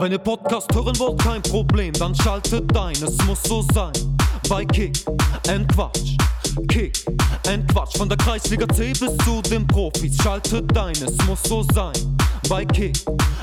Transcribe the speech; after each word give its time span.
Wenn 0.00 0.12
ihr 0.12 0.18
Podcast 0.18 0.72
hören 0.74 0.96
wollt, 1.00 1.18
kein 1.18 1.42
Problem, 1.42 1.92
dann 1.94 2.14
schaltet 2.14 2.76
ein, 2.76 2.92
es 2.92 3.16
muss 3.26 3.42
so 3.42 3.62
sein. 3.74 3.92
Bei 4.48 4.64
Kick 4.64 5.04
and 5.48 5.66
Quatsch, 5.74 6.16
Kick 6.68 7.04
and 7.48 7.66
Quatsch, 7.72 7.96
von 7.96 8.08
der 8.08 8.16
Kreisliga 8.16 8.68
C 8.68 8.92
bis 8.92 9.16
zu 9.24 9.42
den 9.50 9.66
Profis, 9.66 10.16
schaltet 10.22 10.76
ein, 10.78 10.92
es 10.92 11.16
muss 11.26 11.42
so 11.42 11.64
sein. 11.74 12.16
Bei 12.48 12.64
Kick 12.64 12.96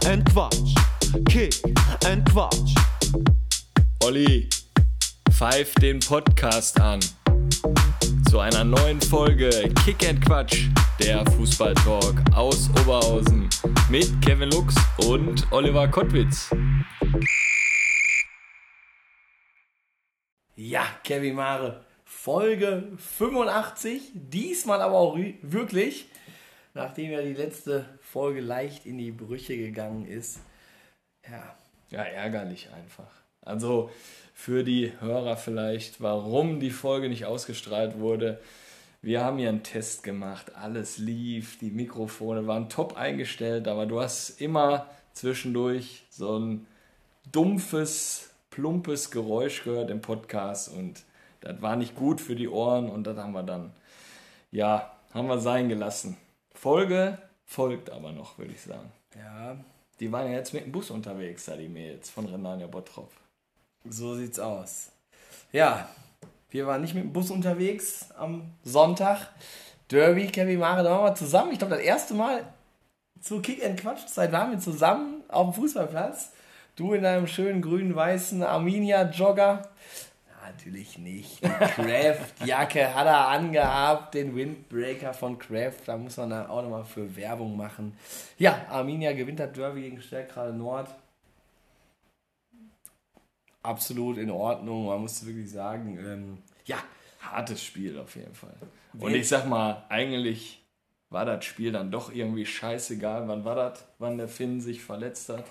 and 0.08 0.24
Quatsch, 0.32 0.74
Kick 1.28 1.62
and 2.06 2.24
Quatsch. 2.32 2.74
Olli, 4.06 4.50
pfeif 5.30 5.76
den 5.76 6.00
Podcast 6.00 6.80
an. 6.80 7.02
Zu 8.36 8.42
einer 8.42 8.66
neuen 8.66 9.00
Folge 9.00 9.50
Kick 9.86 10.10
and 10.10 10.20
Quatsch, 10.20 10.68
der 11.00 11.26
Fußballtalk 11.26 12.22
aus 12.36 12.70
Oberhausen 12.82 13.48
mit 13.90 14.12
Kevin 14.22 14.50
Lux 14.50 14.76
und 15.08 15.50
Oliver 15.54 15.88
Kottwitz. 15.88 16.54
Ja, 20.58 20.86
Kevin 21.06 21.36
Mare, 21.36 21.86
Folge 22.04 22.92
85, 22.98 24.12
diesmal 24.14 24.82
aber 24.82 24.96
auch 24.96 25.18
wirklich, 25.42 26.10
nachdem 26.74 27.12
ja 27.12 27.22
die 27.22 27.36
letzte 27.36 27.86
Folge 28.02 28.42
leicht 28.42 28.86
in 28.86 28.98
die 28.98 29.12
Brüche 29.12 29.56
gegangen 29.56 30.06
ist. 30.06 30.42
Ja. 31.26 31.56
Ja, 31.90 32.04
ärgerlich 32.04 32.68
einfach. 32.74 33.14
Also 33.40 33.92
für 34.36 34.64
die 34.64 34.92
Hörer 35.00 35.38
vielleicht, 35.38 36.02
warum 36.02 36.60
die 36.60 36.70
Folge 36.70 37.10
nicht 37.10 37.26
ausgestrahlt 37.26 38.00
wurde. 38.00 38.40
Wir 39.02 39.24
haben 39.24 39.38
hier 39.38 39.50
einen 39.50 39.64
Test 39.64 40.04
gemacht, 40.04 40.56
alles 40.56 40.98
lief, 40.98 41.58
die 41.58 41.72
Mikrofone 41.72 42.46
waren 42.46 42.70
top 42.70 42.98
eingestellt, 42.98 43.68
aber 43.68 43.86
du 43.86 44.02
hast 44.02 44.42
immer 44.42 44.88
zwischendurch 45.14 46.04
so 46.10 46.38
ein 46.38 46.68
dumpfes, 47.32 48.30
plumpes 48.52 49.10
Geräusch 49.10 49.64
gehört 49.64 49.90
im 49.90 50.02
Podcast 50.02 50.70
und 50.70 51.04
das 51.40 51.62
war 51.62 51.78
nicht 51.78 51.96
gut 51.96 52.20
für 52.20 52.36
die 52.36 52.50
Ohren 52.50 52.90
und 52.90 53.08
das 53.08 53.18
haben 53.18 53.34
wir 53.34 53.44
dann, 53.44 53.72
ja, 54.52 54.92
haben 55.14 55.28
wir 55.28 55.40
sein 55.40 55.70
gelassen. 55.70 56.18
Folge 56.54 57.18
folgt 57.46 57.90
aber 57.90 58.12
noch, 58.12 58.38
würde 58.38 58.52
ich 58.52 58.62
sagen. 58.62 58.92
Ja. 59.16 59.58
Die 60.02 60.12
waren 60.12 60.30
ja 60.30 60.38
jetzt 60.38 60.54
mit 60.54 60.66
dem 60.66 60.74
Bus 60.74 60.92
unterwegs, 60.92 61.46
da 61.46 61.56
die 61.56 61.70
Mails 61.70 62.10
von 62.10 62.26
Renania 62.26 62.68
Bottrop. 62.68 63.12
So 63.88 64.16
sieht's 64.16 64.40
aus. 64.40 64.92
Ja, 65.52 65.88
wir 66.50 66.66
waren 66.66 66.82
nicht 66.82 66.96
mit 66.96 67.04
dem 67.04 67.14
Bus 67.14 67.30
unterwegs 67.30 68.10
am 68.18 68.54
Sonntag. 68.64 69.30
Derby, 69.92 70.28
Kevin 70.28 70.60
Mare, 70.60 70.84
da 70.84 70.92
waren 70.92 71.06
wir 71.06 71.16
zusammen. 71.16 71.52
Ich 71.52 71.60
glaube, 71.60 71.76
das 71.76 71.84
erste 71.84 72.16
Mal 72.16 72.46
zu 73.22 73.42
Kick 73.42 73.64
and 73.64 73.80
Quatsch 73.80 74.08
Zeit 74.08 74.32
waren 74.32 74.52
wir 74.52 74.60
zusammen 74.60 75.24
auf 75.28 75.54
dem 75.54 75.62
Fußballplatz. 75.62 76.32
Du 76.76 76.94
in 76.94 77.04
deinem 77.04 77.28
schönen 77.28 77.62
grünen 77.62 77.96
weißen 77.96 78.42
Arminia 78.42 79.10
Jogger. 79.10 79.70
Natürlich 80.44 80.98
nicht. 80.98 81.44
Die 81.44 81.48
Craft-Jacke 81.48 82.94
hat 82.96 83.06
er 83.06 83.28
angehabt, 83.28 84.14
den 84.16 84.36
Windbreaker 84.36 85.14
von 85.14 85.38
Craft. 85.38 85.82
Da 85.86 85.98
muss 85.98 86.18
man 86.18 86.32
dann 86.32 86.48
auch 86.48 86.64
nochmal 86.64 86.86
für 86.86 87.16
Werbung 87.16 87.56
machen. 87.56 87.98
Ja, 88.38 88.66
Arminia 88.70 89.14
gewinnt 89.14 89.40
das 89.40 89.54
Derby 89.54 89.82
gegen 89.82 90.02
Stärkrade 90.02 90.54
Nord 90.54 90.90
absolut 93.66 94.18
in 94.18 94.30
Ordnung. 94.30 94.86
Man 94.88 95.02
muss 95.02 95.26
wirklich 95.26 95.52
sagen, 95.52 95.98
ähm, 96.00 96.38
ja, 96.66 96.78
hartes 97.20 97.64
Spiel 97.64 97.98
auf 98.00 98.16
jeden 98.16 98.34
Fall. 98.34 98.56
Und 98.98 99.14
ich 99.14 99.28
sag 99.28 99.48
mal, 99.48 99.84
eigentlich 99.90 100.64
war 101.10 101.26
das 101.26 101.46
Spiel 101.46 101.72
dann 101.72 101.92
doch 101.92 102.14
irgendwie 102.14 102.46
scheißegal. 102.46 103.28
Wann 103.28 103.46
war 103.46 103.56
das, 103.56 103.86
wann 104.00 104.18
der 104.18 104.28
Finn 104.28 104.62
sich 104.62 104.82
verletzt 104.82 105.30
hat? 105.30 105.44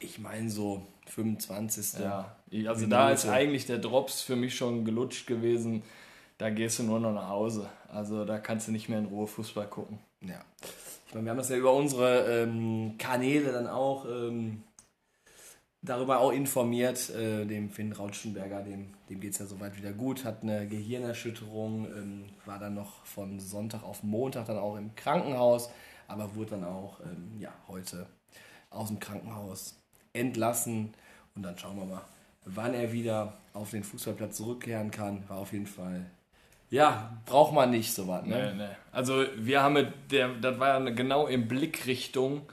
Ich 0.00 0.18
meine 0.18 0.50
so 0.50 0.86
25. 1.06 2.00
Ja, 2.00 2.36
also 2.50 2.60
Minute. 2.60 2.88
da 2.88 3.10
ist 3.10 3.26
eigentlich 3.28 3.66
der 3.66 3.78
Drops 3.78 4.22
für 4.22 4.36
mich 4.36 4.56
schon 4.56 4.84
gelutscht 4.84 5.26
gewesen. 5.26 5.82
Da 6.38 6.50
gehst 6.50 6.78
du 6.78 6.84
nur 6.84 6.98
noch 6.98 7.12
nach 7.12 7.28
Hause. 7.28 7.68
Also 7.88 8.24
da 8.24 8.38
kannst 8.38 8.68
du 8.68 8.72
nicht 8.72 8.88
mehr 8.88 8.98
in 8.98 9.06
Ruhe 9.06 9.26
Fußball 9.26 9.66
gucken. 9.68 9.98
Ja. 10.20 10.40
Ich 11.06 11.14
meine, 11.14 11.26
wir 11.26 11.30
haben 11.30 11.38
das 11.38 11.50
ja 11.50 11.56
über 11.56 11.72
unsere 11.72 12.42
ähm, 12.42 12.94
Kanäle 12.98 13.52
dann 13.52 13.66
auch 13.68 14.06
ähm, 14.06 14.64
darüber 15.82 16.20
auch 16.20 16.32
informiert, 16.32 17.10
äh, 17.10 17.44
dem 17.44 17.68
Finn 17.68 17.92
Rautschenberger, 17.92 18.62
dem, 18.62 18.94
dem 19.10 19.20
geht 19.20 19.32
es 19.32 19.38
ja 19.38 19.46
soweit 19.46 19.76
wieder 19.76 19.92
gut, 19.92 20.24
hat 20.24 20.42
eine 20.42 20.66
Gehirnerschütterung, 20.66 21.86
ähm, 21.86 22.24
war 22.46 22.58
dann 22.58 22.74
noch 22.74 23.04
von 23.04 23.40
Sonntag 23.40 23.82
auf 23.82 24.02
Montag 24.02 24.46
dann 24.46 24.58
auch 24.58 24.76
im 24.76 24.94
Krankenhaus, 24.94 25.70
aber 26.06 26.34
wurde 26.36 26.50
dann 26.50 26.64
auch 26.64 27.00
ähm, 27.00 27.32
ja, 27.38 27.52
heute 27.68 28.06
aus 28.70 28.88
dem 28.88 29.00
Krankenhaus 29.00 29.76
entlassen 30.12 30.94
und 31.34 31.42
dann 31.42 31.58
schauen 31.58 31.76
wir 31.76 31.84
mal, 31.84 32.04
wann 32.44 32.74
er 32.74 32.92
wieder 32.92 33.34
auf 33.52 33.70
den 33.70 33.84
Fußballplatz 33.84 34.36
zurückkehren 34.36 34.90
kann. 34.90 35.28
War 35.28 35.38
auf 35.38 35.52
jeden 35.52 35.66
Fall 35.66 36.06
ja, 36.72 37.18
braucht 37.26 37.52
man 37.52 37.70
nicht 37.70 37.92
so 37.92 38.08
was. 38.08 38.24
Ne? 38.24 38.54
Nee, 38.56 38.64
nee. 38.64 38.70
Also 38.92 39.26
wir 39.36 39.62
haben, 39.62 39.92
der, 40.10 40.28
das 40.28 40.58
war 40.58 40.80
ja 40.80 40.90
genau 40.90 41.26
in 41.26 41.46
Blickrichtung 41.46 42.46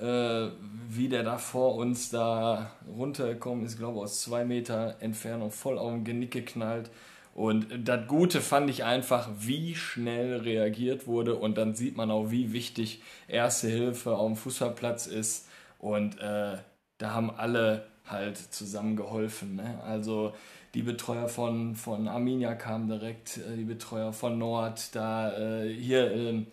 äh, 0.00 0.50
wie 0.88 1.08
der 1.08 1.22
da 1.22 1.38
vor 1.38 1.76
uns 1.76 2.10
da 2.10 2.72
runtergekommen 2.88 3.64
ist, 3.64 3.78
glaube 3.78 3.98
ich, 3.98 4.04
aus 4.04 4.22
zwei 4.22 4.44
Meter 4.44 4.96
Entfernung 5.00 5.50
voll 5.50 5.78
auf 5.78 5.92
den 5.92 6.04
Genick 6.04 6.32
geknallt. 6.32 6.90
Und 7.34 7.68
das 7.88 8.08
Gute 8.08 8.40
fand 8.40 8.68
ich 8.70 8.84
einfach, 8.84 9.28
wie 9.38 9.74
schnell 9.74 10.40
reagiert 10.40 11.06
wurde 11.06 11.36
und 11.36 11.56
dann 11.56 11.74
sieht 11.74 11.96
man 11.96 12.10
auch, 12.10 12.30
wie 12.30 12.52
wichtig 12.52 13.02
Erste 13.28 13.68
Hilfe 13.68 14.16
auf 14.16 14.26
dem 14.26 14.36
Fußballplatz 14.36 15.06
ist. 15.06 15.48
Und 15.78 16.18
äh, 16.18 16.58
da 16.98 17.10
haben 17.12 17.30
alle 17.30 17.86
halt 18.04 18.36
zusammen 18.36 18.96
geholfen. 18.96 19.56
Ne? 19.56 19.80
Also 19.84 20.34
die 20.74 20.82
Betreuer 20.82 21.28
von, 21.28 21.74
von 21.76 22.08
Arminia 22.08 22.54
kamen 22.54 22.88
direkt, 22.88 23.38
äh, 23.38 23.56
die 23.56 23.64
Betreuer 23.64 24.12
von 24.12 24.38
Nord, 24.38 24.94
da 24.94 25.32
äh, 25.32 25.72
hier 25.72 26.10
äh, 26.12 26.44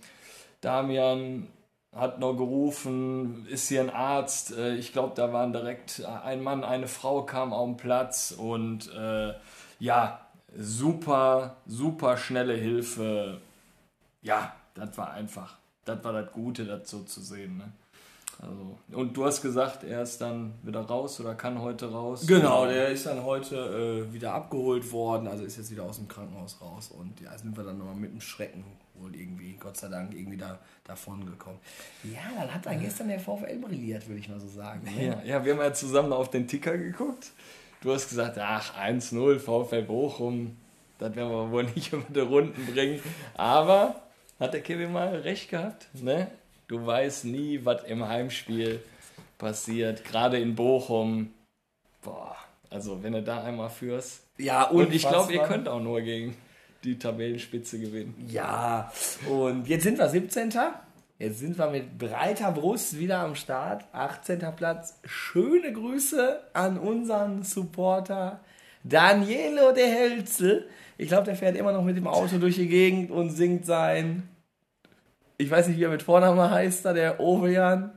Damian 0.62 1.48
hat 1.98 2.20
noch 2.20 2.34
gerufen, 2.36 3.46
ist 3.48 3.68
hier 3.68 3.82
ein 3.82 3.90
Arzt. 3.90 4.56
Äh, 4.56 4.76
ich 4.76 4.94
glaube, 4.94 5.14
da 5.16 5.34
waren 5.34 5.52
direkt 5.52 6.04
ein 6.06 6.42
Mann, 6.42 6.64
eine 6.64 6.88
Frau 6.88 7.24
kam 7.24 7.54
auf 7.54 7.68
den 7.68 7.78
Platz 7.78 8.34
und 8.38 8.94
äh, 8.94 9.34
ja, 9.80 10.28
super, 10.56 11.58
super 11.66 12.18
schnelle 12.18 12.56
Hilfe. 12.56 13.42
Ja, 14.22 14.56
das 14.74 14.98
war 14.98 15.12
einfach, 15.12 15.58
das 15.86 16.04
war 16.04 16.14
das 16.14 16.32
Gute, 16.32 16.66
das 16.66 16.90
so 16.90 17.04
zu 17.04 17.22
sehen. 17.22 17.58
Ne? 17.58 17.72
Also, 18.40 18.78
und 18.92 19.18
du 19.18 19.26
hast 19.26 19.42
gesagt, 19.42 19.84
er 19.84 20.04
ist 20.04 20.20
dann 20.22 20.54
wieder 20.62 20.82
raus 20.82 21.20
oder 21.20 21.34
kann 21.34 21.60
heute 21.60 21.92
raus? 21.92 22.26
Genau, 22.28 22.68
der 22.68 22.90
ist 22.90 23.06
dann 23.08 23.24
heute 23.24 24.06
äh, 24.08 24.14
wieder 24.14 24.34
abgeholt 24.34 24.92
worden, 24.92 25.28
also 25.28 25.44
ist 25.44 25.58
jetzt 25.58 25.72
wieder 25.72 25.84
aus 25.84 25.98
dem 25.98 26.08
Krankenhaus 26.08 26.62
raus 26.62 26.92
und 26.92 27.20
ja, 27.20 27.36
sind 27.36 27.58
wir 27.58 27.64
dann 27.64 27.80
nochmal 27.80 27.96
mit 27.96 28.12
dem 28.12 28.22
Schrecken 28.22 28.64
wohl 29.00 29.16
irgendwie, 29.16 29.54
Gott 29.60 29.78
sei 29.78 29.90
Dank, 29.90 30.14
irgendwie 30.14 30.38
da 30.38 30.60
davon 30.84 31.26
gekommen. 31.26 31.60
Ja, 32.04 32.20
dann 32.40 32.54
hat 32.54 32.66
dann 32.66 32.80
gestern 32.80 33.08
der 33.08 33.20
VfL 33.20 33.58
brilliert, 33.60 34.08
würde 34.08 34.20
ich 34.20 34.30
mal 34.30 34.40
so 34.40 34.48
sagen. 34.48 34.84
Ne? 34.84 35.08
Ja, 35.08 35.22
ja, 35.24 35.46
wir 35.46 35.54
haben 35.54 35.62
ja 35.62 35.74
zusammen 35.74 36.14
auf 36.14 36.30
den 36.30 36.48
Ticker 36.48 36.78
geguckt. 36.78 37.32
Du 37.82 37.94
hast 37.94 38.10
gesagt, 38.10 38.38
ach, 38.40 38.78
1-0 38.78 39.40
VfL 39.40 39.84
Bochum, 39.84 40.58
das 40.98 41.16
werden 41.16 41.30
wir 41.30 41.52
wohl 41.52 41.64
nicht 41.64 41.94
über 41.94 42.06
die 42.10 42.20
Runden 42.20 42.66
bringen. 42.74 43.00
Aber 43.36 44.02
hat 44.40 44.54
der 44.54 44.62
Kevin 44.62 44.92
mal 44.92 45.16
recht 45.16 45.50
gehabt, 45.50 45.88
ne? 45.94 46.28
Du 46.68 46.86
weißt 46.86 47.26
nie, 47.26 47.62
was 47.64 47.84
im 47.86 48.06
Heimspiel 48.06 48.82
passiert, 49.38 50.04
gerade 50.04 50.38
in 50.38 50.54
Bochum. 50.54 51.34
Boah, 52.02 52.36
also 52.70 53.02
wenn 53.02 53.14
du 53.14 53.24
da 53.24 53.44
einmal 53.44 53.70
führst. 53.70 54.24
Ja, 54.38 54.64
und 54.64 54.94
ich 54.94 55.08
glaube, 55.08 55.34
ihr 55.34 55.44
könnt 55.44 55.70
auch 55.70 55.80
nur 55.80 56.02
gegen 56.02 56.36
die 56.84 57.00
Tabellenspitze 57.00 57.80
gewinnen. 57.80 58.14
Ja, 58.28 58.92
und 59.30 59.68
jetzt 59.68 59.84
sind 59.84 59.98
wir 59.98 60.10
17. 60.10 60.54
Jetzt 61.20 61.40
sind 61.40 61.58
wir 61.58 61.70
mit 61.70 61.98
breiter 61.98 62.52
Brust 62.52 63.00
wieder 63.00 63.20
am 63.20 63.36
Start. 63.36 63.86
18. 63.94 64.40
Platz. 64.56 65.00
Schöne 65.06 65.72
Grüße 65.72 66.42
an 66.54 66.78
unseren 66.78 67.44
Supporter 67.44 68.42
Danielo 68.84 69.72
de 69.72 69.88
Helzel. 69.88 70.68
Ich 70.98 71.08
glaube, 71.08 71.26
der 71.26 71.36
fährt 71.36 71.56
immer 71.56 71.72
noch 71.72 71.84
mit 71.84 71.98
dem 71.98 72.08
Auto 72.08 72.38
durch 72.38 72.56
die 72.56 72.68
Gegend 72.68 73.10
und 73.10 73.32
singt 73.32 73.66
sein. 73.66 74.30
Ich 75.40 75.52
weiß 75.52 75.68
nicht, 75.68 75.78
wie 75.78 75.84
er 75.84 75.90
mit 75.90 76.02
Vornamen 76.02 76.50
heißt, 76.50 76.84
da 76.84 76.94
der 76.94 77.20
Ovejan. 77.20 77.92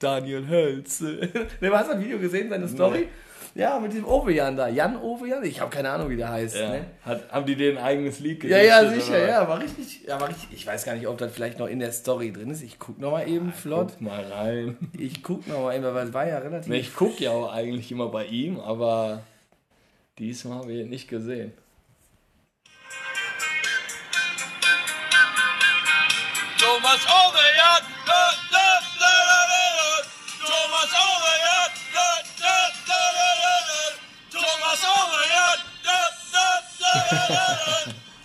Daniel 0.00 0.48
Hölzel. 0.48 1.30
Du 1.60 1.72
hast 1.72 1.88
du 1.88 1.92
ein 1.92 2.00
Video 2.00 2.18
gesehen, 2.18 2.48
seine 2.50 2.66
Story? 2.66 3.06
Nee. 3.54 3.62
Ja, 3.62 3.78
mit 3.78 3.92
dem 3.92 4.04
Ovejan 4.04 4.56
da. 4.56 4.66
Jan 4.66 4.96
Ovejan? 4.96 5.44
Ich 5.44 5.60
habe 5.60 5.70
keine 5.70 5.90
Ahnung, 5.90 6.10
wie 6.10 6.16
der 6.16 6.30
heißt. 6.30 6.56
Ja. 6.56 6.70
Ne? 6.70 6.86
Hat, 7.04 7.30
haben 7.30 7.46
die 7.46 7.54
denen 7.54 7.78
ein 7.78 7.84
eigenes 7.84 8.18
Lied 8.18 8.42
Ja, 8.42 8.58
ja, 8.58 8.90
sicher. 8.90 9.28
Ja, 9.28 9.46
war 9.46 9.60
richtig, 9.60 10.06
ja, 10.08 10.20
war 10.20 10.28
richtig. 10.28 10.48
Ich 10.52 10.66
weiß 10.66 10.84
gar 10.84 10.96
nicht, 10.96 11.06
ob 11.06 11.18
das 11.18 11.32
vielleicht 11.32 11.60
noch 11.60 11.68
in 11.68 11.78
der 11.78 11.92
Story 11.92 12.32
drin 12.32 12.50
ist. 12.50 12.62
Ich 12.62 12.80
guck 12.80 12.98
noch 12.98 13.12
mal 13.12 13.28
eben 13.28 13.46
ja, 13.46 13.52
flott. 13.52 13.92
Guck 13.92 14.00
mal 14.00 14.24
rein. 14.24 14.76
Ich 14.98 15.22
guck 15.22 15.46
noch 15.46 15.62
mal 15.62 15.76
eben, 15.76 15.84
weil 15.84 16.08
es 16.08 16.12
war 16.12 16.26
ja 16.26 16.38
relativ... 16.38 16.72
Ich 16.72 16.96
guck 16.96 17.20
ja 17.20 17.30
auch 17.30 17.52
eigentlich 17.52 17.92
immer 17.92 18.08
bei 18.08 18.24
ihm, 18.24 18.58
aber 18.58 19.22
diesmal 20.18 20.58
habe 20.58 20.72
ich 20.72 20.80
ihn 20.80 20.88
nicht 20.88 21.06
gesehen. 21.06 21.52
Thomas 26.82 27.06
Oveyard, 27.06 27.82
the, 28.06 28.22
the, 28.50 28.66
the, 28.98 29.14
Thomas 30.42 30.90
Oveyard, 30.98 31.70
the, 31.94 32.08
the, 32.42 32.58
the, 32.88 33.02
Thomas 34.34 34.82
Oveyard, 34.82 35.60
the, 35.86 36.00
the, 36.32 36.48
the, 36.82 36.94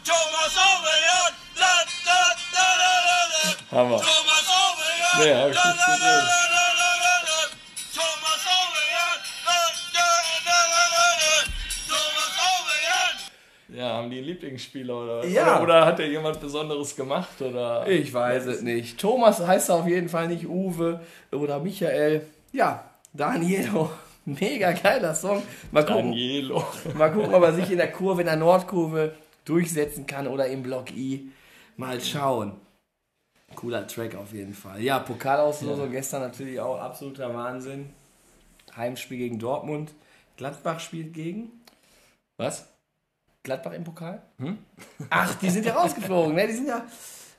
Thomas 0.04 0.58
Oveyard, 0.58 1.34
the, 1.54 1.74
the, 2.02 2.22
the, 2.50 2.66
Thomas 3.70 4.02
the, 6.02 6.47
Ja, 13.78 13.90
haben 13.94 14.10
die 14.10 14.18
einen 14.18 14.26
Lieblingsspieler 14.26 15.04
oder? 15.04 15.26
Ja. 15.28 15.58
Oder, 15.58 15.64
oder 15.64 15.86
hat 15.86 16.00
er 16.00 16.08
jemand 16.08 16.42
Besonderes 16.42 16.96
gemacht? 16.96 17.40
Oder? 17.40 17.88
Ich 17.88 18.12
weiß 18.12 18.48
es 18.48 18.64
nicht. 18.64 19.00
Thomas 19.00 19.40
heißt 19.40 19.70
er 19.70 19.76
auf 19.76 19.88
jeden 19.88 20.10
Fall 20.10 20.30
nicht 20.30 20.48
Uwe 20.48 21.00
oder 21.32 21.60
Michael. 21.60 22.26
Ja, 22.52 22.90
Danielo. 23.14 23.92
Mega 24.26 24.72
geiler 24.72 25.14
Song. 25.14 25.44
Mal 25.72 25.86
gucken, 25.86 26.10
Danielo. 26.10 26.66
mal 26.98 27.12
gucken, 27.14 27.36
ob 27.36 27.44
er 27.44 27.54
sich 27.54 27.70
in 27.70 27.78
der 27.78 27.92
Kurve, 27.92 28.22
in 28.22 28.26
der 28.26 28.36
Nordkurve 28.36 29.14
durchsetzen 29.46 30.08
kann 30.08 30.28
oder 30.28 30.48
im 30.48 30.64
Block 30.64 30.90
I. 30.98 31.30
Mal 31.76 32.02
schauen. 32.02 32.54
Cooler 33.54 33.86
Track 33.86 34.16
auf 34.16 34.34
jeden 34.34 34.56
Fall. 34.56 34.82
Ja, 34.82 34.98
Pokalauslosung 34.98 35.92
gestern 35.92 36.24
natürlich 36.24 36.60
auch 36.60 36.80
absoluter 36.80 37.32
Wahnsinn. 37.32 37.92
Heimspiel 38.76 39.20
gegen 39.20 39.38
Dortmund. 39.38 39.94
Gladbach 40.36 40.80
spielt 40.80 41.14
gegen 41.14 41.52
Was? 42.38 42.77
Gladbach 43.48 43.72
im 43.72 43.84
Pokal? 43.84 44.22
Ach, 45.10 45.34
die 45.36 45.50
sind 45.50 45.66
ja 45.66 45.74
rausgeflogen, 45.80 46.36
ne? 46.36 46.48
Die 46.48 46.54
sind 46.54 46.68
ja 46.68 46.86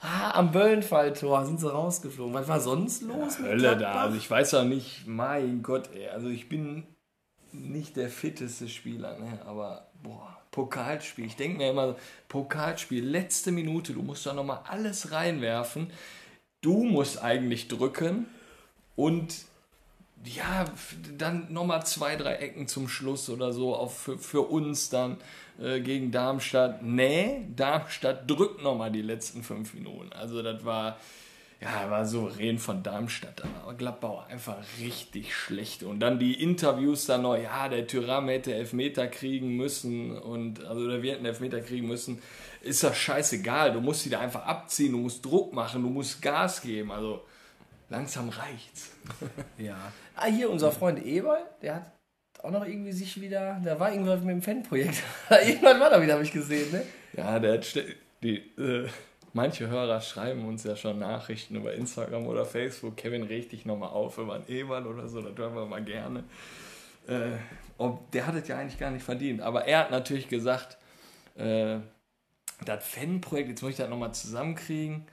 ah, 0.01 0.33
am 0.33 0.51
Böllenfalltor 0.51 1.45
sind 1.45 1.61
sie 1.61 1.71
rausgeflogen. 1.71 2.35
Was 2.35 2.49
war 2.49 2.61
sonst 2.61 3.03
los 3.03 3.39
mit 3.39 3.51
Hölle 3.51 3.63
da. 3.63 3.75
Gladbach? 3.75 4.03
Also 4.03 4.17
ich 4.17 4.31
weiß 4.31 4.55
auch 4.55 4.65
nicht, 4.65 5.07
mein 5.07 5.63
Gott, 5.63 5.91
ey. 5.95 6.09
Also 6.09 6.29
ich 6.29 6.49
bin 6.49 6.85
nicht 7.53 7.97
der 7.97 8.09
fitteste 8.09 8.69
Spieler, 8.69 9.19
ne? 9.19 9.41
Aber 9.47 9.91
boah, 10.03 10.37
Pokalspiel. 10.51 11.27
Ich 11.27 11.37
denke 11.37 11.59
mir 11.59 11.71
immer, 11.71 11.97
Pokalspiel, 12.29 13.05
letzte 13.05 13.53
Minute, 13.53 13.93
du 13.93 14.03
musst 14.03 14.27
da 14.27 14.33
nochmal 14.33 14.61
alles 14.67 15.13
reinwerfen. 15.13 15.91
Du 16.61 16.85
musst 16.85 17.23
eigentlich 17.23 17.69
drücken 17.69 18.27
und 18.97 19.35
ja, 20.25 20.65
dann 21.17 21.53
nochmal 21.53 21.85
zwei, 21.87 22.17
drei 22.17 22.37
Ecken 22.37 22.67
zum 22.67 22.89
Schluss 22.89 23.31
oder 23.31 23.53
so, 23.53 23.75
auch 23.75 23.91
für, 23.91 24.19
für 24.19 24.43
uns 24.43 24.91
dann 24.91 25.17
äh, 25.61 25.81
gegen 25.81 26.11
Darmstadt. 26.11 26.83
Nee, 26.83 27.47
Darmstadt 27.55 28.29
drückt 28.31 28.63
nochmal 28.63 28.91
die 28.91 29.03
letzten 29.03 29.43
fünf 29.43 29.75
Minuten. 29.75 30.13
Also 30.13 30.43
das 30.43 30.65
war, 30.65 30.99
ja, 31.61 31.91
war 31.91 32.05
souverän 32.05 32.59
von 32.59 32.83
Darmstadt. 32.83 33.43
Aber 33.63 33.75
Gladbach 33.75 34.09
war 34.09 34.27
einfach 34.27 34.57
richtig 34.81 35.35
schlecht. 35.35 35.83
Und 35.83 36.01
dann 36.01 36.19
die 36.19 36.43
Interviews 36.43 37.07
dann 37.07 37.23
noch, 37.23 37.37
ja, 37.37 37.69
der 37.69 37.87
Tyram 37.87 38.29
hätte 38.29 38.55
Elfmeter 38.55 39.07
kriegen 39.07 39.57
müssen 39.57 40.19
und, 40.19 40.65
also 40.65 40.83
oder 40.83 41.03
wir 41.03 41.13
hätten 41.13 41.27
Elfmeter 41.27 41.61
kriegen 41.61 41.87
müssen. 41.87 42.21
Ist 42.61 42.83
doch 42.83 42.95
scheißegal. 42.95 43.73
Du 43.73 43.81
musst 43.81 44.05
die 44.05 44.11
da 44.11 44.21
einfach 44.21 44.47
abziehen, 44.47 44.93
du 44.93 44.99
musst 44.99 45.25
Druck 45.25 45.53
machen, 45.53 45.83
du 45.83 45.89
musst 45.91 46.21
Gas 46.21 46.61
geben. 46.61 46.91
Also 46.91 47.23
langsam 47.89 48.29
reicht's. 48.29 48.93
Ja. 49.59 49.93
Ah, 50.15 50.27
hier 50.27 50.51
unser 50.51 50.71
Freund 50.71 51.05
Eberl, 51.05 51.45
der 51.63 51.77
hat 51.77 51.93
auch 52.43 52.51
noch 52.51 52.65
irgendwie 52.65 52.93
sich 52.93 53.21
wieder, 53.21 53.61
der 53.65 53.81
war 53.81 53.91
irgendwas 53.91 54.21
mit 54.21 54.31
dem 54.31 54.43
Fanprojekt. 54.43 55.03
Irgendwann 55.31 55.81
war 55.81 55.91
da 55.91 56.01
wieder, 56.01 56.15
habe 56.15 56.23
ich 56.23 56.33
gesehen, 56.33 56.71
ne? 56.71 56.85
Ja, 57.15 57.39
der 57.41 57.55
hat 57.55 57.85
die, 58.23 58.37
äh, 58.37 58.89
manche 59.33 59.69
Hörer 59.69 60.01
schreiben 60.01 60.47
uns 60.47 60.63
ja 60.65 60.77
schon 60.77 61.01
Nachrichten 61.01 61.57
über 61.57 61.75
Instagram 61.75 62.27
oder 62.27 62.45
Facebook. 62.45 62.97
Kevin 62.97 63.25
regt 63.25 63.53
dich 63.53 63.67
nochmal 63.67 63.91
auf 63.91 64.19
über 64.19 64.35
einen 64.35 64.47
Ehemann 64.47 64.87
oder 64.87 65.09
so, 65.09 65.21
das 65.21 65.37
hören 65.37 65.55
wir 65.55 65.67
mal 65.67 65.83
gerne. 65.83 66.25
Äh, 67.09 67.39
ob, 67.79 68.11
der 68.13 68.27
hat 68.27 68.35
es 68.37 68.47
ja 68.49 68.59
eigentlich 68.59 68.79
gar 68.79 68.91
nicht 68.91 69.05
verdient. 69.05 69.41
Aber 69.41 69.65
er 69.65 69.81
hat 69.81 69.91
natürlich 69.91 70.29
gesagt, 70.29 70.79
äh, 71.37 71.79
das 72.65 72.85
Fanprojekt, 72.85 73.49
jetzt 73.49 73.63
muss 73.63 73.73
ich 73.73 73.77
das 73.77 73.89
nochmal 73.89 74.13
zusammenkriegen, 74.13 75.07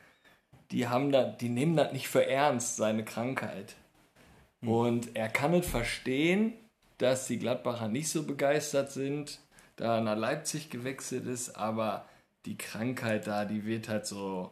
die 0.72 0.88
haben 0.88 1.12
da, 1.12 1.24
die 1.24 1.50
nehmen 1.50 1.76
das 1.76 1.92
nicht 1.92 2.08
für 2.08 2.26
ernst, 2.26 2.78
seine 2.78 3.06
Krankheit. 3.06 3.76
Und 4.62 5.16
er 5.16 5.30
kann 5.30 5.54
es 5.54 5.68
verstehen, 5.68 6.54
dass 6.98 7.28
die 7.28 7.38
Gladbacher 7.38 7.88
nicht 7.88 8.10
so 8.10 8.24
begeistert 8.24 8.92
sind, 8.92 9.40
da 9.76 9.98
er 9.98 10.02
nach 10.02 10.18
Leipzig 10.18 10.70
gewechselt 10.70 11.28
ist, 11.28 11.56
aber 11.56 12.06
die 12.46 12.58
Krankheit 12.58 13.28
da, 13.28 13.46
die 13.46 13.66
wird 13.66 13.90
halt 13.90 14.06
so 14.06 14.52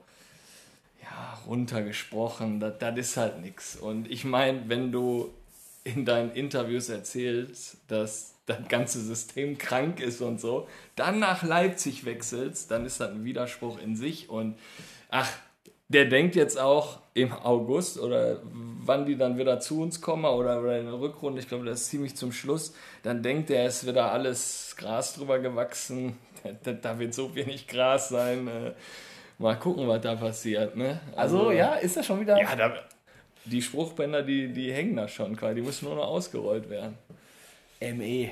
ja, 1.01 1.39
runtergesprochen, 1.47 2.59
das, 2.59 2.77
das 2.79 2.97
ist 2.97 3.17
halt 3.17 3.41
nichts. 3.41 3.75
Und 3.75 4.09
ich 4.09 4.25
meine, 4.25 4.67
wenn 4.67 4.91
du 4.91 5.33
in 5.83 6.05
deinen 6.05 6.31
Interviews 6.31 6.89
erzählst, 6.89 7.77
dass 7.87 8.35
das 8.45 8.67
ganze 8.67 9.01
System 9.01 9.57
krank 9.57 9.99
ist 9.99 10.21
und 10.21 10.39
so, 10.39 10.67
dann 10.95 11.19
nach 11.19 11.43
Leipzig 11.43 12.05
wechselst, 12.05 12.71
dann 12.71 12.85
ist 12.85 12.99
das 12.99 13.11
ein 13.11 13.23
Widerspruch 13.23 13.79
in 13.79 13.95
sich 13.95 14.29
und 14.29 14.57
ach, 15.09 15.31
der 15.87 16.05
denkt 16.05 16.35
jetzt 16.35 16.59
auch 16.59 16.99
im 17.13 17.31
August 17.31 17.99
oder 17.99 18.41
wann 18.43 19.05
die 19.05 19.15
dann 19.15 19.37
wieder 19.37 19.59
zu 19.59 19.81
uns 19.81 20.01
kommen 20.01 20.25
oder, 20.25 20.59
oder 20.59 20.79
in 20.79 20.85
der 20.85 20.99
Rückrunde, 20.99 21.39
ich 21.39 21.47
glaube, 21.47 21.65
das 21.65 21.81
ist 21.81 21.89
ziemlich 21.89 22.15
zum 22.15 22.31
Schluss, 22.31 22.73
dann 23.03 23.21
denkt 23.21 23.49
er, 23.49 23.65
es 23.65 23.83
ist 23.83 23.89
wieder 23.89 24.11
alles 24.11 24.75
Gras 24.77 25.13
drüber 25.15 25.39
gewachsen, 25.39 26.17
da, 26.63 26.71
da 26.73 26.99
wird 26.99 27.13
so 27.13 27.35
wenig 27.35 27.67
Gras 27.67 28.09
sein. 28.09 28.47
Äh, 28.47 28.71
mal 29.37 29.55
gucken, 29.55 29.87
was 29.87 30.01
da 30.01 30.15
passiert. 30.15 30.75
Ne? 30.75 30.99
Also, 31.15 31.51
ja, 31.51 31.75
ist 31.75 31.97
das 31.97 32.05
schon 32.05 32.19
wieder. 32.19 32.39
Ja, 32.39 32.55
da, 32.55 32.73
die 33.45 33.61
Spruchbänder, 33.61 34.23
die, 34.23 34.51
die 34.51 34.71
hängen 34.71 34.95
da 34.95 35.07
schon 35.07 35.35
quasi, 35.35 35.55
die 35.55 35.61
müssen 35.61 35.85
nur 35.85 35.95
noch 35.95 36.07
ausgerollt 36.07 36.69
werden. 36.69 36.97
ME. 37.81 38.31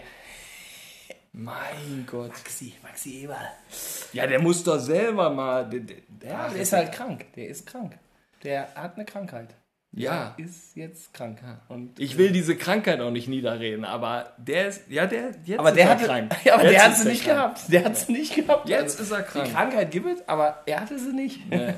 Mein 1.34 2.06
Gott. 2.10 2.30
Maxi, 2.30 2.74
Maxi 2.84 3.24
Eberl. 3.24 3.38
Ja, 4.14 4.28
der 4.28 4.40
muss 4.40 4.64
doch 4.64 4.80
selber 4.80 5.30
mal. 5.30 5.70
Der, 5.70 5.80
der, 5.80 6.30
Ja, 6.30 6.50
der 6.50 6.62
ist 6.62 6.74
halt 6.74 6.92
krank. 6.92 7.26
Der 7.36 7.48
ist 7.48 7.66
krank. 7.66 7.98
Der 8.44 8.68
hat 8.76 8.96
eine 8.96 9.06
Krankheit. 9.06 9.56
Ja. 9.94 10.34
Der 10.38 10.46
ist 10.46 10.76
jetzt 10.76 11.14
krank. 11.14 11.40
Und 11.70 12.00
Ich 12.00 12.18
will 12.18 12.32
diese 12.32 12.56
Krankheit 12.56 13.00
auch 13.02 13.12
nicht 13.12 13.28
niederreden, 13.28 13.84
aber 13.86 14.34
der 14.38 14.70
ist, 14.70 14.90
ja, 14.90 15.06
der, 15.06 15.32
jetzt 15.46 15.60
aber 15.60 15.70
ist 15.70 15.76
der 15.78 15.84
er 15.86 15.90
hatte, 15.92 16.06
krank. 16.06 16.36
Ja, 16.46 16.54
aber 16.56 16.64
Jetzt 16.64 16.74
der 16.74 16.84
hat 16.84 16.98
sie 16.98 17.08
nicht 17.10 17.24
krank. 17.26 17.38
gehabt. 17.38 17.62
Der 17.74 17.84
hat 17.86 17.98
sie 17.98 18.12
nicht 18.12 18.36
gehabt. 18.36 18.70
Jetzt 18.70 19.00
Also, 19.00 19.04
ist 19.04 19.20
er 19.20 19.24
krank. 19.24 19.46
Die 19.46 19.52
Krankheit 19.54 19.92
gibt 19.92 20.08
es, 20.08 20.28
aber 20.30 20.64
er 20.66 20.80
hatte 20.82 20.98
sie 21.00 21.14
nicht. 21.14 21.50
Nee. 21.50 21.74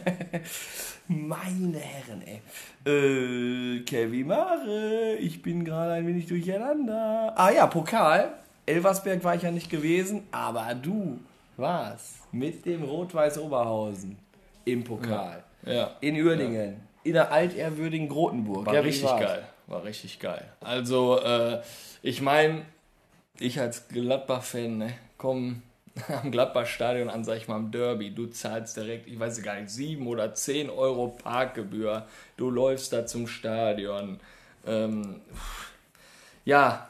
Meine 1.08 1.80
Herren, 1.80 2.24
ey. 2.26 2.42
Äh, 2.86 3.82
Kevin 3.84 4.28
Mare, 4.28 5.16
ich 5.20 5.42
bin 5.42 5.64
gerade 5.66 5.94
ein 5.94 6.08
wenig 6.08 6.28
durcheinander. 6.28 7.34
Ah 7.36 7.50
ja, 7.52 7.68
Pokal. 7.68 8.34
Elversberg 8.66 9.24
war 9.24 9.36
ich 9.36 9.42
ja 9.44 9.52
nicht 9.52 9.70
gewesen, 9.70 10.28
aber 10.32 10.74
du 10.76 11.20
warst 11.58 12.34
mit 12.34 12.66
dem 12.66 12.84
Rot-Weiß 12.84 13.38
Oberhausen 13.40 14.18
im 14.66 14.84
Pokal. 14.84 15.44
Ja. 15.66 15.92
In 16.02 16.16
Uerdingen. 16.16 16.82
In 17.04 17.14
der 17.14 17.32
altehrwürdigen 17.32 18.08
Grotenburg. 18.08 18.66
War 18.66 18.74
Ja, 18.74 18.80
richtig 18.82 19.04
war's? 19.04 19.22
geil. 19.22 19.48
War 19.68 19.84
richtig 19.84 20.20
geil. 20.20 20.46
Also, 20.62 21.20
äh, 21.20 21.62
ich 22.02 22.22
meine, 22.22 22.66
ich 23.40 23.60
als 23.60 23.88
Gladbach-Fan, 23.90 24.78
ne, 24.78 24.94
komm 25.18 25.62
am 26.24 26.32
Gladbach-Stadion 26.32 27.10
an, 27.10 27.24
sag 27.24 27.38
ich 27.38 27.48
mal, 27.48 27.56
am 27.56 27.72
Derby. 27.72 28.12
Du 28.12 28.28
zahlst 28.28 28.78
direkt, 28.78 29.08
ich 29.08 29.20
weiß 29.20 29.42
gar 29.44 29.60
nicht, 29.60 29.70
7 29.70 30.08
oder 30.08 30.34
10 30.34 30.70
Euro 30.70 31.10
Parkgebühr. 31.10 32.06
Du 32.38 32.50
läufst 32.50 32.92
da 32.94 33.06
zum 33.06 33.28
Stadion. 33.28 34.20
Ähm, 34.66 35.22
ja, 36.46 36.90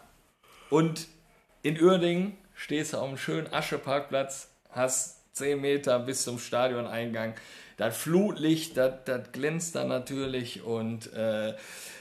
und 0.70 1.08
in 1.64 1.82
Uerdingen 1.82 2.38
stehst 2.54 2.94
du 2.94 2.98
auf 2.98 3.08
einem 3.08 3.18
schönen 3.18 3.52
Ascheparkplatz, 3.52 4.50
hast 4.70 5.36
10 5.36 5.60
Meter 5.60 5.98
bis 6.00 6.24
zum 6.24 6.38
Stadioneingang. 6.38 7.34
Das 7.78 7.98
Flutlicht, 7.98 8.78
das, 8.78 8.94
das 9.06 9.32
glänzt 9.32 9.76
da 9.76 9.84
natürlich 9.86 10.64
und 10.64 11.12
äh, 11.14 11.56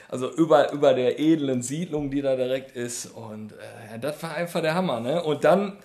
also 0.09 0.31
über, 0.31 0.71
über 0.71 0.93
der 0.93 1.19
edlen 1.19 1.63
Siedlung, 1.63 2.11
die 2.11 2.21
da 2.21 2.35
direkt 2.35 2.75
ist. 2.75 3.07
Und 3.07 3.53
äh, 3.53 3.97
das 3.99 4.21
war 4.21 4.35
einfach 4.35 4.61
der 4.61 4.75
Hammer, 4.75 4.99
ne? 4.99 5.23
Und 5.23 5.43
dann, 5.43 5.77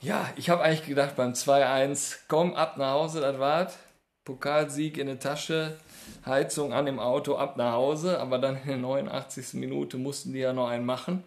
ja, 0.00 0.28
ich 0.36 0.50
habe 0.50 0.62
eigentlich 0.62 0.86
gedacht 0.86 1.16
beim 1.16 1.32
2-1, 1.32 2.18
komm, 2.28 2.54
ab 2.54 2.76
nach 2.76 2.92
Hause, 2.92 3.20
das 3.20 3.38
war's. 3.40 3.76
Pokalsieg 4.24 4.98
in 4.98 5.06
der 5.06 5.18
Tasche, 5.18 5.78
Heizung 6.26 6.72
an 6.72 6.86
im 6.86 7.00
Auto, 7.00 7.34
ab 7.36 7.56
nach 7.56 7.72
Hause. 7.72 8.20
Aber 8.20 8.38
dann 8.38 8.56
in 8.56 8.68
der 8.68 8.76
89. 8.76 9.54
Minute 9.54 9.96
mussten 9.96 10.32
die 10.32 10.40
ja 10.40 10.52
noch 10.52 10.68
einen 10.68 10.84
machen. 10.84 11.24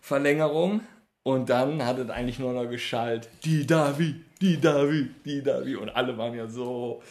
Verlängerung. 0.00 0.80
Und 1.22 1.50
dann 1.50 1.84
hat 1.84 1.98
es 1.98 2.08
eigentlich 2.08 2.38
nur 2.38 2.52
noch 2.52 2.68
geschallt. 2.68 3.28
Die 3.44 3.66
Davi, 3.66 4.14
die 4.40 4.60
Davi, 4.60 5.10
die 5.24 5.42
Davi. 5.42 5.76
Und 5.76 5.90
alle 5.90 6.16
waren 6.16 6.34
ja 6.34 6.46
so, 6.46 7.02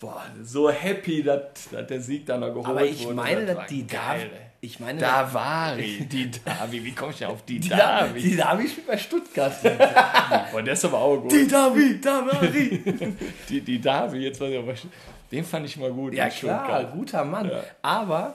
boah, 0.00 0.24
so 0.42 0.70
happy, 0.70 1.22
dass, 1.22 1.42
dass 1.70 1.86
der 1.86 2.00
Sieg 2.00 2.24
dann 2.26 2.40
noch 2.40 2.48
geholt 2.48 2.66
Aber 2.66 2.84
ich 2.84 3.04
wurde. 3.04 3.14
meine, 3.14 3.46
Das 3.46 3.56
dass 3.56 3.66
die 3.66 3.86
Davi. 3.86 4.30
Ich 4.62 4.78
meine, 4.78 5.00
Davari, 5.00 6.06
die 6.12 6.30
Davi. 6.30 6.84
Wie 6.84 6.92
komme 6.92 7.12
ich 7.12 7.18
denn 7.18 7.28
auf 7.28 7.44
die, 7.44 7.60
die 7.60 7.68
Davi? 7.70 8.20
Die 8.20 8.36
Davi 8.36 8.68
spielt 8.68 8.86
bei 8.86 8.96
Stuttgart. 8.98 9.52
Boah, 10.52 10.62
der 10.62 10.72
ist 10.74 10.84
aber 10.84 10.98
auch 10.98 11.16
gut. 11.16 11.32
Die 11.32 11.46
Davi, 11.48 12.00
Davari. 12.00 12.82
Die, 13.48 13.60
die 13.62 13.80
Davi, 13.80 14.18
jetzt 14.18 14.40
weiß 14.40 14.50
ich 14.50 14.58
aber, 14.58 14.74
den 15.32 15.44
fand 15.44 15.66
ich 15.66 15.76
mal 15.78 15.90
gut. 15.90 16.12
Ja 16.14 16.28
klar, 16.28 16.84
guter 16.92 17.24
Mann. 17.24 17.48
Ja. 17.50 17.62
Aber 17.82 18.34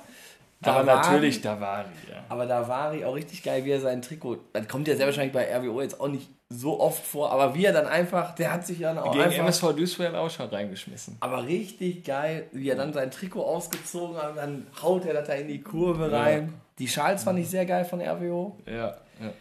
Aber 0.61 0.85
war- 0.87 0.95
natürlich 0.97 1.41
Davari, 1.41 1.85
ja. 2.09 2.23
Aber 2.29 2.45
da 2.45 2.67
war 2.67 2.93
ich 2.93 3.05
auch 3.05 3.15
richtig 3.15 3.43
geil, 3.43 3.65
wie 3.65 3.71
er 3.71 3.79
sein 3.81 4.01
Trikot. 4.01 4.37
Das 4.53 4.67
kommt 4.67 4.87
ja 4.87 4.95
sehr 4.95 5.05
wahrscheinlich 5.05 5.33
bei 5.33 5.45
RWO 5.55 5.81
jetzt 5.81 5.99
auch 5.99 6.07
nicht 6.07 6.29
so 6.49 6.79
oft 6.79 7.03
vor, 7.03 7.31
aber 7.31 7.53
wie 7.55 7.65
er 7.65 7.73
dann 7.73 7.87
einfach, 7.87 8.33
der 8.35 8.53
hat 8.53 8.65
sich 8.65 8.79
dann 8.79 8.97
auch 8.97 9.11
Gegen 9.11 9.23
einfach. 9.25 9.39
MSV 9.39 9.73
Duisburg 9.75 10.13
auch 10.15 10.29
schon 10.29 10.47
reingeschmissen. 10.47 11.17
Aber 11.19 11.45
richtig 11.45 12.03
geil, 12.03 12.47
wie 12.51 12.69
er 12.69 12.75
dann 12.75 12.93
sein 12.93 13.11
Trikot 13.11 13.43
ausgezogen 13.43 14.17
hat 14.17 14.31
und 14.31 14.37
dann 14.37 14.67
haut 14.81 15.05
er 15.05 15.13
das 15.15 15.27
da 15.27 15.33
in 15.33 15.47
die 15.47 15.61
Kurve 15.61 16.11
rein. 16.11 16.53
Die 16.79 16.87
Schals 16.87 17.23
fand 17.23 17.39
ich 17.39 17.49
sehr 17.49 17.65
geil 17.65 17.85
von 17.85 17.99
RWO. 18.01 18.57
Ja, 18.65 18.73
ja. 19.21 19.31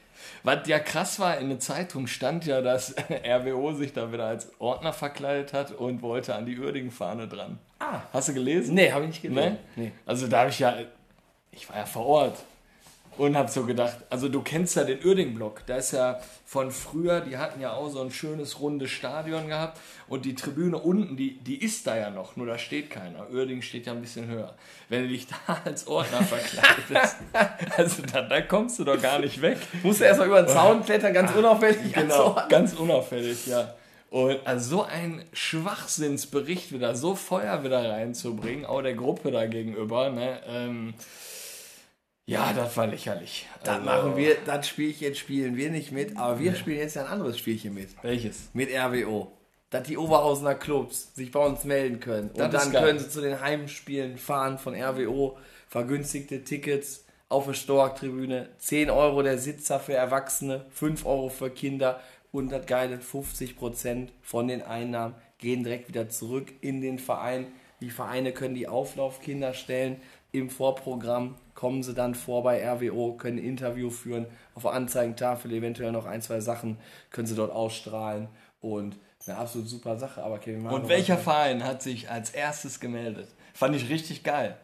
Was 0.45 0.67
ja 0.69 0.79
krass 0.79 1.19
war, 1.19 1.39
in 1.39 1.49
der 1.49 1.59
Zeitung 1.61 2.07
stand 2.07 2.47
ja, 2.47 2.61
dass 2.63 2.95
RWO 3.27 3.73
sich 3.75 3.93
da 3.93 4.11
wieder 4.13 4.27
als 4.27 4.51
Ordner 4.61 4.93
verkleidet 4.93 5.53
hat 5.53 5.73
und 5.73 6.01
wollte 6.03 6.35
an 6.35 6.47
die 6.47 6.59
Uerdingen-Fahne 6.59 7.29
dran. 7.29 7.59
Ah. 7.81 8.01
Hast 8.13 8.29
du 8.29 8.35
gelesen? 8.35 8.75
Nee, 8.75 8.93
habe 8.93 9.05
ich 9.05 9.09
nicht 9.11 9.23
gelesen. 9.23 9.59
Ne? 9.77 9.93
Also 10.07 10.27
da 10.29 10.41
habe 10.41 10.51
ich 10.51 10.59
ja, 10.61 10.75
ich 11.57 11.69
war 11.69 11.77
ja 11.77 11.87
vor 11.87 12.07
Ort 12.07 12.39
und 13.17 13.37
habe 13.37 13.51
so 13.51 13.65
gedacht, 13.65 13.99
also 14.11 14.29
du 14.29 14.43
kennst 14.43 14.77
ja 14.77 14.85
den 14.85 15.05
Uerding-Block, 15.05 15.63
da 15.67 15.77
ist 15.77 15.93
ja 15.93 16.19
von 16.45 16.71
früher, 16.71 17.21
die 17.21 17.37
hatten 17.37 17.61
ja 17.61 17.73
auch 17.73 17.89
so 17.89 18.01
ein 18.01 18.11
schönes 18.11 18.61
rundes 18.61 18.91
Stadion 18.91 19.49
gehabt 19.49 19.79
und 20.09 20.25
die 20.25 20.35
Tribüne 20.35 20.79
unten, 20.79 21.17
die, 21.17 21.39
die 21.39 21.63
ist 21.63 21.87
da 21.87 21.97
ja 21.97 22.11
noch, 22.11 22.37
nur 22.37 22.47
da 22.47 22.59
steht 22.59 22.91
keiner. 22.91 23.31
Uerding 23.31 23.63
steht 23.63 23.87
ja 23.87 23.93
ein 23.93 24.01
bisschen 24.01 24.27
höher. 24.27 24.55
Wenn 24.89 25.03
du 25.03 25.09
dich 25.09 25.27
da 25.47 25.61
als 25.65 25.87
Ordner 25.87 26.23
verkleidest, 26.23 27.17
also 27.77 28.03
da, 28.13 28.23
da 28.23 28.41
kommst 28.43 28.79
du 28.79 28.85
doch 28.85 29.01
gar 29.01 29.21
nicht 29.21 29.41
weg. 29.41 29.59
Musst 29.83 30.01
du 30.01 30.05
erstmal 30.05 30.29
über 30.29 30.43
den 30.43 30.53
Zaun 30.53 30.85
klettern, 30.85 31.15
ganz 31.15 31.33
unauffällig. 31.35 31.93
Genau, 31.93 32.33
Also, 32.33 32.49
ganz 32.49 32.75
unauffällig, 32.75 33.47
ja. 33.47 33.75
Und 34.11 34.47
also 34.47 34.77
so 34.77 34.83
ein 34.85 35.25
Schwachsinnsbericht 35.33 36.73
wieder, 36.73 36.95
so 36.95 37.17
Feuer 37.17 37.65
wieder 37.65 37.91
reinzubringen, 37.91 38.65
auch 38.65 38.81
der 38.81 38.95
Gruppe 38.95 39.33
da 39.33 39.47
gegenüber, 39.47 40.11
ne, 40.11 40.41
ähm, 40.47 40.95
ja, 42.27 42.53
das 42.53 42.77
war 42.77 42.87
lächerlich. 42.87 43.47
das 43.63 43.75
Also, 43.75 43.85
machen 43.85 44.17
wir, 44.17 44.37
das 44.47 44.67
Spielchen 44.69 45.15
spielen 45.15 45.57
wir 45.57 45.71
nicht 45.71 45.93
mit, 45.93 46.17
aber 46.17 46.39
wir 46.39 46.55
spielen 46.55 46.79
jetzt 46.79 46.97
ja 46.97 47.05
ein 47.05 47.13
anderes 47.13 47.39
Spielchen 47.39 47.75
mit. 47.75 47.91
Welches? 48.03 48.49
Mit 48.55 48.71
RWO. 48.71 49.33
Dass 49.71 49.83
die 49.83 49.99
Oberhausener 49.99 50.55
Clubs 50.55 51.15
sich 51.15 51.31
bei 51.31 51.45
uns 51.45 51.65
melden 51.65 52.01
können. 52.01 52.31
Und 52.31 52.39
Das 52.39 52.65
ist 52.65 52.73
dann 52.73 52.83
können 52.83 52.99
sie 52.99 53.11
zu 53.11 53.21
den 53.21 53.41
Heimspielen 53.41 54.17
fahren 54.17 54.59
von 54.59 54.75
RWO. 54.75 55.37
Vergünstigte 55.69 56.45
Tickets 56.45 57.05
auf 57.29 57.47
der 57.47 57.55
Stork-Tribüne. 57.55 58.49
10 58.59 58.91
Euro 58.91 59.23
der 59.23 59.39
Sitzer 59.39 59.81
für 59.81 59.95
Erwachsene, 59.95 60.65
5 60.71 61.05
Euro 61.05 61.29
für 61.29 61.51
Kinder. 61.51 62.01
Und 62.31 62.51
das 62.51 62.67
geile 62.67 62.97
50% 62.97 64.09
von 64.23 64.49
den 64.49 64.63
Einnahmen 64.63 65.15
gehen 65.39 65.63
direkt 65.63 65.89
wieder 65.89 66.09
zurück 66.09 66.53
in 66.61 66.81
den 66.81 66.99
Verein. 66.99 67.49
Die 67.81 67.91
Vereine 67.91 68.33
können 68.33 68.55
die 68.55 68.69
Auflaufkinder 68.69 69.53
stellen. 69.53 70.01
Im 70.35 70.51
Vorprogramm 70.51 71.37
kommen 71.55 71.85
sie 71.85 71.95
dann 71.95 72.17
vor 72.17 72.43
bei 72.43 72.69
RWO, 72.69 73.13
können 73.13 73.39
ein 73.39 73.45
Interview 73.45 73.89
führen, 73.89 74.27
auf 74.57 74.63
der 74.63 74.73
Anzeigentafel 74.73 75.53
eventuell 75.53 75.93
noch 75.93 76.07
ein, 76.07 76.23
zwei 76.23 76.41
Sachen 76.41 76.77
können 77.11 77.29
sie 77.29 77.37
dort 77.37 77.53
ausstrahlen 77.53 78.27
und 78.61 78.97
eine 79.27 79.37
absolut 79.37 79.69
super 79.69 79.97
Sache. 79.97 80.25
Aber 80.25 80.39
Kevin 80.39 80.67
Und 80.67 80.89
welcher 80.89 81.19
Verein 81.19 81.63
hat 81.63 81.83
sich 81.83 82.11
als 82.11 82.31
erstes 82.31 82.81
gemeldet? 82.81 83.29
Fand 83.55 83.77
ich 83.77 83.89
richtig 83.89 84.25
geil. 84.25 84.57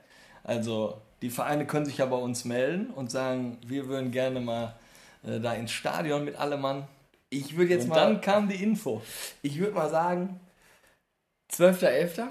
Also, 0.43 1.01
die 1.23 1.31
Vereine 1.31 1.67
können 1.67 1.87
sich 1.87 1.99
ja 1.99 2.07
bei 2.07 2.17
uns 2.17 2.45
melden 2.45 2.91
und 2.91 3.13
sagen, 3.13 3.59
wir 3.65 3.87
würden 3.87 4.11
gerne 4.11 4.41
mal 4.41 4.75
äh, 5.23 5.39
da 5.39 5.53
ins 5.53 5.71
Stadion 5.71 6.25
mit 6.25 6.35
allem 6.35 6.63
Mann. 6.63 6.89
Ich 7.29 7.57
würde 7.57 7.75
jetzt 7.75 7.85
Und 7.85 7.91
mal, 7.91 7.95
dann 7.95 8.21
kam 8.21 8.49
die 8.49 8.61
Info. 8.61 9.03
ich 9.43 9.61
würde 9.61 9.75
mal 9.75 9.89
sagen, 9.89 10.41
12.11. 11.53 12.27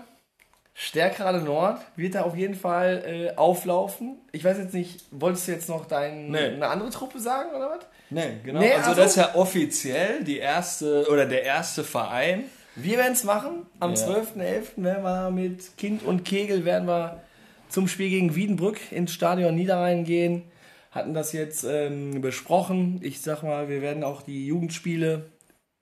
Stärkrade 0.82 1.40
Nord 1.42 1.82
wird 1.98 2.16
da 2.16 2.22
auf 2.22 2.38
jeden 2.38 2.54
Fall 2.56 3.04
äh, 3.06 3.36
auflaufen. 3.38 4.18
Ich 4.32 4.46
weiß 4.46 4.58
jetzt 4.60 4.74
nicht, 4.74 5.04
wolltest 5.12 5.46
du 5.50 5.52
jetzt 5.52 5.68
noch 5.68 5.86
dein, 5.86 6.32
Nee. 6.32 6.38
eine 6.38 6.68
andere 6.70 6.90
Truppe 6.90 7.20
sagen 7.20 7.50
oder 7.54 7.72
was? 7.72 7.86
Nee, 8.10 8.38
genau. 8.46 8.62
Nee, 8.62 8.72
also 8.72 8.92
also- 8.92 9.02
das 9.02 9.12
ist 9.12 9.18
ja 9.18 9.36
offiziell 9.36 10.24
die 10.24 10.38
erste 10.38 11.06
oder 11.12 11.26
der 11.26 11.44
erste 11.44 11.84
Verein. 11.84 12.46
Wir 12.78 12.98
werden 12.98 13.12
es 13.12 13.26
machen. 13.26 13.66
Am 13.82 13.94
Ja. 13.94 13.98
12.11. 13.98 14.82
werden 14.82 15.04
wir 15.04 15.32
mit 15.32 15.76
Kind 15.76 16.02
und 16.04 16.24
Kegel 16.24 16.64
werden 16.64 16.88
wir 16.88 17.22
zum 17.68 17.90
Spiel 17.90 18.10
gegen 18.10 18.34
Wiedenbrück 18.36 18.80
ins 18.94 19.12
Stadion 19.12 19.56
Niederrhein 19.56 20.06
gehen. 20.06 20.44
Hatten 20.92 21.14
das 21.14 21.34
jetzt 21.34 21.66
ähm, 21.66 22.22
besprochen. 22.22 23.02
Ich 23.04 23.20
sag 23.22 23.44
mal, 23.44 23.68
wir 23.68 23.82
werden 23.82 24.06
auch 24.06 24.22
die 24.22 24.48
Jugendspiele 24.48 25.26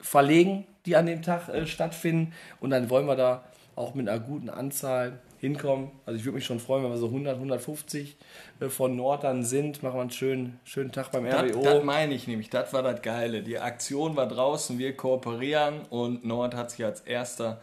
verlegen, 0.02 0.66
die 0.88 0.96
an 0.96 1.06
dem 1.06 1.22
Tag 1.22 1.50
äh, 1.50 1.68
stattfinden. 1.68 2.34
Und 2.60 2.72
dann 2.72 2.90
wollen 2.90 3.06
wir 3.06 3.16
da 3.16 3.44
auch 3.78 3.94
mit 3.94 4.10
einer 4.10 4.20
guten 4.20 4.50
Anzahl 4.50 5.20
hinkommen. 5.40 5.92
Also 6.06 6.18
ich 6.18 6.26
würde 6.26 6.36
mich 6.36 6.46
schon 6.46 6.60
freuen, 6.60 6.84
wenn 6.84 6.92
wir 6.92 6.98
so 6.98 7.08
100, 7.08 7.36
150 7.36 8.18
äh, 8.60 8.70
von 8.70 8.96
Nord 8.96 9.24
dann 9.24 9.44
sind. 9.44 9.84
Machen 9.84 9.96
wir 9.96 10.02
einen 10.02 10.10
schönen, 10.10 10.60
schönen 10.64 10.92
Tag 10.92 11.12
beim 11.12 11.26
RWO. 11.26 11.62
das 11.62 11.84
meine 11.84 12.16
ich 12.16 12.28
nämlich, 12.28 12.50
das 12.50 12.74
war 12.74 12.82
das 12.82 13.02
Geile. 13.02 13.44
Die 13.44 13.60
Aktion 13.60 14.16
war 14.16 14.28
draußen, 14.28 14.80
wir 14.80 14.98
kooperieren 14.98 15.82
und 15.90 16.26
Nord 16.26 16.56
hat 16.56 16.72
sich 16.72 16.84
als 16.84 17.02
erster 17.02 17.62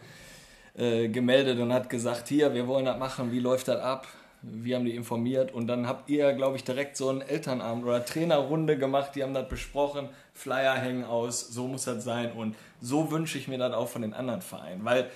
äh, 0.77 1.09
gemeldet 1.09 1.59
und 1.59 1.73
hat 1.73 1.89
gesagt, 1.89 2.29
hier, 2.29 2.53
wir 2.53 2.65
wollen 2.67 2.85
das 2.85 2.97
machen, 2.97 3.31
wie 3.33 3.39
läuft 3.39 3.67
das 3.67 3.81
ab? 3.81 4.07
Wir 4.41 4.75
haben 4.75 4.85
die 4.85 4.95
informiert 4.95 5.53
und 5.53 5.67
dann 5.67 5.87
habt 5.87 6.09
ihr, 6.09 6.31
glaube 6.33 6.55
ich, 6.55 6.63
direkt 6.63 6.95
so 6.95 7.09
einen 7.09 7.21
Elternabend 7.21 7.83
oder 7.83 8.05
Trainerrunde 8.05 8.77
gemacht, 8.77 9.11
die 9.15 9.23
haben 9.23 9.33
das 9.33 9.49
besprochen, 9.49 10.07
Flyer 10.33 10.75
hängen 10.75 11.03
aus, 11.03 11.47
so 11.47 11.67
muss 11.67 11.85
das 11.85 12.03
sein 12.03 12.31
und 12.31 12.55
so 12.79 13.09
wünsche 13.09 13.39
ich 13.39 13.47
mir 13.47 13.57
das 13.57 13.73
auch 13.73 13.89
von 13.89 14.03
den 14.03 14.13
anderen 14.13 14.41
Vereinen, 14.41 14.85
weil 14.85 15.09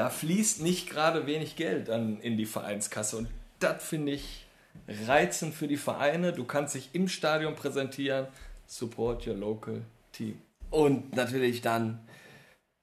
da 0.00 0.08
fließt 0.08 0.62
nicht 0.62 0.88
gerade 0.88 1.26
wenig 1.26 1.56
Geld 1.56 1.90
an, 1.90 2.22
in 2.22 2.38
die 2.38 2.46
Vereinskasse 2.46 3.18
und 3.18 3.28
das 3.58 3.84
finde 3.84 4.12
ich 4.12 4.46
reizend 5.06 5.52
für 5.52 5.68
die 5.68 5.76
Vereine. 5.76 6.32
Du 6.32 6.46
kannst 6.46 6.74
dich 6.74 6.88
im 6.94 7.06
Stadion 7.06 7.54
präsentieren, 7.54 8.26
support 8.66 9.26
your 9.26 9.34
local 9.34 9.82
team. 10.12 10.40
Und 10.70 11.14
natürlich 11.14 11.60
dann 11.60 12.00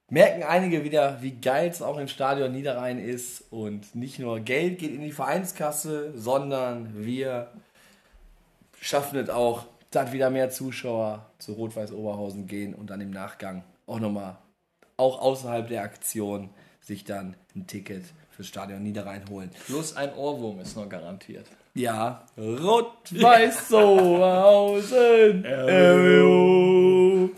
merken 0.08 0.44
einige 0.44 0.84
wieder, 0.84 1.20
wie 1.20 1.32
geil 1.32 1.68
es 1.68 1.82
auch 1.82 1.98
im 1.98 2.06
Stadion 2.06 2.52
Niederrhein 2.52 3.00
ist. 3.00 3.46
Und 3.50 3.96
nicht 3.96 4.20
nur 4.20 4.38
Geld 4.38 4.78
geht 4.78 4.94
in 4.94 5.00
die 5.00 5.10
Vereinskasse, 5.10 6.12
sondern 6.14 7.04
wir 7.04 7.50
schaffen 8.80 9.18
es 9.18 9.28
auch, 9.28 9.66
dass 9.90 10.12
wieder 10.12 10.30
mehr 10.30 10.50
Zuschauer 10.50 11.26
zu 11.40 11.54
Rot-Weiß 11.54 11.90
Oberhausen 11.90 12.46
gehen 12.46 12.76
und 12.76 12.90
dann 12.90 13.00
im 13.00 13.10
Nachgang 13.10 13.64
auch 13.88 13.98
nochmal, 13.98 14.38
auch 14.96 15.20
außerhalb 15.20 15.66
der 15.66 15.82
Aktion, 15.82 16.50
sich 16.88 17.04
dann 17.04 17.36
ein 17.54 17.66
Ticket 17.66 18.02
fürs 18.30 18.48
Stadion 18.48 18.82
Niederrhein 18.82 19.28
holen. 19.28 19.50
Plus 19.66 19.94
ein 19.94 20.14
Ohrwurm 20.14 20.58
ist 20.60 20.74
noch 20.74 20.88
garantiert. 20.88 21.46
Ja, 21.74 22.24
Rot-Weiß 22.38 23.72
Oberhausen. 23.74 25.44
RWO. 25.44 27.30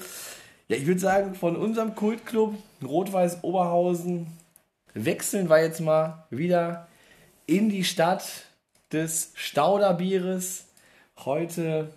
Ja, 0.68 0.76
ich 0.76 0.86
würde 0.86 1.00
sagen, 1.00 1.34
von 1.34 1.56
unserem 1.56 1.96
Kultclub 1.96 2.54
Rot-Weiß 2.82 3.42
Oberhausen 3.42 4.28
wechseln 4.94 5.50
wir 5.50 5.60
jetzt 5.60 5.80
mal 5.80 6.26
wieder 6.30 6.86
in 7.46 7.68
die 7.70 7.82
Stadt 7.84 8.24
des 8.92 9.32
Stauderbieres. 9.34 10.66
Heute 11.24 11.92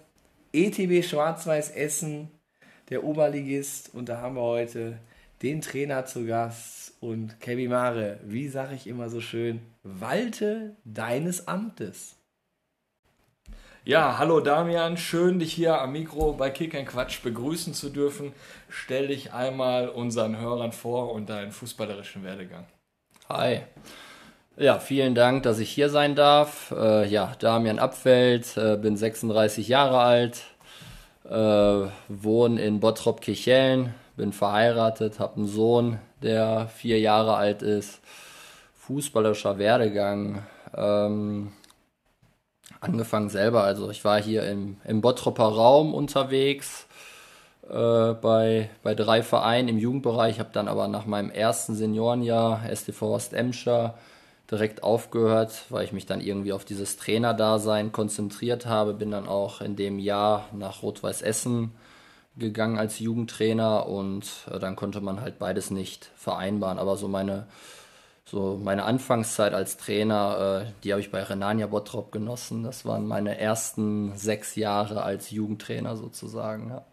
ETB 0.54 1.06
Schwarz-Weiß 1.08 1.70
Essen, 1.70 2.32
der 2.90 3.04
Oberligist. 3.04 3.94
Und 3.94 4.10
da 4.10 4.22
haben 4.22 4.38
wir 4.38 4.42
heute 4.42 4.98
den 5.44 5.62
Trainer 5.62 6.06
zu 6.06 6.26
Gast. 6.26 6.83
Und 7.04 7.42
Kevin 7.42 7.70
Mare, 7.70 8.22
wie 8.24 8.48
sage 8.48 8.76
ich 8.76 8.88
immer 8.88 9.10
so 9.10 9.20
schön, 9.20 9.60
walte 9.84 10.78
deines 10.86 11.50
Amtes. 11.50 12.16
Ja, 13.84 14.18
hallo 14.20 14.40
Damian, 14.40 14.96
schön 14.96 15.38
dich 15.38 15.52
hier 15.52 15.82
am 15.82 15.92
Mikro 15.92 16.32
bei 16.32 16.50
Kick 16.50 16.74
and 16.74 16.88
Quatsch 16.88 17.22
begrüßen 17.22 17.74
zu 17.74 17.90
dürfen. 17.90 18.32
Stell 18.70 19.08
dich 19.08 19.34
einmal 19.34 19.90
unseren 19.90 20.40
Hörern 20.40 20.72
vor 20.72 21.12
und 21.12 21.30
deinen 21.30 21.52
fußballerischen 21.52 22.24
Werdegang. 22.24 22.68
Hi. 23.28 23.64
Ja, 24.56 24.80
vielen 24.80 25.14
Dank, 25.14 25.44
dass 25.44 25.60
ich 25.60 25.72
hier 25.72 25.90
sein 25.90 26.16
darf. 26.16 26.72
Äh, 26.72 27.06
ja, 27.10 27.34
Damian 27.38 27.80
Abfeld, 27.80 28.56
äh, 28.56 28.78
bin 28.78 28.96
36 28.96 29.68
Jahre 29.68 30.00
alt, 30.00 30.44
äh, 31.26 31.90
wohne 32.08 32.62
in 32.62 32.80
Bottrop-Kirchhellen, 32.80 33.94
bin 34.16 34.32
verheiratet, 34.32 35.20
habe 35.20 35.36
einen 35.36 35.48
Sohn, 35.48 36.00
der 36.24 36.68
vier 36.68 37.00
Jahre 37.00 37.36
alt 37.36 37.62
ist. 37.62 38.02
Fußballerischer 38.76 39.58
Werdegang. 39.58 40.44
Ähm, 40.76 41.52
angefangen 42.80 43.30
selber, 43.30 43.64
also 43.64 43.90
ich 43.90 44.04
war 44.04 44.22
hier 44.22 44.44
im, 44.44 44.78
im 44.86 45.02
Bottropper 45.02 45.46
Raum 45.46 45.94
unterwegs 45.94 46.86
äh, 47.70 48.14
bei, 48.14 48.70
bei 48.84 48.94
drei 48.94 49.24
Vereinen 49.24 49.70
im 49.70 49.78
Jugendbereich, 49.78 50.40
habe 50.40 50.50
dann 50.52 50.68
aber 50.68 50.88
nach 50.88 51.06
meinem 51.06 51.30
ersten 51.30 51.76
Seniorenjahr 51.76 52.62
STV 52.74 53.02
Ostemscher 53.04 53.98
direkt 54.52 54.84
aufgehört, 54.84 55.64
weil 55.70 55.86
ich 55.86 55.94
mich 55.94 56.06
dann 56.06 56.20
irgendwie 56.20 56.52
auf 56.54 56.66
dieses 56.66 56.98
Trainerdasein 56.98 57.92
konzentriert 57.92 58.66
habe, 58.66 58.94
bin 58.94 59.12
dann 59.12 59.28
auch 59.28 59.62
in 59.62 59.76
dem 59.76 60.00
Jahr 60.00 60.48
nach 60.52 60.84
Rot-Weiß 60.84 61.22
Essen 61.22 61.72
gegangen 62.38 62.78
als 62.78 63.00
Jugendtrainer 63.00 63.88
und 63.88 64.26
äh, 64.52 64.60
dann 64.60 64.76
konnte 64.76 65.02
man 65.02 65.22
halt 65.22 65.40
beides 65.40 65.72
nicht 65.72 66.12
vereinbaren, 66.16 66.80
aber 66.80 66.98
so 66.98 67.08
meine 67.08 67.48
so 68.26 68.60
meine 68.62 68.86
Anfangszeit 68.86 69.54
als 69.54 69.78
Trainer, 69.78 70.66
äh, 70.66 70.72
die 70.84 70.92
habe 70.92 71.02
ich 71.02 71.12
bei 71.12 71.22
Renania 71.22 71.68
Bottrop 71.68 72.12
genossen. 72.12 72.64
Das 72.64 72.86
waren 72.86 73.06
meine 73.06 73.38
ersten 73.38 74.16
sechs 74.16 74.56
Jahre 74.56 75.04
als 75.04 75.30
Jugendtrainer 75.30 75.98
sozusagen. 75.98 76.70
Ja. 76.70 76.86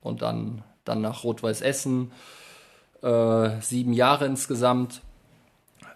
Und 0.00 0.22
dann, 0.22 0.64
dann 0.84 1.00
nach 1.00 1.24
Rot-Weiß 1.24 1.60
Essen, 1.60 2.10
äh, 3.02 3.50
sieben 3.60 3.92
Jahre 3.92 4.26
insgesamt. 4.26 5.02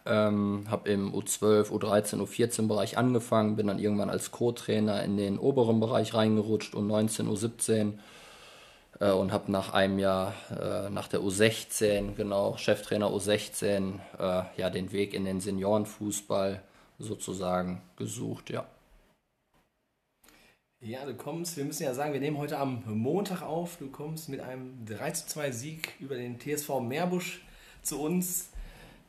Ähm, 0.05 0.67
habe 0.69 0.91
im 0.91 1.15
U12, 1.15 1.71
U13, 1.71 2.21
U14 2.21 2.67
Bereich 2.67 2.99
angefangen, 2.99 3.55
bin 3.55 3.69
dann 3.69 3.79
irgendwann 3.79 4.11
als 4.11 4.33
Co-Trainer 4.33 5.03
in 5.05 5.17
den 5.17 5.39
oberen 5.39 5.79
Bereich 5.79 6.13
reingerutscht, 6.13 6.75
U19, 6.75 7.29
U17 7.29 7.95
äh, 9.01 9.11
und 9.11 9.33
habe 9.33 9.51
nach 9.51 9.73
einem 9.73 9.99
Jahr, 9.99 10.35
äh, 10.51 10.91
nach 10.91 11.09
der 11.09 11.21
U16, 11.21 12.15
genau, 12.15 12.57
Cheftrainer 12.57 13.09
U16, 13.09 13.99
äh, 14.19 14.43
ja, 14.57 14.71
den 14.71 14.93
Weg 14.93 15.15
in 15.15 15.25
den 15.25 15.41
Seniorenfußball 15.41 16.63
sozusagen 16.99 17.83
gesucht, 17.97 18.51
ja. 18.51 18.67
Ja, 20.85 21.05
du 21.05 21.15
kommst, 21.15 21.57
wir 21.57 21.65
müssen 21.65 21.85
ja 21.85 21.95
sagen, 21.95 22.13
wir 22.13 22.19
nehmen 22.19 22.39
heute 22.39 22.59
am 22.59 22.83
Montag 22.87 23.43
auf. 23.43 23.77
Du 23.77 23.89
kommst 23.89 24.29
mit 24.29 24.41
einem 24.41 24.85
3 24.85 25.13
zu 25.13 25.27
2 25.29 25.53
Sieg 25.53 25.95
über 26.01 26.17
den 26.17 26.41
TSV 26.41 26.81
Meerbusch 26.81 27.45
zu 27.83 28.01
uns. 28.01 28.49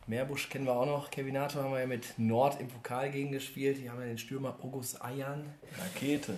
Meerbusch 0.06 0.50
kennen 0.50 0.66
wir 0.66 0.74
auch 0.74 0.86
noch. 0.86 1.10
Kevinator 1.10 1.64
haben 1.64 1.72
wir 1.72 1.80
ja 1.80 1.88
mit 1.88 2.14
Nord 2.18 2.62
im 2.62 2.68
Pokal 2.68 3.10
gegen 3.10 3.32
gespielt. 3.32 3.80
Die 3.80 3.90
haben 3.90 4.00
ja 4.00 4.06
den 4.06 4.20
Stürmer 4.20 4.56
August 4.62 5.02
Ayan. 5.02 5.46
Rakete. 5.80 6.38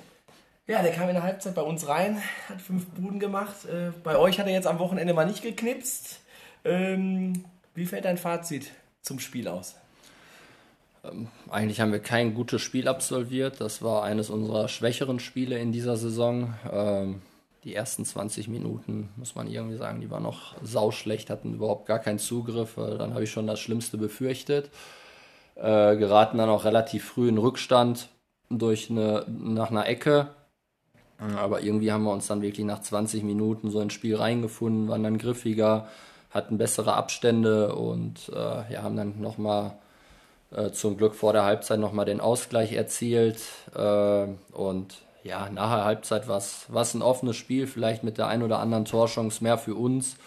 Ja, 0.68 0.82
der 0.82 0.92
kam 0.92 1.08
in 1.10 1.14
der 1.16 1.24
Halbzeit 1.24 1.54
bei 1.54 1.62
uns 1.62 1.88
rein, 1.88 2.18
hat 2.50 2.60
fünf 2.60 2.88
Buden 2.88 3.20
gemacht. 3.20 3.66
Äh, 3.66 3.92
bei 4.04 4.18
euch 4.18 4.40
hat 4.40 4.48
er 4.48 4.54
jetzt 4.54 4.66
am 4.68 4.80
Wochenende 4.80 5.14
mal 5.14 5.26
nicht 5.26 5.44
geknipst. 5.44 6.20
Ähm, 6.64 7.46
wie 7.76 7.86
fällt 7.86 8.06
dein 8.06 8.18
Fazit 8.18 8.72
zum 9.04 9.20
Spiel 9.20 9.48
aus? 9.48 9.76
Eigentlich 11.52 11.82
haben 11.82 11.92
wir 11.92 12.00
kein 12.00 12.34
gutes 12.34 12.64
Spiel 12.64 12.88
absolviert. 12.88 13.62
Das 13.62 13.84
war 13.84 14.04
eines 14.04 14.32
unserer 14.32 14.68
schwächeren 14.68 15.20
Spiele 15.20 15.60
in 15.60 15.72
dieser 15.72 15.98
Saison. 15.98 16.56
Ähm, 16.72 17.22
die 17.64 17.76
ersten 17.76 18.04
20 18.04 18.48
Minuten, 18.48 19.10
muss 19.18 19.36
man 19.36 19.48
irgendwie 19.48 19.78
sagen, 19.78 20.02
die 20.02 20.10
waren 20.10 20.24
noch 20.24 20.56
sauschlecht, 20.64 21.30
hatten 21.30 21.54
überhaupt 21.54 21.86
gar 21.86 22.00
keinen 22.00 22.18
Zugriff. 22.18 22.78
Äh, 22.78 22.98
Dann 22.98 23.14
habe 23.14 23.24
ich 23.24 23.32
schon 23.32 23.46
das 23.46 23.60
Schlimmste 23.60 24.00
befürchtet. 24.00 24.72
Äh, 25.56 25.96
geraten 25.98 26.40
dann 26.40 26.50
auch 26.50 26.66
relativ 26.66 27.06
früh 27.06 27.30
in 27.30 27.38
Rückstand 27.38 28.10
durch 28.50 28.90
eine, 28.90 29.26
nach 29.28 29.70
einer 29.70 29.88
Ecke. 29.88 30.30
Aber 31.18 31.62
irgendwie 31.62 31.92
haben 31.92 32.04
wir 32.04 32.12
uns 32.12 32.28
dann 32.28 32.42
wirklich 32.42 32.66
nach 32.66 32.82
20 32.82 33.24
Minuten 33.24 33.70
so 33.70 33.80
ins 33.80 33.94
Spiel 33.94 34.16
reingefunden, 34.16 34.90
waren 34.90 35.04
dann 35.04 35.18
griffiger, 35.18 35.88
hatten 36.30 36.58
bessere 36.58 36.94
Abstände 36.94 37.74
und 37.76 38.30
äh, 38.34 38.74
ja, 38.74 38.84
haben 38.84 38.98
dann 38.98 39.22
nochmal 39.22 39.78
äh, 40.52 40.72
zum 40.72 40.98
Glück 40.98 41.16
vor 41.16 41.34
der 41.34 41.46
Halbzeit 41.46 41.80
nochmal 41.80 42.06
den 42.06 42.20
Ausgleich 42.20 42.74
erzielt. 42.74 43.40
Äh, 43.74 44.28
und 44.52 44.96
ja, 45.24 45.50
nach 45.50 45.74
der 45.74 45.86
Halbzeit 45.86 46.28
war 46.28 46.38
es 46.38 46.94
ein 46.94 47.02
offenes 47.02 47.36
Spiel, 47.36 47.66
vielleicht 47.66 48.04
mit 48.04 48.18
der 48.18 48.28
ein 48.28 48.44
oder 48.44 48.60
anderen 48.60 48.86
Torchance 48.86 49.44
mehr 49.44 49.58
für 49.58 49.76
uns. 49.76 50.18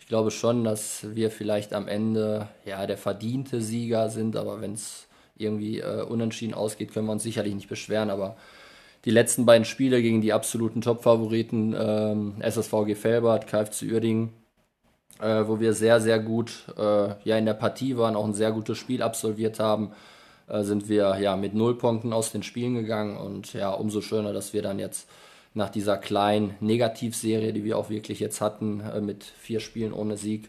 Ich 0.00 0.08
glaube 0.08 0.30
schon, 0.30 0.64
dass 0.64 1.06
wir 1.14 1.30
vielleicht 1.30 1.72
am 1.72 1.88
Ende 1.88 2.48
ja 2.66 2.86
der 2.86 2.98
verdiente 2.98 3.62
Sieger 3.62 4.10
sind, 4.10 4.36
aber 4.36 4.60
wenn 4.60 4.74
es 4.74 5.06
irgendwie 5.36 5.78
äh, 5.78 6.02
unentschieden 6.02 6.54
ausgeht, 6.54 6.92
können 6.92 7.06
wir 7.06 7.12
uns 7.12 7.22
sicherlich 7.22 7.54
nicht 7.54 7.68
beschweren. 7.68 8.10
Aber 8.10 8.36
die 9.04 9.10
letzten 9.10 9.46
beiden 9.46 9.64
Spiele 9.64 10.00
gegen 10.00 10.20
die 10.20 10.32
absoluten 10.32 10.80
Top-Favoriten, 10.80 11.74
ähm, 11.78 12.34
SSVG 12.40 12.94
Felbert, 12.94 13.46
KFC 13.46 13.90
Uerdingen, 13.90 14.30
äh, 15.20 15.46
wo 15.46 15.60
wir 15.60 15.72
sehr, 15.72 16.00
sehr 16.00 16.18
gut 16.18 16.66
äh, 16.76 17.14
ja, 17.24 17.36
in 17.36 17.46
der 17.46 17.54
Partie 17.54 17.96
waren, 17.96 18.16
auch 18.16 18.24
ein 18.24 18.34
sehr 18.34 18.52
gutes 18.52 18.78
Spiel 18.78 19.02
absolviert 19.02 19.58
haben, 19.58 19.92
äh, 20.48 20.62
sind 20.62 20.88
wir 20.88 21.18
ja 21.18 21.36
mit 21.36 21.54
null 21.54 21.76
Punkten 21.76 22.12
aus 22.12 22.32
den 22.32 22.42
Spielen 22.42 22.74
gegangen 22.74 23.16
und 23.16 23.52
ja, 23.54 23.70
umso 23.70 24.00
schöner, 24.00 24.32
dass 24.32 24.52
wir 24.52 24.62
dann 24.62 24.78
jetzt 24.78 25.08
nach 25.54 25.68
dieser 25.68 25.98
kleinen 25.98 26.54
Negativserie, 26.60 27.52
die 27.52 27.64
wir 27.64 27.76
auch 27.76 27.90
wirklich 27.90 28.20
jetzt 28.20 28.40
hatten, 28.40 28.80
äh, 28.80 29.00
mit 29.00 29.24
vier 29.24 29.60
Spielen 29.60 29.92
ohne 29.92 30.16
Sieg, 30.16 30.48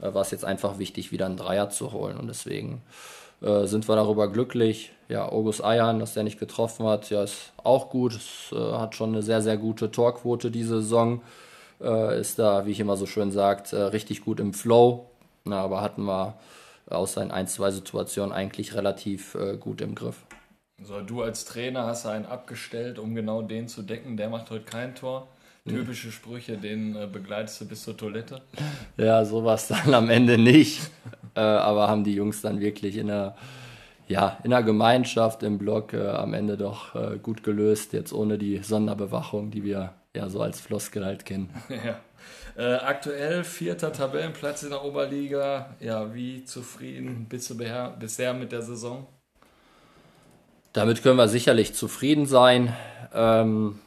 äh, 0.00 0.12
war 0.12 0.22
es 0.22 0.30
jetzt 0.30 0.44
einfach 0.44 0.78
wichtig, 0.78 1.10
wieder 1.12 1.26
einen 1.26 1.36
Dreier 1.36 1.70
zu 1.70 1.92
holen 1.92 2.16
und 2.18 2.28
deswegen 2.28 2.82
äh, 3.44 3.66
sind 3.66 3.88
wir 3.88 3.96
darüber 3.96 4.28
glücklich. 4.28 4.92
Ja, 5.08 5.28
August 5.28 5.62
Ayan, 5.62 5.98
dass 5.98 6.14
der 6.14 6.22
nicht 6.22 6.40
getroffen 6.40 6.86
hat, 6.86 7.10
ja, 7.10 7.22
ist 7.22 7.52
auch 7.62 7.90
gut. 7.90 8.14
Es 8.14 8.52
äh, 8.52 8.56
hat 8.56 8.94
schon 8.94 9.10
eine 9.10 9.22
sehr, 9.22 9.42
sehr 9.42 9.58
gute 9.58 9.90
Torquote 9.90 10.50
diese 10.50 10.80
Saison. 10.80 11.20
Äh, 11.80 12.20
ist 12.20 12.38
da, 12.38 12.64
wie 12.66 12.70
ich 12.70 12.80
immer 12.80 12.96
so 12.96 13.06
schön 13.06 13.30
sagt, 13.30 13.72
äh, 13.72 13.76
richtig 13.76 14.24
gut 14.24 14.40
im 14.40 14.54
Flow. 14.54 15.06
Na, 15.44 15.60
aber 15.60 15.82
hatten 15.82 16.04
wir 16.04 16.34
aus 16.88 17.14
seinen 17.14 17.30
ein, 17.30 17.46
zwei 17.46 17.70
Situationen 17.70 18.32
eigentlich 18.32 18.74
relativ 18.74 19.34
äh, 19.34 19.56
gut 19.58 19.82
im 19.82 19.94
Griff. 19.94 20.24
So, 20.82 21.00
du 21.00 21.22
als 21.22 21.44
Trainer 21.44 21.86
hast 21.86 22.06
einen 22.06 22.26
abgestellt, 22.26 22.98
um 22.98 23.14
genau 23.14 23.42
den 23.42 23.68
zu 23.68 23.82
decken. 23.82 24.16
Der 24.16 24.28
macht 24.28 24.50
heute 24.50 24.64
kein 24.64 24.94
Tor. 24.94 25.28
Typische 25.66 26.12
Sprüche, 26.12 26.58
den 26.58 26.94
äh, 26.94 27.06
begleitest 27.06 27.62
du 27.62 27.68
bis 27.68 27.84
zur 27.84 27.96
Toilette. 27.96 28.42
Ja, 28.98 29.24
sowas 29.24 29.68
dann 29.68 29.94
am 29.94 30.10
Ende 30.10 30.36
nicht. 30.36 30.90
äh, 31.34 31.40
aber 31.40 31.88
haben 31.88 32.04
die 32.04 32.14
Jungs 32.14 32.42
dann 32.42 32.60
wirklich 32.60 32.98
in 32.98 33.06
der, 33.06 33.34
ja, 34.06 34.38
in 34.44 34.50
der 34.50 34.62
Gemeinschaft 34.62 35.42
im 35.42 35.56
Block 35.56 35.94
äh, 35.94 36.06
am 36.06 36.34
Ende 36.34 36.58
doch 36.58 36.94
äh, 36.94 37.18
gut 37.18 37.42
gelöst, 37.42 37.94
jetzt 37.94 38.12
ohne 38.12 38.36
die 38.36 38.58
Sonderbewachung, 38.58 39.50
die 39.50 39.64
wir 39.64 39.94
ja 40.14 40.28
so 40.28 40.42
als 40.42 40.60
Floskel 40.60 41.02
halt 41.02 41.24
kennen. 41.24 41.48
ja. 41.70 41.98
Äh, 42.56 42.76
aktuell 42.76 43.42
vierter 43.42 43.90
Tabellenplatz 43.90 44.64
in 44.64 44.70
der 44.70 44.84
Oberliga. 44.84 45.74
Ja, 45.80 46.14
wie 46.14 46.44
zufrieden 46.44 47.24
bist 47.26 47.48
du 47.48 47.56
bisher 47.98 48.34
mit 48.34 48.52
der 48.52 48.60
Saison? 48.60 49.06
Damit 50.74 51.02
können 51.02 51.16
wir 51.16 51.28
sicherlich 51.28 51.74
zufrieden 51.74 52.26
sein. 52.26 52.74
Ähm, 53.14 53.80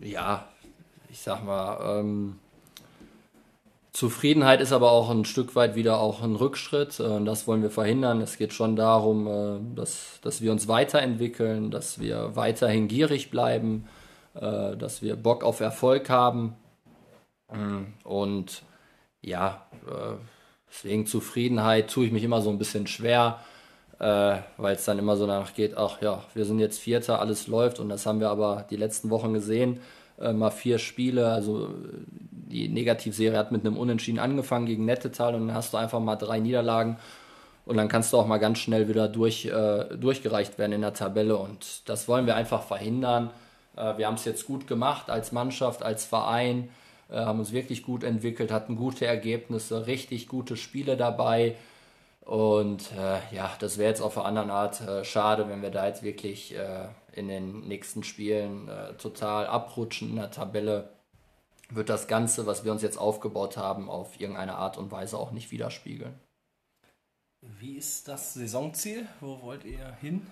ja, 0.00 0.48
sag 1.22 1.44
mal, 1.44 2.00
ähm, 2.00 2.38
Zufriedenheit 3.92 4.62
ist 4.62 4.72
aber 4.72 4.90
auch 4.90 5.10
ein 5.10 5.26
Stück 5.26 5.54
weit 5.54 5.74
wieder 5.74 6.00
auch 6.00 6.22
ein 6.22 6.34
Rückschritt 6.34 6.98
äh, 6.98 7.02
und 7.04 7.26
das 7.26 7.46
wollen 7.46 7.62
wir 7.62 7.70
verhindern. 7.70 8.22
Es 8.22 8.38
geht 8.38 8.54
schon 8.54 8.74
darum, 8.74 9.26
äh, 9.26 9.76
dass, 9.76 10.18
dass 10.22 10.40
wir 10.40 10.50
uns 10.50 10.66
weiterentwickeln, 10.66 11.70
dass 11.70 12.00
wir 12.00 12.34
weiterhin 12.34 12.88
gierig 12.88 13.30
bleiben, 13.30 13.86
äh, 14.34 14.76
dass 14.76 15.02
wir 15.02 15.16
Bock 15.16 15.44
auf 15.44 15.60
Erfolg 15.60 16.08
haben 16.08 16.56
Mm, 17.52 17.92
und 18.04 18.62
ja, 19.20 19.66
deswegen 20.70 21.06
Zufriedenheit 21.06 21.90
tue 21.90 22.06
ich 22.06 22.12
mich 22.12 22.24
immer 22.24 22.40
so 22.40 22.48
ein 22.48 22.58
bisschen 22.58 22.86
schwer, 22.86 23.40
weil 23.98 24.74
es 24.74 24.84
dann 24.84 24.98
immer 24.98 25.16
so 25.16 25.26
danach 25.26 25.54
geht, 25.54 25.76
ach 25.76 26.00
ja, 26.00 26.24
wir 26.34 26.44
sind 26.44 26.58
jetzt 26.60 26.78
Vierter, 26.80 27.20
alles 27.20 27.46
läuft 27.46 27.78
und 27.78 27.88
das 27.88 28.06
haben 28.06 28.20
wir 28.20 28.30
aber 28.30 28.66
die 28.70 28.76
letzten 28.76 29.10
Wochen 29.10 29.32
gesehen. 29.34 29.80
Äh, 30.22 30.32
mal 30.32 30.50
vier 30.50 30.78
Spiele, 30.78 31.28
also 31.32 31.70
die 32.30 32.68
Negativserie 32.68 33.36
hat 33.36 33.50
mit 33.50 33.66
einem 33.66 33.76
Unentschieden 33.76 34.20
angefangen 34.20 34.66
gegen 34.66 34.84
Nettetal 34.84 35.34
und 35.34 35.48
dann 35.48 35.56
hast 35.56 35.72
du 35.72 35.78
einfach 35.78 35.98
mal 35.98 36.16
drei 36.16 36.38
Niederlagen 36.38 36.98
und 37.66 37.76
dann 37.76 37.88
kannst 37.88 38.12
du 38.12 38.18
auch 38.18 38.26
mal 38.26 38.38
ganz 38.38 38.58
schnell 38.58 38.88
wieder 38.88 39.08
durch, 39.08 39.46
äh, 39.46 39.96
durchgereicht 39.96 40.58
werden 40.58 40.72
in 40.72 40.82
der 40.82 40.94
Tabelle 40.94 41.36
und 41.36 41.88
das 41.88 42.06
wollen 42.06 42.26
wir 42.26 42.36
einfach 42.36 42.62
verhindern. 42.62 43.30
Äh, 43.76 43.98
wir 43.98 44.06
haben 44.06 44.14
es 44.14 44.24
jetzt 44.24 44.46
gut 44.46 44.68
gemacht 44.68 45.10
als 45.10 45.32
Mannschaft, 45.32 45.82
als 45.82 46.04
Verein, 46.04 46.68
äh, 47.10 47.16
haben 47.16 47.40
uns 47.40 47.52
wirklich 47.52 47.82
gut 47.82 48.04
entwickelt, 48.04 48.52
hatten 48.52 48.76
gute 48.76 49.06
Ergebnisse, 49.06 49.88
richtig 49.88 50.28
gute 50.28 50.56
Spiele 50.56 50.96
dabei. 50.96 51.56
Und 52.20 52.92
äh, 52.92 53.34
ja, 53.34 53.50
das 53.58 53.78
wäre 53.78 53.88
jetzt 53.88 54.00
auf 54.00 54.14
der 54.14 54.24
anderen 54.24 54.50
Art 54.50 54.80
äh, 54.82 55.04
schade, 55.04 55.48
wenn 55.48 55.62
wir 55.62 55.70
da 55.70 55.88
jetzt 55.88 56.04
wirklich 56.04 56.54
äh, 56.54 56.86
in 57.12 57.28
den 57.28 57.68
nächsten 57.68 58.02
Spielen 58.02 58.68
äh, 58.68 58.94
total 58.94 59.46
abrutschen 59.46 60.10
in 60.10 60.16
der 60.16 60.30
Tabelle. 60.30 60.90
Wird 61.70 61.88
das 61.88 62.08
Ganze, 62.08 62.46
was 62.46 62.64
wir 62.64 62.72
uns 62.72 62.82
jetzt 62.82 62.98
aufgebaut 62.98 63.56
haben, 63.56 63.88
auf 63.88 64.20
irgendeine 64.20 64.56
Art 64.56 64.76
und 64.76 64.90
Weise 64.90 65.16
auch 65.16 65.32
nicht 65.32 65.50
widerspiegeln. 65.50 66.14
Wie 67.40 67.76
ist 67.76 68.08
das 68.08 68.34
Saisonziel? 68.34 69.06
Wo 69.20 69.40
wollt 69.42 69.64
ihr 69.64 69.96
hin? 70.00 70.26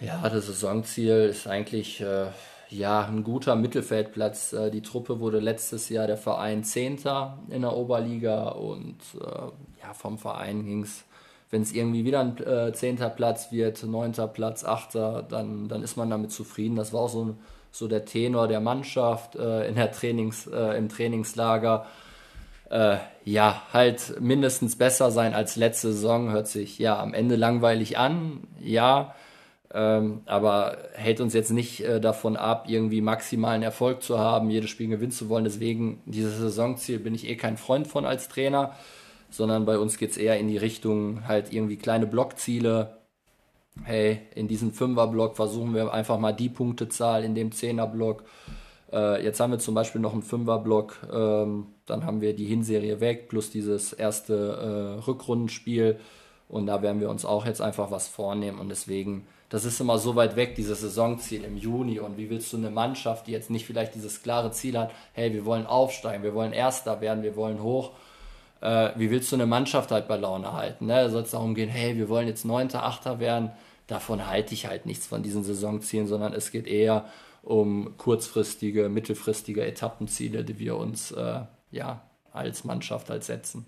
Ja, 0.00 0.28
das 0.28 0.46
Saisonziel 0.46 1.28
ist 1.30 1.46
eigentlich 1.46 2.00
äh, 2.00 2.26
ja 2.68 3.06
ein 3.06 3.24
guter 3.24 3.56
Mittelfeldplatz. 3.56 4.52
Äh, 4.52 4.70
die 4.70 4.82
Truppe 4.82 5.20
wurde 5.20 5.38
letztes 5.38 5.88
Jahr 5.88 6.06
der 6.06 6.18
Verein 6.18 6.64
Zehnter 6.64 7.38
in 7.48 7.62
der 7.62 7.74
Oberliga 7.74 8.48
und 8.48 8.98
äh, 9.14 9.82
ja, 9.82 9.94
vom 9.94 10.18
Verein 10.18 10.64
ging 10.64 10.82
es, 10.82 11.04
wenn 11.50 11.62
es 11.62 11.72
irgendwie 11.72 12.04
wieder 12.04 12.20
ein 12.20 12.36
äh, 12.38 12.72
zehnter 12.72 13.08
Platz 13.08 13.52
wird, 13.52 13.82
neunter 13.84 14.26
Platz, 14.26 14.64
achter, 14.64 15.22
dann, 15.22 15.68
dann 15.68 15.82
ist 15.82 15.96
man 15.96 16.10
damit 16.10 16.32
zufrieden. 16.32 16.76
Das 16.76 16.92
war 16.92 17.02
auch 17.02 17.08
so, 17.08 17.36
so 17.70 17.88
der 17.88 18.04
Tenor 18.04 18.48
der 18.48 18.60
Mannschaft 18.60 19.36
äh, 19.36 19.68
in 19.68 19.76
der 19.76 19.92
Trainings, 19.92 20.46
äh, 20.46 20.76
im 20.76 20.88
Trainingslager. 20.88 21.86
Äh, 22.68 22.96
ja, 23.24 23.62
halt 23.72 24.20
mindestens 24.20 24.76
besser 24.76 25.12
sein 25.12 25.34
als 25.34 25.54
letzte 25.54 25.92
Saison, 25.92 26.30
hört 26.30 26.48
sich 26.48 26.80
ja 26.80 26.98
am 26.98 27.14
Ende 27.14 27.36
langweilig 27.36 27.96
an, 27.96 28.48
ja, 28.60 29.14
ähm, 29.72 30.22
aber 30.26 30.78
hält 30.94 31.20
uns 31.20 31.32
jetzt 31.32 31.50
nicht 31.52 31.80
äh, 31.84 32.00
davon 32.00 32.36
ab, 32.36 32.64
irgendwie 32.68 33.00
maximalen 33.00 33.62
Erfolg 33.62 34.02
zu 34.02 34.18
haben, 34.18 34.50
jedes 34.50 34.70
Spiel 34.70 34.88
gewinnen 34.88 35.12
zu 35.12 35.28
wollen. 35.28 35.44
Deswegen, 35.44 36.02
dieses 36.06 36.38
Saisonziel 36.38 36.98
bin 36.98 37.14
ich 37.14 37.28
eh 37.28 37.36
kein 37.36 37.56
Freund 37.56 37.86
von 37.86 38.04
als 38.04 38.28
Trainer, 38.28 38.74
sondern 39.36 39.66
bei 39.66 39.78
uns 39.78 39.98
geht 39.98 40.10
es 40.10 40.16
eher 40.16 40.38
in 40.38 40.48
die 40.48 40.56
Richtung 40.56 41.26
halt 41.28 41.52
irgendwie 41.52 41.76
kleine 41.76 42.06
Blockziele. 42.06 42.96
Hey, 43.84 44.20
in 44.34 44.48
diesem 44.48 44.72
Fünfer-Block 44.72 45.36
versuchen 45.36 45.74
wir 45.74 45.92
einfach 45.92 46.18
mal 46.18 46.32
die 46.32 46.48
Punktezahl 46.48 47.22
in 47.24 47.34
dem 47.34 47.52
Zehner-Block. 47.52 48.24
Äh, 48.92 49.22
jetzt 49.22 49.38
haben 49.40 49.50
wir 49.50 49.58
zum 49.58 49.74
Beispiel 49.74 50.00
noch 50.00 50.14
einen 50.14 50.22
Fünfer-Block, 50.22 51.08
ähm, 51.12 51.66
dann 51.84 52.06
haben 52.06 52.20
wir 52.20 52.34
die 52.34 52.46
Hinserie 52.46 53.00
weg, 53.00 53.28
plus 53.28 53.50
dieses 53.50 53.92
erste 53.92 54.34
äh, 54.34 55.04
Rückrundenspiel. 55.06 56.00
Und 56.48 56.66
da 56.66 56.80
werden 56.80 57.00
wir 57.00 57.10
uns 57.10 57.24
auch 57.24 57.44
jetzt 57.44 57.60
einfach 57.60 57.90
was 57.90 58.08
vornehmen. 58.08 58.58
Und 58.58 58.68
deswegen, 58.68 59.26
das 59.48 59.64
ist 59.64 59.80
immer 59.80 59.98
so 59.98 60.14
weit 60.16 60.36
weg, 60.36 60.54
dieses 60.54 60.80
Saisonziel 60.80 61.44
im 61.44 61.56
Juni. 61.56 61.98
Und 61.98 62.16
wie 62.16 62.30
willst 62.30 62.52
du 62.52 62.56
eine 62.56 62.70
Mannschaft, 62.70 63.26
die 63.26 63.32
jetzt 63.32 63.50
nicht 63.50 63.66
vielleicht 63.66 63.94
dieses 63.94 64.22
klare 64.22 64.52
Ziel 64.52 64.78
hat, 64.78 64.92
hey, 65.12 65.32
wir 65.32 65.44
wollen 65.44 65.66
aufsteigen, 65.66 66.22
wir 66.22 66.34
wollen 66.34 66.52
Erster 66.52 67.00
werden, 67.00 67.22
wir 67.22 67.36
wollen 67.36 67.62
hoch, 67.62 67.90
äh, 68.60 68.90
wie 68.96 69.10
willst 69.10 69.30
du 69.32 69.36
eine 69.36 69.46
Mannschaft 69.46 69.90
halt 69.90 70.08
bei 70.08 70.16
Laune 70.16 70.52
halten? 70.52 70.86
Ne? 70.86 70.94
Da 70.94 71.10
soll 71.10 71.22
es 71.22 71.30
darum 71.30 71.54
gehen, 71.54 71.68
hey, 71.68 71.96
wir 71.96 72.08
wollen 72.08 72.28
jetzt 72.28 72.44
Neunter, 72.44 72.84
Achter 72.84 73.20
werden. 73.20 73.50
Davon 73.86 74.26
halte 74.26 74.54
ich 74.54 74.66
halt 74.66 74.86
nichts 74.86 75.06
von 75.06 75.22
diesen 75.22 75.44
Saisonzielen, 75.44 76.06
sondern 76.06 76.32
es 76.32 76.50
geht 76.50 76.66
eher 76.66 77.06
um 77.42 77.96
kurzfristige, 77.96 78.88
mittelfristige 78.88 79.64
Etappenziele, 79.64 80.44
die 80.44 80.58
wir 80.58 80.76
uns 80.76 81.12
äh, 81.12 81.42
ja 81.70 82.02
als 82.32 82.64
Mannschaft 82.64 83.08
halt 83.08 83.24
setzen. 83.24 83.66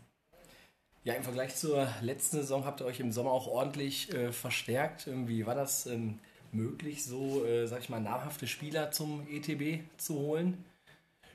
Ja, 1.05 1.15
im 1.15 1.23
Vergleich 1.23 1.55
zur 1.55 1.89
letzten 2.03 2.39
Saison 2.39 2.65
habt 2.67 2.81
ihr 2.81 2.87
euch 2.87 3.01
im 3.01 3.13
Sommer 3.13 3.31
auch 3.31 3.47
ordentlich 3.47 4.13
äh, 4.13 4.33
verstärkt. 4.33 5.09
Wie 5.27 5.47
war 5.47 5.55
das 5.55 5.87
ähm, 5.87 6.19
möglich, 6.53 7.05
so, 7.05 7.45
äh, 7.47 7.67
sag 7.67 7.81
ich 7.81 7.89
mal, 7.89 8.01
namhafte 8.01 8.47
Spieler 8.47 8.91
zum 8.91 9.27
ETB 9.31 9.85
zu 9.97 10.17
holen? 10.17 10.65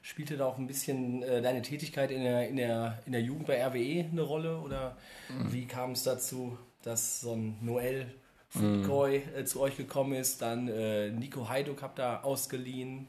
Spielte 0.06 0.36
da 0.36 0.46
auch 0.46 0.58
ein 0.58 0.68
bisschen 0.68 1.24
äh, 1.24 1.42
deine 1.42 1.62
Tätigkeit 1.62 2.12
in 2.12 2.24
der, 2.24 2.50
in, 2.50 2.58
der, 2.58 3.00
in 3.06 3.14
der 3.14 3.22
Jugend 3.22 3.48
bei 3.48 3.66
RWE 3.66 4.06
eine 4.12 4.22
Rolle? 4.22 4.60
Oder 4.60 4.98
mhm. 5.30 5.54
wie 5.54 5.66
kam 5.66 5.94
es 5.94 6.04
dazu, 6.04 6.58
dass 6.82 7.22
so 7.22 7.32
ein 7.32 7.56
Noel 7.62 8.08
Foodcoy 8.50 9.22
mhm. 9.38 9.46
zu 9.46 9.62
euch 9.62 9.78
gekommen 9.78 10.12
ist? 10.14 10.42
Dann 10.42 10.68
äh, 10.68 11.10
Nico 11.10 11.48
Heiduk 11.48 11.82
habt 11.82 12.00
ihr 12.00 12.26
ausgeliehen. 12.26 13.08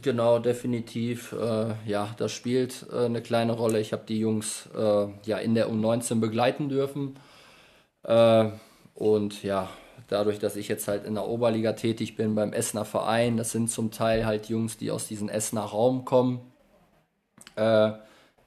Genau, 0.00 0.38
definitiv. 0.38 1.32
Äh, 1.32 1.74
ja, 1.84 2.14
das 2.16 2.32
spielt 2.32 2.86
äh, 2.90 3.04
eine 3.04 3.20
kleine 3.20 3.52
Rolle. 3.52 3.78
Ich 3.78 3.92
habe 3.92 4.04
die 4.08 4.18
Jungs 4.18 4.70
äh, 4.74 5.08
ja 5.24 5.36
in 5.36 5.54
der 5.54 5.68
U19 5.68 6.18
begleiten 6.18 6.70
dürfen. 6.70 7.18
Äh, 8.04 8.48
und 8.94 9.42
ja, 9.42 9.68
dadurch, 10.08 10.38
dass 10.38 10.56
ich 10.56 10.68
jetzt 10.68 10.88
halt 10.88 11.04
in 11.04 11.14
der 11.14 11.26
Oberliga 11.26 11.72
tätig 11.72 12.16
bin 12.16 12.34
beim 12.34 12.52
Essener 12.52 12.84
Verein, 12.84 13.36
das 13.36 13.52
sind 13.52 13.70
zum 13.70 13.90
Teil 13.90 14.26
halt 14.26 14.48
Jungs, 14.48 14.76
die 14.76 14.90
aus 14.90 15.08
diesem 15.08 15.28
Essener 15.28 15.62
Raum 15.62 16.04
kommen. 16.04 16.40
Äh, 17.56 17.92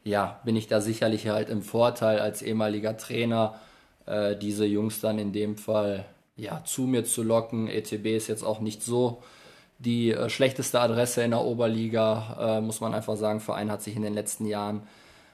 ja, 0.03 0.39
bin 0.45 0.55
ich 0.55 0.67
da 0.67 0.81
sicherlich 0.81 1.27
halt 1.27 1.49
im 1.49 1.61
Vorteil 1.61 2.19
als 2.19 2.41
ehemaliger 2.41 2.97
Trainer, 2.97 3.59
äh, 4.05 4.35
diese 4.35 4.65
Jungs 4.65 5.01
dann 5.01 5.19
in 5.19 5.33
dem 5.33 5.57
Fall 5.57 6.05
ja 6.35 6.63
zu 6.63 6.83
mir 6.83 7.03
zu 7.03 7.23
locken. 7.23 7.67
ETB 7.67 8.15
ist 8.15 8.27
jetzt 8.27 8.43
auch 8.43 8.59
nicht 8.59 8.83
so 8.83 9.21
die 9.79 10.11
äh, 10.11 10.29
schlechteste 10.29 10.79
Adresse 10.79 11.23
in 11.23 11.31
der 11.31 11.41
Oberliga, 11.41 12.57
äh, 12.57 12.61
muss 12.61 12.81
man 12.81 12.93
einfach 12.93 13.17
sagen. 13.17 13.39
Verein 13.39 13.71
hat 13.71 13.81
sich 13.81 13.95
in 13.95 14.01
den 14.01 14.13
letzten 14.13 14.45
Jahren 14.45 14.83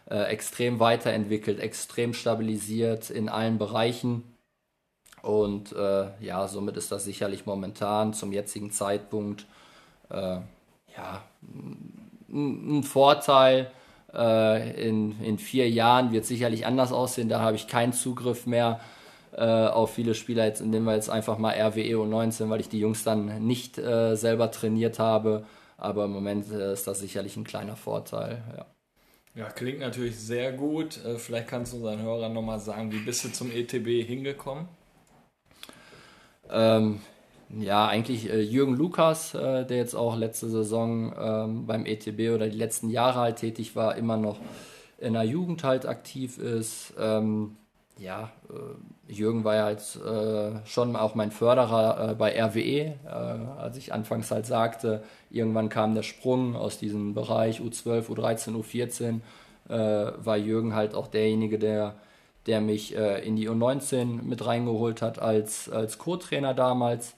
äh, 0.09 0.23
extrem 0.25 0.79
weiterentwickelt, 0.79 1.59
extrem 1.59 2.13
stabilisiert 2.13 3.09
in 3.09 3.27
allen 3.27 3.57
Bereichen. 3.57 4.23
Und 5.25 5.71
äh, 5.71 6.05
ja, 6.19 6.47
somit 6.47 6.77
ist 6.77 6.91
das 6.91 7.03
sicherlich 7.03 7.47
momentan 7.47 8.13
zum 8.13 8.31
jetzigen 8.31 8.69
Zeitpunkt 8.69 9.47
äh, 10.11 10.37
ja, 10.95 11.23
ein, 12.29 12.83
Vorteil. 12.83 13.71
Äh, 14.13 14.87
in, 14.87 15.19
in 15.21 15.39
vier 15.39 15.67
Jahren 15.67 16.11
wird 16.11 16.25
sicherlich 16.25 16.67
anders 16.67 16.91
aussehen, 16.91 17.27
da 17.27 17.39
habe 17.39 17.55
ich 17.55 17.67
keinen 17.67 17.91
Zugriff 17.91 18.45
mehr 18.45 18.79
äh, 19.31 19.41
auf 19.41 19.95
viele 19.95 20.13
Spieler. 20.13 20.45
Jetzt 20.45 20.61
nehmen 20.63 20.85
wir 20.85 20.93
jetzt 20.93 21.09
einfach 21.09 21.39
mal 21.39 21.55
RWE 21.59 21.95
U19, 21.95 22.51
weil 22.51 22.59
ich 22.59 22.69
die 22.69 22.79
Jungs 22.79 23.03
dann 23.03 23.47
nicht 23.47 23.79
äh, 23.79 24.13
selber 24.15 24.51
trainiert 24.51 24.99
habe. 24.99 25.43
Aber 25.75 26.05
im 26.05 26.11
Moment 26.11 26.51
äh, 26.51 26.73
ist 26.73 26.85
das 26.85 26.99
sicherlich 26.99 27.35
ein 27.35 27.45
kleiner 27.45 27.75
Vorteil. 27.75 28.43
Ja. 28.55 28.65
Ja, 29.33 29.49
klingt 29.49 29.79
natürlich 29.79 30.17
sehr 30.17 30.53
gut. 30.53 30.97
Vielleicht 31.17 31.49
kannst 31.49 31.73
du 31.73 31.77
unseren 31.77 32.01
Hörern 32.01 32.31
nochmal 32.31 32.59
sagen, 32.59 32.89
wie 32.93 32.99
bist 32.99 33.25
du 33.25 33.33
zum 33.33 33.51
ETB 33.51 34.07
hingekommen? 34.07 34.69
Ähm, 36.51 36.99
ja, 37.49 37.87
eigentlich 37.87 38.29
äh, 38.29 38.41
Jürgen 38.41 38.75
Lukas, 38.75 39.33
äh, 39.33 39.65
der 39.65 39.77
jetzt 39.77 39.95
auch 39.95 40.17
letzte 40.17 40.49
Saison 40.49 41.13
ähm, 41.19 41.65
beim 41.65 41.85
ETB 41.85 42.33
oder 42.33 42.49
die 42.49 42.57
letzten 42.57 42.89
Jahre 42.89 43.19
halt 43.19 43.37
tätig 43.37 43.75
war, 43.75 43.95
immer 43.95 44.17
noch 44.17 44.39
in 44.97 45.13
der 45.13 45.23
Jugend 45.23 45.63
halt 45.63 45.85
aktiv 45.85 46.37
ist. 46.37 46.93
Ähm, 46.99 47.57
ja, 47.97 48.31
äh, 48.49 49.13
Jürgen 49.13 49.43
war 49.43 49.55
ja 49.55 49.63
halt 49.65 49.81
schon 50.65 50.95
auch 50.95 51.15
mein 51.15 51.31
Förderer 51.31 52.11
äh, 52.11 52.15
bei 52.15 52.31
RWE, 52.41 52.59
äh, 52.59 52.95
als 53.07 53.77
ich 53.77 53.93
anfangs 53.93 54.31
halt 54.31 54.45
sagte, 54.45 55.03
irgendwann 55.29 55.69
kam 55.69 55.93
der 55.95 56.03
Sprung 56.03 56.55
aus 56.55 56.79
diesem 56.79 57.13
Bereich 57.13 57.59
U12, 57.59 58.07
U13, 58.09 58.55
U14, 58.55 59.21
war 59.67 60.37
Jürgen 60.37 60.75
halt 60.75 60.93
auch 60.93 61.07
derjenige, 61.07 61.57
der, 61.57 61.95
der 62.47 62.61
mich 62.61 62.95
äh, 62.95 63.25
in 63.25 63.35
die 63.35 63.49
U19 63.49 64.21
mit 64.21 64.45
reingeholt 64.45 65.01
hat 65.01 65.19
als, 65.19 65.69
als 65.69 65.97
Co-Trainer 65.97 66.53
damals. 66.53 67.15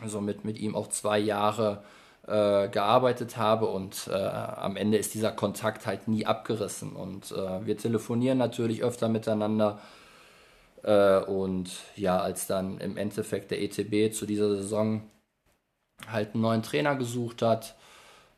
Also 0.00 0.20
mit, 0.20 0.44
mit 0.44 0.58
ihm 0.58 0.74
auch 0.74 0.88
zwei 0.88 1.18
Jahre 1.18 1.82
äh, 2.26 2.68
gearbeitet 2.68 3.36
habe 3.36 3.66
und 3.66 4.08
äh, 4.10 4.14
am 4.14 4.76
Ende 4.76 4.98
ist 4.98 5.14
dieser 5.14 5.32
Kontakt 5.32 5.86
halt 5.86 6.08
nie 6.08 6.26
abgerissen 6.26 6.92
und 6.92 7.32
äh, 7.32 7.66
wir 7.66 7.76
telefonieren 7.76 8.38
natürlich 8.38 8.82
öfter 8.82 9.08
miteinander 9.08 9.80
äh, 10.82 11.18
und 11.18 11.70
ja, 11.96 12.18
als 12.20 12.46
dann 12.46 12.78
im 12.78 12.96
Endeffekt 12.96 13.50
der 13.50 13.60
ETB 13.62 14.14
zu 14.14 14.26
dieser 14.26 14.48
Saison 14.56 15.02
halt 16.06 16.34
einen 16.34 16.42
neuen 16.42 16.62
Trainer 16.62 16.96
gesucht 16.96 17.42
hat, 17.42 17.74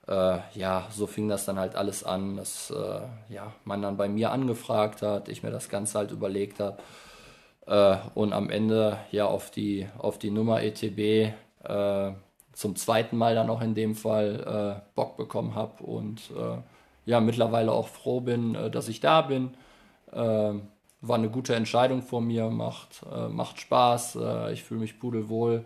äh, 0.08 0.38
ja, 0.54 0.86
so 0.90 1.06
fing 1.06 1.28
das 1.28 1.44
dann 1.44 1.58
halt 1.58 1.76
alles 1.76 2.04
an, 2.04 2.36
dass 2.36 2.70
äh, 2.70 3.00
ja, 3.32 3.52
man 3.64 3.82
dann 3.82 3.96
bei 3.96 4.08
mir 4.08 4.32
angefragt 4.32 5.02
hat, 5.02 5.28
ich 5.28 5.42
mir 5.42 5.50
das 5.50 5.68
Ganze 5.68 5.98
halt 5.98 6.10
überlegt 6.10 6.60
habe 6.60 6.78
und 8.16 8.32
am 8.32 8.50
Ende 8.50 8.98
ja 9.12 9.26
auf 9.26 9.52
die, 9.52 9.86
auf 9.96 10.18
die 10.18 10.32
Nummer 10.32 10.64
ETB 10.64 11.32
zum 12.52 12.74
zweiten 12.74 13.16
Mal 13.16 13.36
dann 13.36 13.50
auch 13.50 13.62
in 13.62 13.76
dem 13.76 13.94
Fall 13.94 14.80
äh, 14.80 14.90
Bock 14.96 15.16
bekommen 15.16 15.54
habe 15.54 15.84
und 15.84 16.32
äh, 16.36 16.58
ja, 17.08 17.20
mittlerweile 17.20 17.70
auch 17.70 17.86
froh 17.86 18.20
bin, 18.20 18.56
äh, 18.56 18.68
dass 18.68 18.88
ich 18.88 18.98
da 18.98 19.22
bin. 19.22 19.54
War 21.02 21.16
eine 21.16 21.30
gute 21.30 21.56
Entscheidung 21.56 22.00
von 22.00 22.24
mir, 22.24 22.48
macht, 22.48 23.02
äh, 23.12 23.28
macht 23.28 23.60
Spaß, 23.60 24.16
äh, 24.16 24.52
ich 24.52 24.62
fühle 24.62 24.80
mich 24.80 25.00
pudelwohl 25.00 25.64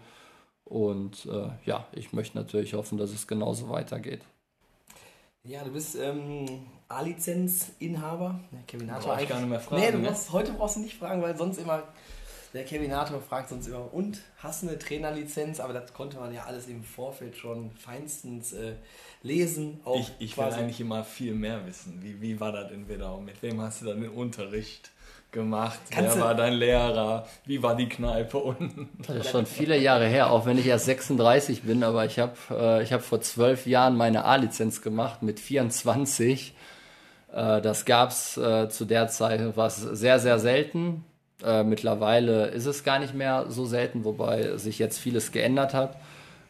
und 0.66 1.26
äh, 1.26 1.48
ja, 1.64 1.87
ich 1.92 2.12
möchte 2.12 2.37
natürlich 2.37 2.74
hoffen, 2.74 2.98
dass 2.98 3.11
es 3.11 3.26
genauso 3.26 3.68
weitergeht. 3.68 4.20
Ja, 5.44 5.62
du 5.62 5.70
bist 5.70 5.94
ähm, 5.94 6.66
A-Lizenz-Inhaber. 6.88 8.40
Kevin 8.66 8.88
Brauch 8.88 9.18
ich 9.20 9.29
gar 9.29 9.38
nicht 9.38 9.48
mehr 9.48 9.61
fragen. 9.61 9.81
Nee, 9.81 9.92
du 9.92 9.98
ne? 9.98 10.09
brauchst, 10.09 10.33
heute 10.33 10.52
brauchst 10.52 10.76
du 10.76 10.81
nicht 10.81 10.98
fragen, 10.98 11.22
weil 11.22 11.37
sonst 11.37 11.59
immer 11.59 11.85
der 12.57 12.64
Kevinator 12.64 13.21
fragt 13.21 13.53
uns 13.53 13.69
immer, 13.69 13.92
und 13.92 14.19
hast 14.38 14.62
du 14.62 14.69
eine 14.69 14.79
Trainerlizenz? 14.79 15.61
Aber 15.61 15.73
das 15.73 15.92
konnte 15.92 16.19
man 16.19 16.33
ja 16.33 16.45
alles 16.45 16.66
im 16.66 16.83
Vorfeld 16.83 17.37
schon 17.37 17.71
feinstens 17.73 18.53
äh, 18.53 18.73
lesen. 19.23 19.81
ich 19.95 20.12
ich 20.19 20.37
will 20.37 20.45
eigentlich 20.45 20.81
immer 20.81 21.05
viel 21.05 21.35
mehr 21.35 21.66
wissen. 21.66 22.03
Wie, 22.03 22.21
wie 22.21 22.40
war 22.40 22.53
das 22.53 22.73
in 22.73 22.88
Wedau? 22.88 23.21
Mit 23.21 23.42
wem 23.42 23.61
hast 23.61 23.83
du 23.83 23.87
dann 23.87 24.01
den 24.01 24.11
Unterricht 24.11 24.90
gemacht? 25.33 25.79
Kannst 25.90 26.16
Wer 26.16 26.25
war 26.25 26.35
dein 26.35 26.55
Lehrer? 26.55 27.27
Wie 27.45 27.62
war 27.62 27.77
die 27.77 27.88
Kneipe 27.88 28.38
unten? 28.38 28.88
Das 29.07 29.16
ist 29.16 29.31
schon 29.31 29.47
viele 29.47 29.79
Jahre 29.79 30.07
her, 30.07 30.31
auch 30.31 30.47
wenn 30.47 30.59
ich 30.59 30.66
erst 30.66 30.87
36 30.87 31.62
bin. 31.62 31.85
Aber 31.85 32.07
ich 32.07 32.19
habe 32.19 32.35
äh, 32.51 32.87
hab 32.87 33.03
vor 33.03 33.21
zwölf 33.21 33.66
Jahren 33.66 33.97
meine 33.97 34.25
A-Lizenz 34.25 34.81
gemacht 34.81 35.23
mit 35.23 35.40
24. 35.40 36.55
Äh, 37.33 37.61
das 37.61 37.85
gab 37.85 38.11
es 38.11 38.37
äh, 38.38 38.69
zu 38.71 38.87
der 38.87 39.09
Zeit, 39.09 39.57
war 39.57 39.69
sehr, 39.69 40.19
sehr 40.19 40.38
selten. 40.38 41.05
Äh, 41.44 41.64
mittlerweile 41.64 42.46
ist 42.49 42.66
es 42.66 42.85
gar 42.85 42.99
nicht 42.99 43.14
mehr 43.14 43.46
so 43.49 43.66
selten, 43.66 44.05
wobei 44.05 44.57
sich 44.57 44.79
jetzt 44.79 44.99
vieles 44.99 45.33
geändert 45.33 45.75
hat. 45.75 45.96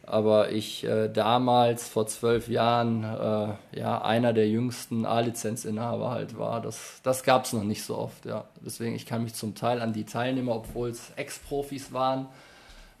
Aber 0.03 0.51
ich 0.51 0.85
äh, 0.85 1.09
damals, 1.09 1.89
vor 1.89 2.07
zwölf 2.07 2.47
Jahren, 2.47 3.03
äh, 3.03 3.77
ja, 3.77 4.01
einer 4.01 4.31
der 4.31 4.47
jüngsten 4.47 5.05
A-Lizenzinhaber 5.05 6.11
halt 6.11 6.37
war. 6.37 6.61
Das, 6.61 7.01
das 7.03 7.23
gab 7.23 7.43
es 7.43 7.51
noch 7.51 7.65
nicht 7.65 7.83
so 7.83 7.97
oft, 7.97 8.25
ja. 8.25 8.45
Deswegen, 8.65 8.95
ich 8.95 9.05
kann 9.05 9.23
mich 9.23 9.33
zum 9.33 9.53
Teil 9.53 9.81
an 9.81 9.91
die 9.91 10.05
Teilnehmer, 10.05 10.55
obwohl 10.55 10.89
es 10.89 11.11
Ex-Profis 11.17 11.91
waren, 11.91 12.27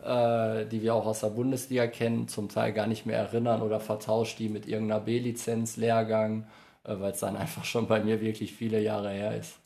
äh, 0.03 0.65
die 0.65 0.81
wir 0.81 0.95
auch 0.95 1.05
aus 1.05 1.21
der 1.21 1.29
Bundesliga 1.29 1.87
kennen, 1.87 2.27
zum 2.27 2.49
Teil 2.49 2.73
gar 2.73 2.87
nicht 2.87 3.05
mehr 3.05 3.17
erinnern 3.17 3.61
oder 3.61 3.79
vertauscht 3.79 4.39
die 4.39 4.49
mit 4.49 4.67
irgendeiner 4.67 4.99
B-Lizenz, 4.99 5.77
Lehrgang, 5.77 6.45
äh, 6.83 6.95
weil 6.99 7.13
es 7.13 7.19
dann 7.19 7.37
einfach 7.37 7.63
schon 7.63 7.87
bei 7.87 8.01
mir 8.01 8.19
wirklich 8.19 8.53
viele 8.53 8.81
Jahre 8.81 9.11
her 9.11 9.37
ist. 9.37 9.59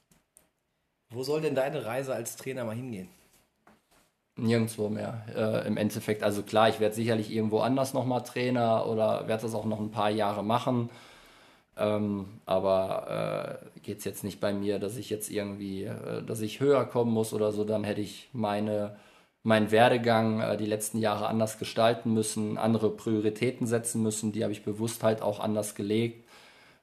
Wo 1.11 1.23
soll 1.23 1.41
denn 1.41 1.55
deine 1.55 1.85
Reise 1.85 2.13
als 2.15 2.37
Trainer 2.37 2.63
mal 2.63 2.75
hingehen? 2.75 3.09
Nirgendwo 4.37 4.87
mehr. 4.87 5.25
Äh, 5.35 5.67
Im 5.67 5.75
Endeffekt, 5.75 6.23
also 6.23 6.41
klar, 6.41 6.69
ich 6.69 6.79
werde 6.79 6.95
sicherlich 6.95 7.31
irgendwo 7.31 7.59
anders 7.59 7.93
nochmal 7.93 8.23
Trainer 8.23 8.87
oder 8.87 9.27
werde 9.27 9.43
das 9.43 9.53
auch 9.53 9.65
noch 9.65 9.79
ein 9.79 9.91
paar 9.91 10.09
Jahre 10.09 10.43
machen. 10.43 10.89
Ähm, 11.77 12.25
aber 12.45 13.59
äh, 13.75 13.79
geht 13.81 13.99
es 13.99 14.05
jetzt 14.05 14.23
nicht 14.23 14.39
bei 14.39 14.53
mir, 14.53 14.79
dass 14.79 14.97
ich 14.97 15.09
jetzt 15.09 15.29
irgendwie, 15.29 15.83
äh, 15.83 16.23
dass 16.23 16.41
ich 16.41 16.59
höher 16.61 16.85
kommen 16.85 17.11
muss 17.11 17.33
oder 17.33 17.51
so, 17.51 17.65
dann 17.65 17.83
hätte 17.83 18.01
ich 18.01 18.29
meine, 18.33 18.95
meinen 19.43 19.71
Werdegang 19.71 20.39
äh, 20.39 20.57
die 20.57 20.65
letzten 20.65 20.99
Jahre 20.99 21.27
anders 21.27 21.59
gestalten 21.59 22.13
müssen, 22.13 22.57
andere 22.57 22.89
Prioritäten 22.89 23.67
setzen 23.67 24.01
müssen, 24.03 24.31
die 24.31 24.43
habe 24.43 24.53
ich 24.53 24.63
bewusst 24.63 25.03
halt 25.03 25.21
auch 25.21 25.39
anders 25.39 25.75
gelegt. 25.75 26.27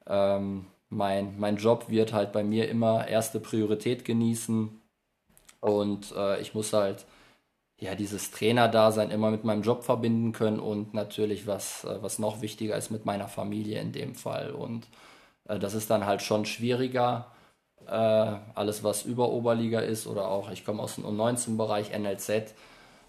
Ähm, 0.07 0.67
mein, 0.91 1.39
mein 1.39 1.57
Job 1.57 1.89
wird 1.89 2.13
halt 2.13 2.33
bei 2.33 2.43
mir 2.43 2.69
immer 2.69 3.09
erste 3.09 3.41
Priorität 3.41 4.05
genießen. 4.05 4.81
Und 5.61 6.13
äh, 6.17 6.41
ich 6.41 6.55
muss 6.55 6.73
halt 6.73 7.07
ja 7.79 7.95
dieses 7.95 8.31
Trainerdasein 8.31 9.11
immer 9.11 9.31
mit 9.31 9.45
meinem 9.45 9.63
Job 9.63 9.85
verbinden 9.85 10.33
können 10.33 10.61
und 10.61 10.95
natürlich 10.95 11.47
was, 11.47 11.85
äh, 11.85 12.03
was 12.03 12.19
noch 12.19 12.43
wichtiger 12.43 12.77
ist 12.77 12.91
mit 12.91 13.05
meiner 13.07 13.29
Familie 13.29 13.81
in 13.81 13.93
dem 13.93 14.15
Fall. 14.15 14.51
Und 14.53 14.89
äh, 15.49 15.59
das 15.59 15.75
ist 15.75 15.91
dann 15.91 16.07
halt 16.07 16.23
schon 16.23 16.47
schwieriger. 16.47 17.33
Äh, 17.87 17.91
alles 17.93 18.85
was 18.85 19.05
über 19.05 19.31
Oberliga 19.31 19.81
ist 19.81 20.07
oder 20.07 20.29
auch 20.29 20.51
ich 20.51 20.65
komme 20.65 20.83
aus 20.83 20.97
dem 20.97 21.07
U19-Bereich 21.07 21.97
NLZ 21.99 22.55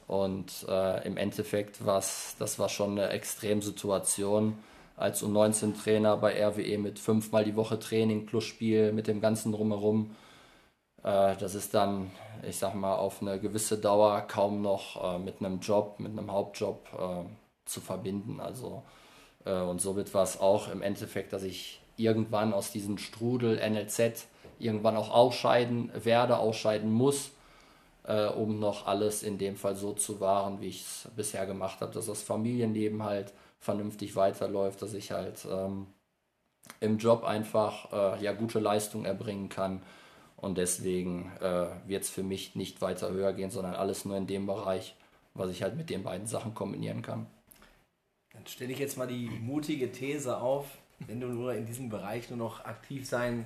und 0.08 0.66
äh, 0.70 1.06
im 1.06 1.18
Endeffekt 1.18 1.86
was 1.86 2.36
das 2.40 2.60
war 2.60 2.70
schon 2.70 2.92
eine 2.92 3.10
Extremsituation 3.10 4.58
als 5.00 5.24
U19-Trainer 5.24 6.18
bei 6.18 6.46
RWE 6.46 6.78
mit 6.78 7.00
fünfmal 7.00 7.46
die 7.46 7.56
Woche 7.56 7.80
Training 7.80 8.26
plus 8.26 8.44
Spiel 8.44 8.92
mit 8.92 9.08
dem 9.08 9.22
ganzen 9.22 9.54
drumherum. 9.54 10.12
Äh, 11.04 11.38
das 11.38 11.56
ist 11.56 11.74
dann, 11.74 12.12
ich 12.48 12.58
sag 12.58 12.76
mal, 12.76 12.96
auf 12.96 13.22
eine 13.22 13.40
gewisse 13.40 13.78
Dauer 13.78 14.22
kaum 14.22 14.62
noch 14.62 15.16
äh, 15.16 15.20
mit 15.20 15.40
einem 15.40 15.62
Job, 15.62 16.00
mit 16.00 16.12
einem 16.12 16.32
Hauptjob 16.32 16.88
äh, 16.94 17.30
zu 17.66 17.82
verbinden. 17.82 18.40
Also, 18.40 18.84
und 19.46 19.80
somit 19.80 20.14
war 20.14 20.24
es 20.24 20.40
auch 20.40 20.70
im 20.70 20.82
Endeffekt, 20.82 21.32
dass 21.32 21.44
ich 21.44 21.82
irgendwann 21.96 22.54
aus 22.54 22.72
diesem 22.72 22.98
Strudel 22.98 23.58
NLZ 23.58 24.28
irgendwann 24.60 24.98
auch 24.98 25.12
ausscheiden 25.12 25.90
werde, 25.94 26.38
ausscheiden 26.38 26.92
muss, 26.92 27.32
um 28.36 28.60
noch 28.60 28.86
alles 28.86 29.24
in 29.24 29.38
dem 29.38 29.56
Fall 29.56 29.78
so 29.78 29.94
zu 29.94 30.20
wahren, 30.20 30.60
wie 30.60 30.68
ich 30.68 30.82
es 30.82 31.08
bisher 31.16 31.46
gemacht 31.46 31.80
habe, 31.80 31.94
dass 31.94 32.08
das 32.08 32.22
Familienleben 32.22 33.02
halt 33.02 33.34
vernünftig 33.60 34.16
weiterläuft, 34.16 34.82
dass 34.82 34.94
ich 34.94 35.12
halt 35.12 35.46
ähm, 35.50 35.88
im 36.80 36.98
Job 36.98 37.24
einfach 37.24 37.92
äh, 37.92 38.24
ja 38.24 38.34
gute 38.34 38.60
Leistung 38.60 39.06
erbringen 39.06 39.50
kann. 39.50 39.82
Und 40.38 40.58
deswegen 40.58 41.32
äh, 41.42 41.68
wird 41.86 42.04
es 42.04 42.10
für 42.10 42.24
mich 42.24 42.56
nicht 42.56 42.82
weiter 42.82 43.12
höher 43.12 43.34
gehen, 43.34 43.52
sondern 43.52 43.76
alles 43.76 44.06
nur 44.06 44.16
in 44.16 44.28
dem 44.28 44.46
Bereich, 44.46 44.96
was 45.34 45.50
ich 45.50 45.64
halt 45.64 45.76
mit 45.76 45.90
den 45.90 46.04
beiden 46.04 46.28
Sachen 46.28 46.56
kombinieren 46.56 47.02
kann. 47.02 47.28
Dann 48.32 48.48
stelle 48.48 48.72
ich 48.72 48.80
jetzt 48.80 48.98
mal 48.98 49.08
die 49.08 49.30
mutige 49.30 49.92
These 49.92 50.40
auf, 50.40 50.66
wenn 51.00 51.20
du 51.20 51.28
nur 51.28 51.54
in 51.54 51.66
diesem 51.66 51.90
Bereich 51.90 52.30
nur 52.30 52.38
noch 52.38 52.64
aktiv 52.64 53.08
sein 53.08 53.46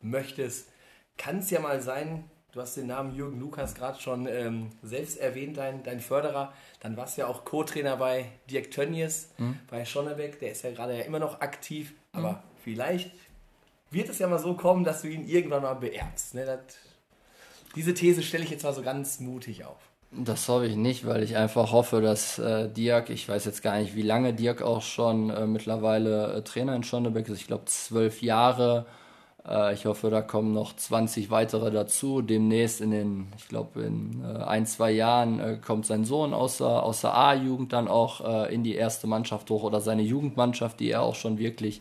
möchtest, 0.00 0.68
kann 1.16 1.38
es 1.38 1.50
ja 1.50 1.60
mal 1.60 1.80
sein, 1.80 2.24
du 2.52 2.60
hast 2.60 2.76
den 2.76 2.86
Namen 2.86 3.14
Jürgen 3.14 3.38
Lukas 3.40 3.74
gerade 3.74 4.00
schon 4.00 4.26
ähm, 4.26 4.70
selbst 4.82 5.18
erwähnt, 5.18 5.56
dein, 5.56 5.82
dein 5.82 6.00
Förderer, 6.00 6.52
dann 6.80 6.96
warst 6.96 7.16
du 7.16 7.22
ja 7.22 7.26
auch 7.28 7.44
Co-Trainer 7.44 7.96
bei 7.96 8.26
Dirk 8.50 8.70
Tönnies, 8.70 9.30
bei 9.70 9.84
Schonnebeck, 9.84 10.40
der 10.40 10.52
ist 10.52 10.62
ja 10.62 10.70
gerade 10.70 10.96
ja 10.96 11.04
immer 11.04 11.18
noch 11.18 11.40
aktiv, 11.40 11.94
aber 12.12 12.42
vielleicht 12.62 13.10
wird 13.90 14.08
es 14.08 14.18
ja 14.18 14.28
mal 14.28 14.38
so 14.38 14.54
kommen, 14.54 14.84
dass 14.84 15.02
du 15.02 15.08
ihn 15.08 15.26
irgendwann 15.26 15.62
mal 15.62 15.74
beerbst. 15.74 16.34
Ne? 16.34 16.44
Das, 16.44 16.60
diese 17.74 17.94
These 17.94 18.22
stelle 18.22 18.44
ich 18.44 18.50
jetzt 18.50 18.64
mal 18.64 18.74
so 18.74 18.82
ganz 18.82 19.20
mutig 19.20 19.64
auf. 19.64 19.76
Das 20.10 20.48
hoffe 20.48 20.66
ich 20.66 20.76
nicht, 20.76 21.06
weil 21.06 21.22
ich 21.22 21.36
einfach 21.36 21.70
hoffe, 21.70 22.00
dass 22.00 22.38
äh, 22.38 22.68
Dirk, 22.70 23.10
ich 23.10 23.28
weiß 23.28 23.44
jetzt 23.44 23.62
gar 23.62 23.78
nicht, 23.78 23.94
wie 23.94 24.02
lange 24.02 24.32
Dirk 24.32 24.62
auch 24.62 24.80
schon 24.80 25.28
äh, 25.28 25.46
mittlerweile 25.46 26.32
äh, 26.32 26.42
Trainer 26.42 26.74
in 26.74 26.82
Schonnebeck 26.82 27.28
ist, 27.28 27.40
ich 27.40 27.46
glaube 27.46 27.66
zwölf 27.66 28.22
Jahre. 28.22 28.86
Äh, 29.48 29.74
ich 29.74 29.86
hoffe, 29.86 30.10
da 30.10 30.20
kommen 30.20 30.52
noch 30.52 30.74
20 30.76 31.30
weitere 31.30 31.70
dazu. 31.70 32.22
Demnächst 32.22 32.80
in 32.80 32.90
den, 32.90 33.32
ich 33.36 33.48
glaube, 33.48 33.82
in 33.82 34.22
äh, 34.24 34.44
ein, 34.44 34.66
zwei 34.66 34.90
Jahren 34.90 35.40
äh, 35.40 35.56
kommt 35.56 35.86
sein 35.86 36.04
Sohn 36.04 36.34
aus 36.34 36.58
der, 36.58 36.82
aus 36.82 37.00
der 37.00 37.14
A-Jugend 37.14 37.72
dann 37.72 37.88
auch 37.88 38.48
in 38.48 38.62
die 38.64 38.74
erste 38.74 39.06
Mannschaft 39.06 39.50
hoch 39.50 39.62
oder 39.62 39.80
seine 39.80 40.02
Jugendmannschaft, 40.02 40.80
die 40.80 40.90
er 40.90 41.02
auch 41.02 41.14
schon 41.14 41.38
wirklich 41.38 41.80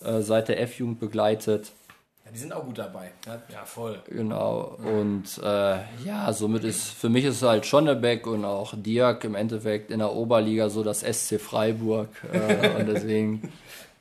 seit 0.00 0.48
der 0.48 0.60
F-Jugend 0.60 1.00
begleitet. 1.00 1.72
Ja, 2.28 2.32
die 2.32 2.38
sind 2.38 2.52
auch 2.52 2.64
gut 2.64 2.78
dabei. 2.78 3.12
Ne? 3.26 3.42
Ja, 3.50 3.64
voll. 3.64 4.02
Genau. 4.06 4.76
Und 4.84 5.40
äh, 5.42 5.78
ja, 6.04 6.32
somit 6.32 6.62
ist 6.64 6.90
für 6.90 7.08
mich 7.08 7.24
ist 7.24 7.36
es 7.36 7.42
halt 7.42 7.64
Schonnebeck 7.64 8.26
und 8.26 8.44
auch 8.44 8.74
Dirk 8.76 9.24
im 9.24 9.34
Endeffekt 9.34 9.90
in 9.90 10.00
der 10.00 10.12
Oberliga 10.12 10.68
so 10.68 10.84
das 10.84 11.00
SC 11.00 11.40
Freiburg. 11.40 12.08
Äh, 12.30 12.78
und 12.80 12.86
deswegen 12.86 13.50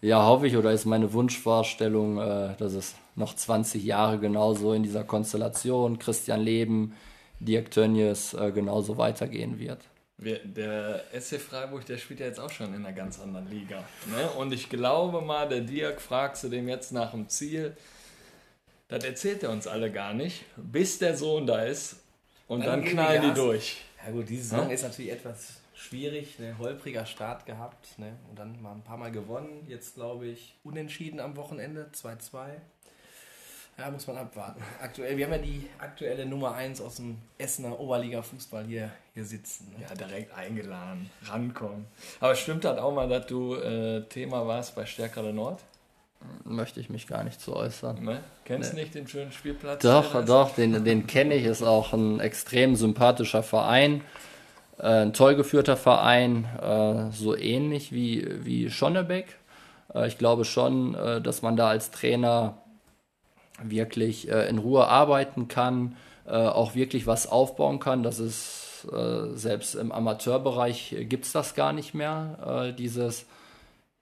ja, 0.02 0.26
hoffe 0.26 0.48
ich 0.48 0.56
oder 0.56 0.72
ist 0.72 0.86
meine 0.86 1.12
Wunschvorstellung, 1.14 2.20
äh, 2.20 2.56
dass 2.58 2.74
es 2.74 2.96
noch 3.16 3.36
20 3.36 3.84
Jahre 3.84 4.20
genauso 4.20 4.74
in 4.74 4.84
dieser 4.84 5.04
Konstellation 5.04 6.00
Christian 6.00 6.42
Leben, 6.42 6.96
Dirk 7.40 7.72
Tönnies 7.72 8.34
äh, 8.34 8.52
genauso 8.52 8.98
weitergehen 8.98 9.60
wird. 9.60 9.80
Wir, 10.20 10.40
der 10.44 11.04
SC 11.20 11.40
Freiburg, 11.40 11.86
der 11.86 11.98
spielt 11.98 12.20
ja 12.20 12.26
jetzt 12.26 12.40
auch 12.40 12.50
schon 12.50 12.74
in 12.74 12.86
einer 12.86 12.94
ganz 12.94 13.20
anderen 13.20 13.48
Liga. 13.50 13.84
Ne? 14.08 14.30
Und 14.38 14.52
ich 14.52 14.70
glaube 14.70 15.22
mal, 15.22 15.48
der 15.48 15.62
Dirk 15.62 16.02
fragst 16.02 16.44
du 16.44 16.50
dem 16.50 16.68
jetzt 16.68 16.92
nach 16.92 17.12
dem 17.12 17.30
Ziel. 17.30 17.78
Das 18.88 19.04
erzählt 19.04 19.44
er 19.44 19.52
uns 19.52 19.68
alle 19.68 19.92
gar 19.92 20.14
nicht, 20.14 20.46
bis 20.56 20.98
der 20.98 21.16
Sohn 21.16 21.46
da 21.46 21.64
ist. 21.64 21.98
Und 22.48 22.62
Dann 22.62 22.82
dann, 22.82 22.86
knallen 22.86 23.22
die 23.22 23.28
die 23.28 23.34
durch. 23.34 23.78
Ja 24.04 24.12
gut, 24.12 24.30
diese 24.30 24.44
Saison 24.44 24.72
ist 24.72 24.84
natürlich 24.84 25.12
etwas 25.12 25.60
schwierig, 25.78 26.40
ne? 26.40 26.56
holpriger 26.58 27.06
Start 27.06 27.46
gehabt 27.46 28.00
ne? 28.00 28.14
und 28.30 28.40
dann 28.40 28.62
mal 28.62 28.74
ein 28.74 28.82
paar 28.82 28.98
Mal 28.98 29.12
gewonnen. 29.12 29.66
Jetzt 29.68 29.96
glaube 29.96 30.28
ich 30.28 30.56
unentschieden 30.64 31.20
am 31.20 31.38
Wochenende, 31.38 31.90
2-2. 31.94 32.48
Ja, 33.78 33.92
muss 33.92 34.08
man 34.08 34.18
abwarten. 34.18 34.60
Aktuell, 34.82 35.18
wir 35.18 35.26
haben 35.26 35.34
ja 35.34 35.38
die 35.38 35.70
aktuelle 35.78 36.26
Nummer 36.26 36.56
1 36.56 36.82
aus 36.82 36.96
dem 36.96 37.20
Essener 37.38 37.80
Oberliga-Fußball 37.80 38.66
hier, 38.66 38.92
hier 39.14 39.24
sitzen. 39.24 39.72
Ne? 39.78 39.86
Ja, 39.88 39.94
direkt 39.94 40.34
eingeladen, 40.34 41.12
rankommen. 41.26 41.86
Aber 42.20 42.36
stimmt 42.36 42.64
das 42.64 42.80
auch 42.80 42.92
mal, 42.92 43.08
dass 43.08 43.28
du 43.28 43.54
äh, 43.54 44.02
Thema 44.10 44.48
warst 44.48 44.74
bei 44.74 44.88
Stärkere 44.88 45.32
Nord? 45.32 45.62
Möchte 46.44 46.80
ich 46.80 46.90
mich 46.90 47.06
gar 47.06 47.24
nicht 47.24 47.40
zu 47.40 47.56
äußern. 47.56 48.04
Ne? 48.04 48.24
Kennst 48.46 48.74
du 48.74 48.78
nicht 48.78 48.96
den 48.96 49.08
schönen 49.08 49.32
Spielplatz? 49.32 49.84
Doch, 49.84 50.16
ist? 50.16 50.28
doch, 50.28 50.56
den, 50.56 50.84
den 50.84 51.06
kenne 51.06 51.36
ich, 51.36 51.46
ist 51.46 51.62
auch 51.62 51.94
ein 51.94 52.20
extrem 52.20 52.76
sympathischer 52.76 53.44
Verein, 53.44 54.02
äh, 54.02 54.27
ein 54.80 55.14
toll 55.14 55.36
geführter 55.36 55.78
Verein, 55.78 56.46
äh, 56.62 57.12
so 57.12 57.36
ähnlich 57.36 57.92
wie, 57.92 58.46
wie 58.46 58.70
Schonnebeck. 58.70 59.38
Äh, 59.94 60.08
ich 60.08 60.18
glaube 60.18 60.46
schon, 60.46 60.96
äh, 60.96 61.22
dass 61.22 61.42
man 61.42 61.56
da 61.56 61.70
als 61.70 61.92
Trainer 61.92 62.58
wirklich 63.64 64.30
äh, 64.30 64.48
in 64.48 64.60
Ruhe 64.60 64.88
arbeiten 64.88 65.48
kann, 65.48 65.96
äh, 66.26 66.32
auch 66.32 66.76
wirklich 66.76 67.08
was 67.08 67.28
aufbauen 67.28 67.80
kann. 67.80 68.04
Das 68.04 68.20
ist 68.20 68.88
äh, 68.92 69.36
selbst 69.36 69.76
im 69.76 69.92
Amateurbereich 69.92 70.96
gibt 71.10 71.26
es 71.26 71.32
das 71.32 71.56
gar 71.56 71.74
nicht 71.74 71.94
mehr, 71.94 72.68
äh, 72.70 72.74
dieses 72.74 73.26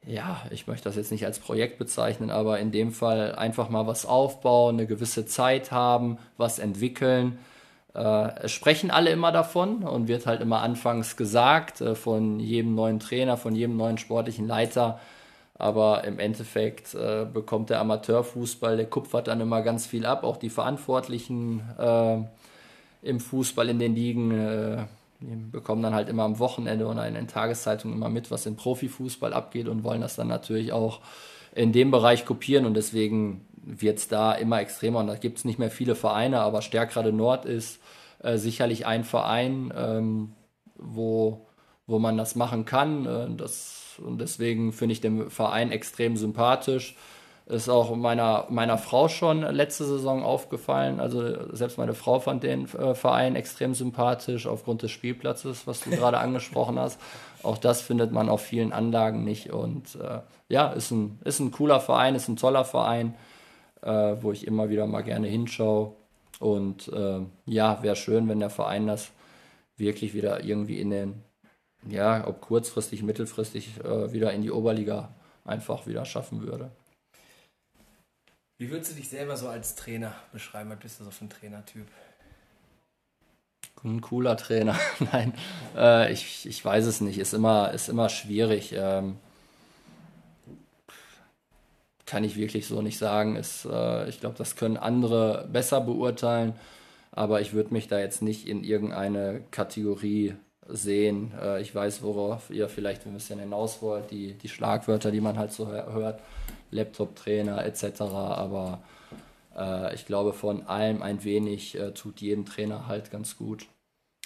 ja, 0.08 0.42
ich 0.52 0.68
möchte 0.68 0.84
das 0.84 0.96
jetzt 0.96 1.12
nicht 1.12 1.26
als 1.26 1.40
Projekt 1.40 1.80
bezeichnen, 1.80 2.30
aber 2.30 2.60
in 2.60 2.72
dem 2.72 2.92
Fall 2.92 3.36
einfach 3.36 3.70
mal 3.70 3.88
was 3.88 4.06
aufbauen, 4.06 4.76
eine 4.76 4.88
gewisse 4.88 5.26
Zeit 5.26 5.72
haben, 5.72 6.20
was 6.38 6.60
entwickeln. 6.60 7.40
Äh, 7.96 8.44
es 8.44 8.52
sprechen 8.52 8.92
alle 8.92 9.12
immer 9.12 9.32
davon 9.32 9.84
und 9.84 10.08
wird 10.08 10.26
halt 10.26 10.42
immer 10.42 10.62
anfangs 10.62 11.18
gesagt 11.18 11.82
äh, 11.82 11.96
von 11.96 12.40
jedem 12.40 12.76
neuen 12.76 13.00
Trainer, 13.00 13.38
von 13.38 13.56
jedem 13.56 13.78
neuen 13.78 13.98
sportlichen 13.98 14.48
Leiter. 14.48 15.00
Aber 15.58 16.04
im 16.04 16.20
Endeffekt 16.20 16.94
äh, 16.96 17.26
bekommt 17.26 17.70
der 17.70 17.80
Amateurfußball, 17.80 18.76
der 18.76 18.88
kupfert 18.88 19.28
dann 19.28 19.40
immer 19.40 19.62
ganz 19.62 19.88
viel 19.88 20.06
ab. 20.06 20.24
Auch 20.24 20.38
die 20.38 20.50
Verantwortlichen 20.50 21.62
äh, 21.80 22.18
im 23.02 23.20
Fußball 23.20 23.70
in 23.70 23.80
den 23.80 23.96
Ligen 23.96 24.32
äh, 24.32 24.86
die 25.22 25.36
bekommen 25.36 25.82
dann 25.82 25.94
halt 25.94 26.10
immer 26.10 26.24
am 26.24 26.40
Wochenende 26.40 26.86
oder 26.86 27.08
in 27.08 27.14
den 27.14 27.28
Tageszeitungen 27.28 27.96
immer 27.96 28.10
mit, 28.10 28.32
was 28.32 28.46
im 28.46 28.56
Profifußball 28.56 29.34
abgeht 29.34 29.68
und 29.68 29.84
wollen 29.84 30.02
das 30.02 30.16
dann 30.16 30.28
natürlich 30.28 30.72
auch 30.72 31.00
in 31.54 31.72
dem 31.72 31.92
Bereich 31.92 32.26
kopieren 32.26 32.66
und 32.66 32.74
deswegen 32.74 33.46
wird 33.64 33.98
es 33.98 34.08
da 34.08 34.34
immer 34.34 34.60
extremer 34.60 35.00
und 35.00 35.08
da 35.08 35.16
gibt 35.16 35.38
es 35.38 35.46
nicht 35.46 35.58
mehr 35.58 35.72
viele 35.72 35.96
Vereine, 35.96 36.42
aber 36.42 36.62
Stärkrade 36.62 37.14
Nord 37.14 37.46
ist 37.46 37.80
äh, 38.26 38.38
sicherlich 38.38 38.86
ein 38.86 39.04
Verein, 39.04 39.72
ähm, 39.78 40.34
wo, 40.78 41.46
wo 41.86 42.00
man 42.00 42.18
das 42.18 42.36
machen 42.36 42.66
kann. 42.66 43.06
Äh, 43.06 43.28
das, 43.38 44.00
und 44.04 44.20
deswegen 44.20 44.74
finde 44.74 44.94
ich 44.94 45.02
den 45.02 45.30
Verein 45.30 45.72
extrem 45.72 46.18
sympathisch. 46.18 46.96
Ist 47.46 47.70
auch 47.70 47.96
meiner, 47.96 48.48
meiner 48.50 48.80
Frau 48.80 49.08
schon 49.08 49.42
letzte 49.44 49.86
Saison 49.86 50.24
aufgefallen. 50.24 51.00
Also 51.00 51.54
selbst 51.54 51.78
meine 51.78 51.94
Frau 51.94 52.20
fand 52.20 52.42
den 52.42 52.66
äh, 52.74 52.96
Verein 52.96 53.36
extrem 53.36 53.76
sympathisch 53.76 54.48
aufgrund 54.48 54.82
des 54.82 54.90
Spielplatzes, 54.90 55.68
was 55.68 55.82
du 55.82 55.90
gerade 55.92 56.18
angesprochen 56.18 56.80
hast. 56.80 57.00
Auch 57.44 57.60
das 57.60 57.84
findet 57.84 58.12
man 58.12 58.30
auf 58.30 58.42
vielen 58.42 58.74
Anlagen 58.74 59.24
nicht. 59.24 59.52
Und 59.52 59.96
äh, 60.02 60.22
ja, 60.50 60.70
ist 60.70 60.90
ein, 60.90 61.20
ist 61.24 61.40
ein 61.40 61.52
cooler 61.52 61.80
Verein, 61.80 62.16
ist 62.16 62.28
ein 62.28 62.38
toller 62.38 62.66
Verein, 62.66 63.14
äh, 63.84 64.16
wo 64.20 64.32
ich 64.32 64.48
immer 64.48 64.70
wieder 64.70 64.88
mal 64.88 65.04
gerne 65.04 65.28
hinschaue. 65.28 65.94
Und 66.40 66.88
äh, 66.90 67.22
ja, 67.46 67.82
wäre 67.84 67.96
schön, 67.96 68.28
wenn 68.28 68.40
der 68.40 68.50
Verein 68.50 68.88
das 68.88 69.12
wirklich 69.78 70.14
wieder 70.14 70.44
irgendwie 70.44 70.80
in 70.80 70.90
den, 70.90 71.24
ja, 71.88 72.28
ob 72.28 72.42
kurzfristig, 72.42 73.04
mittelfristig, 73.04 73.80
äh, 73.84 74.12
wieder 74.12 74.34
in 74.34 74.42
die 74.42 74.52
Oberliga 74.52 75.14
einfach 75.44 75.88
wieder 75.88 76.06
schaffen 76.06 76.42
würde. 76.42 76.72
Wie 78.58 78.70
würdest 78.72 78.92
du 78.92 78.96
dich 78.96 79.10
selber 79.10 79.36
so 79.36 79.50
als 79.50 79.76
Trainer 79.76 80.14
beschreiben? 80.32 80.70
Was 80.70 80.80
bist 80.80 81.00
du 81.00 81.04
so 81.04 81.12
für 81.12 81.26
ein 81.26 81.30
Trainertyp? 81.30 81.88
Ein 83.84 84.02
cooler 84.02 84.38
Trainer. 84.38 84.80
Nein, 85.12 85.34
äh, 85.76 86.12
ich, 86.12 86.46
ich 86.46 86.64
weiß 86.64 86.86
es 86.86 87.02
nicht. 87.02 87.20
Ist 87.20 87.34
immer, 87.34 87.72
ist 87.72 87.90
immer 87.90 88.10
schwierig. 88.10 88.74
Ähm, 88.76 89.18
kann 92.06 92.24
ich 92.24 92.36
wirklich 92.38 92.68
so 92.68 92.82
nicht 92.82 92.98
sagen. 92.98 93.36
Ist, 93.36 93.66
äh, 93.66 94.08
ich 94.10 94.20
glaube, 94.20 94.36
das 94.38 94.56
können 94.56 94.78
andere 94.78 95.48
besser 95.52 95.82
beurteilen. 95.82 96.54
Aber 97.12 97.42
ich 97.42 97.54
würde 97.54 97.74
mich 97.74 97.88
da 97.88 98.00
jetzt 98.00 98.22
nicht 98.22 98.48
in 98.48 98.64
irgendeine 98.64 99.42
Kategorie 99.52 100.36
sehen. 100.68 101.32
Äh, 101.42 101.62
ich 101.62 101.74
weiß, 101.74 102.04
worauf 102.04 102.50
ihr 102.50 102.70
vielleicht 102.70 103.06
ein 103.06 103.14
bisschen 103.14 103.40
hinaus 103.40 103.82
wollt. 103.82 104.12
Die, 104.12 104.34
die 104.34 104.50
Schlagwörter, 104.50 105.12
die 105.12 105.22
man 105.22 105.38
halt 105.38 105.52
so 105.52 105.68
hört. 105.68 106.22
Laptop-Trainer 106.72 107.66
etc. 107.66 108.02
Aber 108.02 108.82
äh, 109.56 109.96
ich 109.96 110.06
glaube, 110.06 110.34
von 110.34 110.68
allem 110.68 111.02
ein 111.02 111.24
wenig 111.24 111.76
äh, 111.76 111.92
tut 111.92 112.22
jedem 112.22 112.46
Trainer 112.46 112.88
halt 112.88 113.12
ganz 113.12 113.38
gut. 113.38 113.68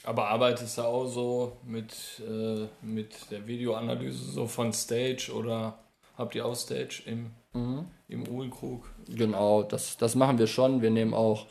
Aber 0.04 0.30
arbeitest 0.30 0.78
du 0.78 0.82
auch 0.84 1.08
so 1.08 1.58
mit, 1.64 1.94
äh, 2.28 2.68
mit 2.82 3.30
der 3.32 3.46
Videoanalyse 3.48 4.32
so 4.32 4.48
von 4.48 4.72
Stage 4.72 5.32
oder 5.34 5.78
habt 6.20 6.36
ihr 6.36 6.46
auch 6.46 6.56
Stage 6.56 7.02
im, 7.06 7.32
mhm. 7.54 7.86
im 8.10 8.28
Uhlenkrug? 8.28 8.88
Genau, 9.08 9.64
das, 9.64 9.98
das 9.98 10.14
machen 10.14 10.38
wir 10.38 10.48
schon. 10.48 10.84
Wir 10.84 10.92
nehmen 10.92 11.16
auch 11.16 11.48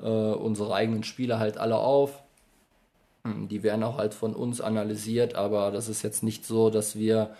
äh, 0.00 0.08
unsere 0.08 0.72
eigenen 0.72 1.02
Spiele 1.02 1.38
halt 1.38 1.58
alle 1.58 1.76
auf. 1.76 2.22
Hm, 3.26 3.48
die 3.48 3.62
werden 3.62 3.82
auch 3.82 3.98
halt 3.98 4.14
von 4.14 4.34
uns 4.34 4.60
analysiert, 4.60 5.34
aber 5.34 5.70
das 5.70 5.88
ist 5.88 6.02
jetzt 6.02 6.22
nicht 6.22 6.46
so, 6.46 6.70
dass 6.70 6.96
wir, 6.96 7.34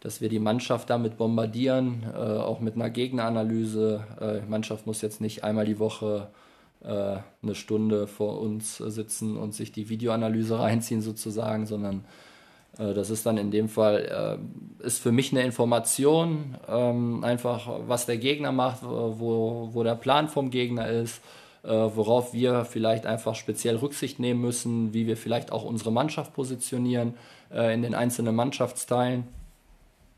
dass 0.00 0.20
wir 0.20 0.28
die 0.28 0.38
Mannschaft 0.38 0.90
damit 0.90 1.16
bombardieren, 1.16 2.04
äh, 2.14 2.18
auch 2.18 2.60
mit 2.60 2.74
einer 2.74 2.90
Gegneranalyse. 2.90 4.04
Äh, 4.20 4.40
die 4.44 4.50
Mannschaft 4.50 4.86
muss 4.86 5.00
jetzt 5.00 5.20
nicht 5.20 5.44
einmal 5.44 5.64
die 5.64 5.78
Woche 5.78 6.28
äh, 6.82 7.16
eine 7.42 7.54
Stunde 7.54 8.06
vor 8.06 8.38
uns 8.38 8.76
sitzen 8.76 9.36
und 9.38 9.54
sich 9.54 9.72
die 9.72 9.88
Videoanalyse 9.88 10.58
reinziehen 10.58 11.00
sozusagen, 11.00 11.64
sondern 11.64 12.04
das 12.78 13.10
ist 13.10 13.26
dann 13.26 13.38
in 13.38 13.50
dem 13.50 13.68
Fall, 13.68 14.38
äh, 14.80 14.86
ist 14.86 15.02
für 15.02 15.12
mich 15.12 15.32
eine 15.32 15.42
Information, 15.42 16.56
ähm, 16.68 17.22
einfach 17.22 17.68
was 17.86 18.06
der 18.06 18.16
Gegner 18.16 18.52
macht, 18.52 18.82
wo, 18.82 19.68
wo 19.72 19.82
der 19.82 19.94
Plan 19.94 20.28
vom 20.28 20.50
Gegner 20.50 20.88
ist, 20.88 21.20
worauf 21.64 22.34
wir 22.34 22.64
vielleicht 22.64 23.06
einfach 23.06 23.36
speziell 23.36 23.76
Rücksicht 23.76 24.18
nehmen 24.18 24.40
müssen, 24.40 24.94
wie 24.94 25.06
wir 25.06 25.16
vielleicht 25.16 25.52
auch 25.52 25.62
unsere 25.62 25.92
Mannschaft 25.92 26.34
positionieren 26.34 27.14
in 27.50 27.82
den 27.82 27.94
einzelnen 27.94 28.34
Mannschaftsteilen. 28.34 29.28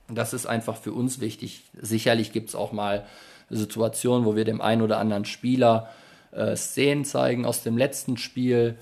Das 0.09 0.33
ist 0.33 0.47
einfach 0.47 0.77
für 0.77 0.93
uns 0.93 1.21
wichtig. 1.21 1.65
Sicherlich 1.79 2.33
gibt 2.33 2.49
es 2.49 2.55
auch 2.55 2.73
mal 2.73 3.05
Situationen, 3.51 4.27
wo 4.27 4.37
wir 4.37 4.45
dem 4.45 4.61
einen 4.61 4.83
oder 4.83 4.99
anderen 4.99 5.25
Spieler 5.25 5.91
äh, 6.33 6.57
Szenen 6.57 7.05
zeigen 7.05 7.45
aus 7.45 7.63
dem 7.63 7.79
letzten 7.79 8.17
Spiel. 8.17 8.77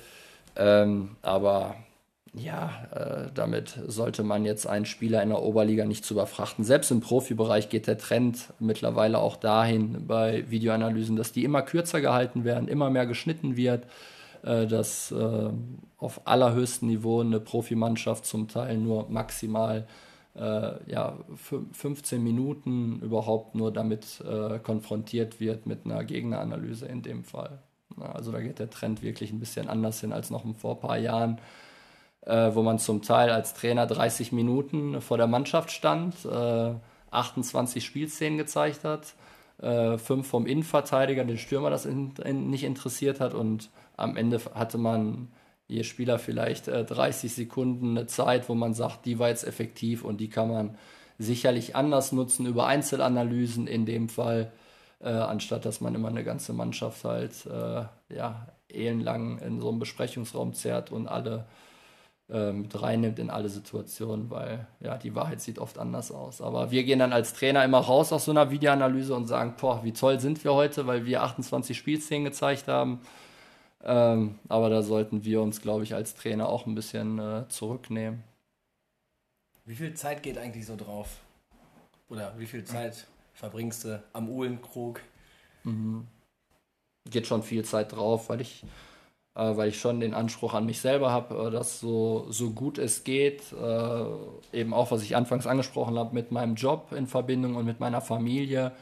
Ähm, 0.56 1.16
aber 1.22 1.76
ja, 2.34 2.86
äh, 2.92 3.30
damit 3.34 3.78
sollte 3.86 4.22
man 4.22 4.44
jetzt 4.44 4.66
einen 4.66 4.86
Spieler 4.86 5.22
in 5.22 5.28
der 5.28 5.42
Oberliga 5.42 5.84
nicht 5.84 6.04
zu 6.04 6.14
überfrachten. 6.14 6.64
Selbst 6.64 6.90
im 6.90 7.00
Profibereich 7.00 7.68
geht 7.68 7.86
der 7.86 7.98
Trend 7.98 8.54
mittlerweile 8.58 9.18
auch 9.18 9.36
dahin 9.36 10.06
bei 10.06 10.50
Videoanalysen, 10.50 11.16
dass 11.16 11.32
die 11.32 11.44
immer 11.44 11.60
kürzer 11.60 12.00
gehalten 12.00 12.44
werden, 12.44 12.68
immer 12.68 12.88
mehr 12.88 13.04
geschnitten 13.04 13.56
wird, 13.56 13.86
äh, 14.44 14.66
dass 14.66 15.12
äh, 15.12 15.50
auf 15.98 16.26
allerhöchstem 16.26 16.88
Niveau 16.88 17.20
eine 17.20 17.38
Profimannschaft 17.38 18.24
zum 18.24 18.48
Teil 18.48 18.78
nur 18.78 19.10
maximal 19.10 19.86
äh, 20.34 20.90
ja, 20.90 21.18
15 21.72 22.22
Minuten 22.22 23.00
überhaupt 23.00 23.54
nur 23.54 23.70
damit 23.72 24.22
äh, 24.26 24.58
konfrontiert 24.58 25.38
wird 25.38 25.66
mit 25.66 25.84
einer 25.84 26.02
Gegneranalyse 26.04 26.86
in 26.86 27.02
dem 27.02 27.24
Fall. 27.24 27.58
Also 28.00 28.32
da 28.32 28.40
geht 28.40 28.58
der 28.58 28.70
Trend 28.70 29.02
wirklich 29.02 29.32
ein 29.32 29.40
bisschen 29.40 29.68
anders 29.68 30.00
hin 30.00 30.14
als 30.14 30.30
noch 30.30 30.44
vor 30.56 30.76
ein 30.76 30.80
paar 30.80 30.96
Jahren, 30.98 31.38
äh, 32.26 32.54
wo 32.54 32.62
man 32.62 32.78
zum 32.78 33.02
Teil 33.02 33.30
als 33.30 33.54
Trainer 33.54 33.86
30 33.86 34.32
Minuten 34.32 35.00
vor 35.00 35.16
der 35.16 35.26
Mannschaft 35.26 35.70
stand, 35.70 36.14
28 37.10 37.82
äh, 37.82 37.86
Spielszenen 37.86 38.38
gezeigt 38.38 38.84
hat, 38.84 39.14
äh, 39.60 39.98
fünf 39.98 40.28
vom 40.28 40.46
Innenverteidiger, 40.46 41.24
den 41.24 41.38
Stürmer 41.38 41.70
das 41.70 41.84
in, 41.84 42.14
in, 42.24 42.48
nicht 42.50 42.64
interessiert 42.64 43.20
hat 43.20 43.34
und 43.34 43.70
am 43.96 44.16
Ende 44.16 44.40
hatte 44.54 44.78
man 44.78 45.28
je 45.66 45.84
Spieler 45.84 46.18
vielleicht 46.18 46.68
äh, 46.68 46.84
30 46.84 47.34
Sekunden 47.34 47.96
eine 47.96 48.06
Zeit, 48.06 48.48
wo 48.48 48.54
man 48.54 48.74
sagt, 48.74 49.06
die 49.06 49.18
war 49.18 49.28
jetzt 49.28 49.44
effektiv 49.44 50.04
und 50.04 50.20
die 50.20 50.28
kann 50.28 50.48
man 50.48 50.78
sicherlich 51.18 51.76
anders 51.76 52.12
nutzen 52.12 52.46
über 52.46 52.66
Einzelanalysen 52.66 53.66
in 53.66 53.86
dem 53.86 54.08
Fall, 54.08 54.52
äh, 55.00 55.08
anstatt 55.08 55.64
dass 55.64 55.80
man 55.80 55.94
immer 55.94 56.08
eine 56.08 56.24
ganze 56.24 56.52
Mannschaft 56.52 57.04
halt 57.04 57.46
äh, 57.46 57.84
ja, 58.14 58.46
ellenlang 58.68 59.38
in 59.38 59.60
so 59.60 59.68
einem 59.68 59.78
Besprechungsraum 59.78 60.54
zerrt 60.54 60.90
und 60.90 61.06
alle 61.06 61.36
äh, 61.36 61.71
mit 62.28 62.80
reinnimmt 62.80 63.18
in 63.18 63.28
alle 63.28 63.50
Situationen, 63.50 64.30
weil 64.30 64.66
ja, 64.80 64.96
die 64.96 65.14
Wahrheit 65.14 65.40
sieht 65.42 65.58
oft 65.58 65.78
anders 65.78 66.10
aus. 66.10 66.40
Aber 66.40 66.70
wir 66.70 66.82
gehen 66.84 66.98
dann 66.98 67.12
als 67.12 67.34
Trainer 67.34 67.64
immer 67.64 67.80
raus 67.80 68.12
aus 68.12 68.24
so 68.24 68.30
einer 68.30 68.50
Videoanalyse 68.50 69.14
und 69.14 69.26
sagen, 69.26 69.54
boah, 69.60 69.84
wie 69.84 69.92
toll 69.92 70.18
sind 70.18 70.42
wir 70.42 70.54
heute, 70.54 70.86
weil 70.86 71.04
wir 71.04 71.22
28 71.22 71.76
Spielszenen 71.76 72.24
gezeigt 72.24 72.68
haben 72.68 73.00
ähm, 73.84 74.38
aber 74.48 74.70
da 74.70 74.82
sollten 74.82 75.24
wir 75.24 75.42
uns, 75.42 75.60
glaube 75.60 75.82
ich, 75.82 75.94
als 75.94 76.14
Trainer 76.14 76.48
auch 76.48 76.66
ein 76.66 76.74
bisschen 76.74 77.18
äh, 77.18 77.48
zurücknehmen. 77.48 78.22
Wie 79.64 79.74
viel 79.74 79.94
Zeit 79.94 80.22
geht 80.22 80.38
eigentlich 80.38 80.66
so 80.66 80.76
drauf? 80.76 81.18
Oder 82.08 82.38
wie 82.38 82.46
viel 82.46 82.64
Zeit 82.64 83.06
verbringst 83.34 83.84
du 83.84 84.02
am 84.12 84.28
Uhlenkrug? 84.28 85.00
Mhm. 85.64 86.06
Geht 87.10 87.26
schon 87.26 87.42
viel 87.42 87.64
Zeit 87.64 87.92
drauf, 87.92 88.28
weil 88.28 88.40
ich, 88.40 88.64
weil 89.56 89.70
ich 89.70 89.80
schon 89.80 90.00
den 90.00 90.14
Anspruch 90.14 90.54
an 90.54 90.66
mich 90.66 90.80
selber 90.80 91.10
habe, 91.10 91.48
äh, 91.48 91.50
dass 91.50 91.80
so, 91.80 92.26
so 92.30 92.50
gut 92.50 92.78
es 92.78 93.04
geht, 93.04 93.42
äh, 93.52 94.56
eben 94.56 94.74
auch, 94.74 94.90
was 94.90 95.02
ich 95.02 95.16
anfangs 95.16 95.46
angesprochen 95.46 95.98
habe, 95.98 96.14
mit 96.14 96.32
meinem 96.32 96.54
Job 96.54 96.92
in 96.92 97.06
Verbindung 97.06 97.56
und 97.56 97.64
mit 97.64 97.80
meiner 97.80 98.00
Familie, 98.00 98.72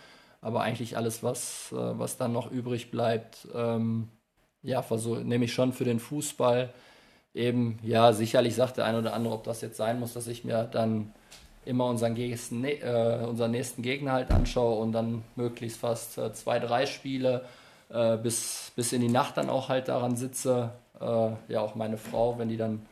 aber 0.40 0.62
eigentlich 0.62 0.96
alles, 0.96 1.22
was, 1.22 1.72
äh, 1.72 1.76
was 1.76 2.16
dann 2.16 2.32
noch 2.32 2.50
übrig 2.50 2.90
bleibt, 2.90 3.46
ähm, 3.54 4.08
ja, 4.62 4.84
nehme 5.24 5.44
ich 5.46 5.52
schon 5.54 5.72
für 5.72 5.84
den 5.84 6.00
Fußball. 6.00 6.70
Eben, 7.32 7.78
ja, 7.82 8.12
sicherlich 8.12 8.54
sagt 8.56 8.76
der 8.76 8.84
eine 8.86 8.98
oder 8.98 9.14
andere, 9.14 9.34
ob 9.34 9.44
das 9.44 9.60
jetzt 9.60 9.76
sein 9.76 10.00
muss, 10.00 10.14
dass 10.14 10.26
ich 10.26 10.44
mir 10.44 10.64
dann 10.64 11.12
immer 11.64 11.86
unseren, 11.86 12.14
nächsten, 12.14 12.64
äh, 12.64 13.24
unseren 13.26 13.52
nächsten 13.52 13.82
Gegner 13.82 14.12
halt 14.12 14.30
anschaue 14.30 14.80
und 14.80 14.92
dann 14.92 15.22
möglichst 15.36 15.78
fast 15.78 16.18
äh, 16.18 16.32
zwei, 16.32 16.58
drei 16.58 16.86
Spiele 16.86 17.44
äh, 17.90 18.16
bis, 18.16 18.72
bis 18.76 18.92
in 18.92 19.00
die 19.00 19.08
Nacht 19.08 19.36
dann 19.36 19.50
auch 19.50 19.68
halt 19.68 19.88
daran 19.88 20.16
sitze. 20.16 20.70
Äh, 21.00 21.30
ja, 21.48 21.60
auch 21.60 21.74
meine 21.74 21.96
Frau, 21.96 22.38
wenn 22.38 22.48
die 22.48 22.56
dann 22.56 22.86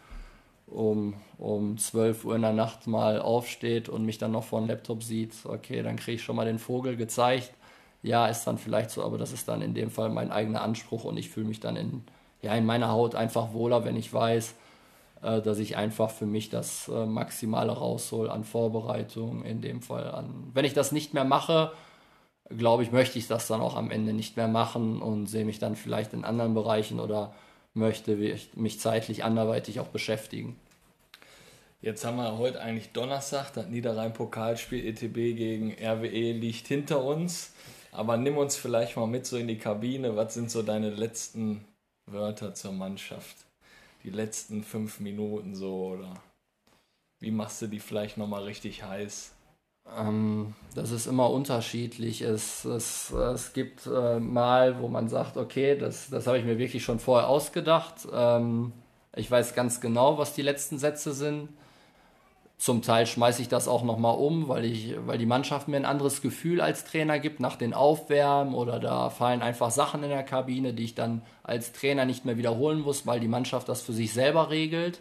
um, 0.67 1.15
um 1.39 1.79
12 1.79 2.25
Uhr 2.25 2.37
in 2.37 2.43
der 2.43 2.53
Nacht 2.53 2.87
mal 2.87 3.21
aufsteht 3.21 3.89
und 3.89 4.05
mich 4.05 4.19
dann 4.19 4.33
noch 4.33 4.45
vor 4.45 4.61
dem 4.61 4.69
Laptop 4.69 5.03
sieht, 5.03 5.35
okay, 5.45 5.83
dann 5.83 5.97
kriege 5.97 6.17
ich 6.17 6.23
schon 6.23 6.37
mal 6.37 6.45
den 6.45 6.59
Vogel 6.59 6.97
gezeigt 6.97 7.53
ja, 8.03 8.27
ist 8.27 8.45
dann 8.45 8.59
vielleicht 8.59 8.91
so, 8.91 9.03
aber 9.03 9.19
das 9.19 9.33
ist 9.33 9.49
dann 9.49 9.63
in 9.63 9.75
dem 9.75 9.91
Fall 9.91 10.11
mein 10.11 10.31
eigener 10.31 10.63
Anspruch 10.63 11.05
und 11.05 11.17
ich 11.17 11.31
fühle 11.31 11.47
mich 11.47 11.61
dann 11.61 11.77
in, 11.77 12.03
ja, 12.43 12.55
in 12.55 12.65
meiner 12.65 12.91
Haut 12.91 13.15
einfach 13.15 13.53
wohler, 13.53 13.85
wenn 13.85 13.97
ich 13.97 14.13
weiß, 14.13 14.55
äh, 15.23 15.41
dass 15.43 15.59
ich 15.59 15.77
einfach 15.77 16.11
für 16.11 16.27
mich 16.27 16.49
das 16.51 16.89
äh, 16.89 17.07
Maximale 17.07 17.73
raushol 17.73 18.31
an 18.31 18.45
Vorbereitung, 18.45 19.45
in 19.45 19.61
dem 19.61 19.83
Fall 19.83 20.11
an. 20.11 20.51
Wenn 20.55 20.65
ich 20.65 20.75
das 20.75 20.93
nicht 20.93 21.13
mehr 21.13 21.25
mache, 21.25 21.73
glaube 22.51 22.83
ich, 22.83 22.93
möchte 22.93 23.19
ich 23.19 23.27
das 23.27 23.47
dann 23.47 23.61
auch 23.61 23.77
am 23.77 23.91
Ende 23.91 24.13
nicht 24.13 24.37
mehr 24.37 24.49
machen 24.49 25.03
und 25.03 25.27
sehe 25.27 25.45
mich 25.45 25.59
dann 25.59 25.77
vielleicht 25.77 26.13
in 26.13 26.25
anderen 26.25 26.55
Bereichen 26.55 27.01
oder 27.01 27.35
möchte 27.75 28.17
mich 28.55 28.81
zeitlich 28.81 29.25
anderweitig 29.25 29.81
auch 29.81 29.89
beschäftigen. 29.89 30.57
Jetzt 31.81 32.05
haben 32.05 32.17
wir 32.17 32.39
heute 32.39 32.61
eigentlich 32.61 32.91
Donnerstag, 32.93 33.53
das 33.53 33.69
Niederrhein-Pokalspiel 33.69 34.85
ETB 34.85 35.37
gegen 35.37 35.77
RWE 35.81 36.33
liegt 36.33 36.67
hinter 36.67 37.05
uns. 37.05 37.53
Aber 37.93 38.17
nimm 38.17 38.37
uns 38.37 38.57
vielleicht 38.57 38.97
mal 38.97 39.07
mit 39.07 39.27
so 39.27 39.37
in 39.37 39.49
die 39.49 39.59
Kabine. 39.59 40.17
Was 40.17 40.35
sind 40.35 40.51
so 40.51 40.63
deine 40.63 40.91
letzten 40.91 41.65
Wörter 42.07 42.55
zur 42.55 42.73
Mannschaft? 42.73 43.37
Die 44.03 44.11
letzten 44.11 44.65
fünf 44.65 45.01
Minuten 45.01 45.55
so 45.55 45.91
oder 45.91 46.15
wie 47.21 47.31
machst 47.31 47.63
du 47.63 47.67
die 47.67 47.81
vielleicht 47.81 48.17
nochmal 48.17 48.45
richtig 48.45 48.83
heiß? 48.83 49.33
Ähm, 49.97 50.55
das 50.75 50.91
ist 50.91 51.07
immer 51.07 51.31
unterschiedlich. 51.31 52.23
Es, 52.23 52.65
es, 52.65 53.11
es 53.11 53.53
gibt 53.53 53.87
äh, 53.87 54.21
mal, 54.21 54.81
wo 54.81 54.89
man 54.89 55.09
sagt, 55.09 55.37
okay, 55.37 55.77
das, 55.77 56.11
das 56.11 56.27
habe 56.27 56.39
ich 56.39 56.45
mir 56.45 56.59
wirklich 56.59 56.85
schon 56.85 56.99
vorher 56.99 57.29
ausgedacht. 57.29 58.07
Ähm, 58.13 58.73
ich 59.17 59.31
weiß 59.31 59.55
ganz 59.55 59.81
genau, 59.81 60.19
was 60.19 60.35
die 60.35 60.43
letzten 60.43 60.79
Sätze 60.79 61.13
sind. 61.13 61.49
Zum 62.59 62.83
Teil 62.83 63.07
schmeiße 63.07 63.41
ich 63.41 63.49
das 63.49 63.69
auch 63.69 63.85
nochmal 63.85 64.17
um, 64.17 64.49
weil, 64.49 64.65
ich, 64.65 64.95
weil 65.07 65.17
die 65.17 65.27
Mannschaft 65.27 65.69
mir 65.69 65.77
ein 65.77 65.85
anderes 65.85 66.23
Gefühl 66.23 66.61
als 66.61 66.85
Trainer 66.85 67.21
gibt 67.21 67.39
nach 67.39 67.55
den 67.55 67.73
Aufwärmen 67.73 68.53
oder 68.53 68.81
da 68.81 69.11
fallen 69.11 69.43
einfach 69.43 69.71
Sachen 69.71 70.03
in 70.03 70.09
der 70.09 70.25
Kabine, 70.25 70.75
die 70.75 70.83
ich 70.85 70.97
dann 70.97 71.23
als 71.45 71.73
Trainer 71.73 72.05
nicht 72.05 72.25
mehr 72.25 72.37
wiederholen 72.37 72.81
muss, 72.81 73.07
weil 73.07 73.21
die 73.21 73.29
Mannschaft 73.29 73.69
das 73.69 73.83
für 73.83 73.93
sich 73.93 74.13
selber 74.13 74.51
regelt. 74.51 75.01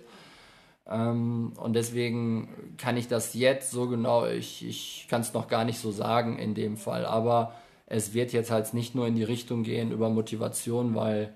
Ähm, 0.90 1.54
und 1.58 1.74
deswegen 1.74 2.76
kann 2.78 2.98
ich 2.98 3.08
das 3.08 3.34
jetzt 3.34 3.72
so 3.72 3.88
genau, 3.88 4.26
ich, 4.26 4.66
ich 4.66 5.08
kann 5.10 5.22
es 5.22 5.34
noch 5.34 5.48
gar 5.48 5.66
nicht 5.66 5.80
so 5.80 5.92
sagen 5.92 6.40
in 6.40 6.56
dem 6.56 6.78
Fall. 6.78 7.06
Aber 7.06 7.54
es 7.86 8.14
wird 8.14 8.34
jetzt 8.34 8.52
halt 8.52 8.74
nicht 8.74 8.96
nur 8.96 9.08
in 9.08 9.16
die 9.16 9.24
Richtung 9.24 9.64
gehen 9.64 9.92
über 9.92 10.10
Motivation, 10.10 10.96
weil 10.96 11.34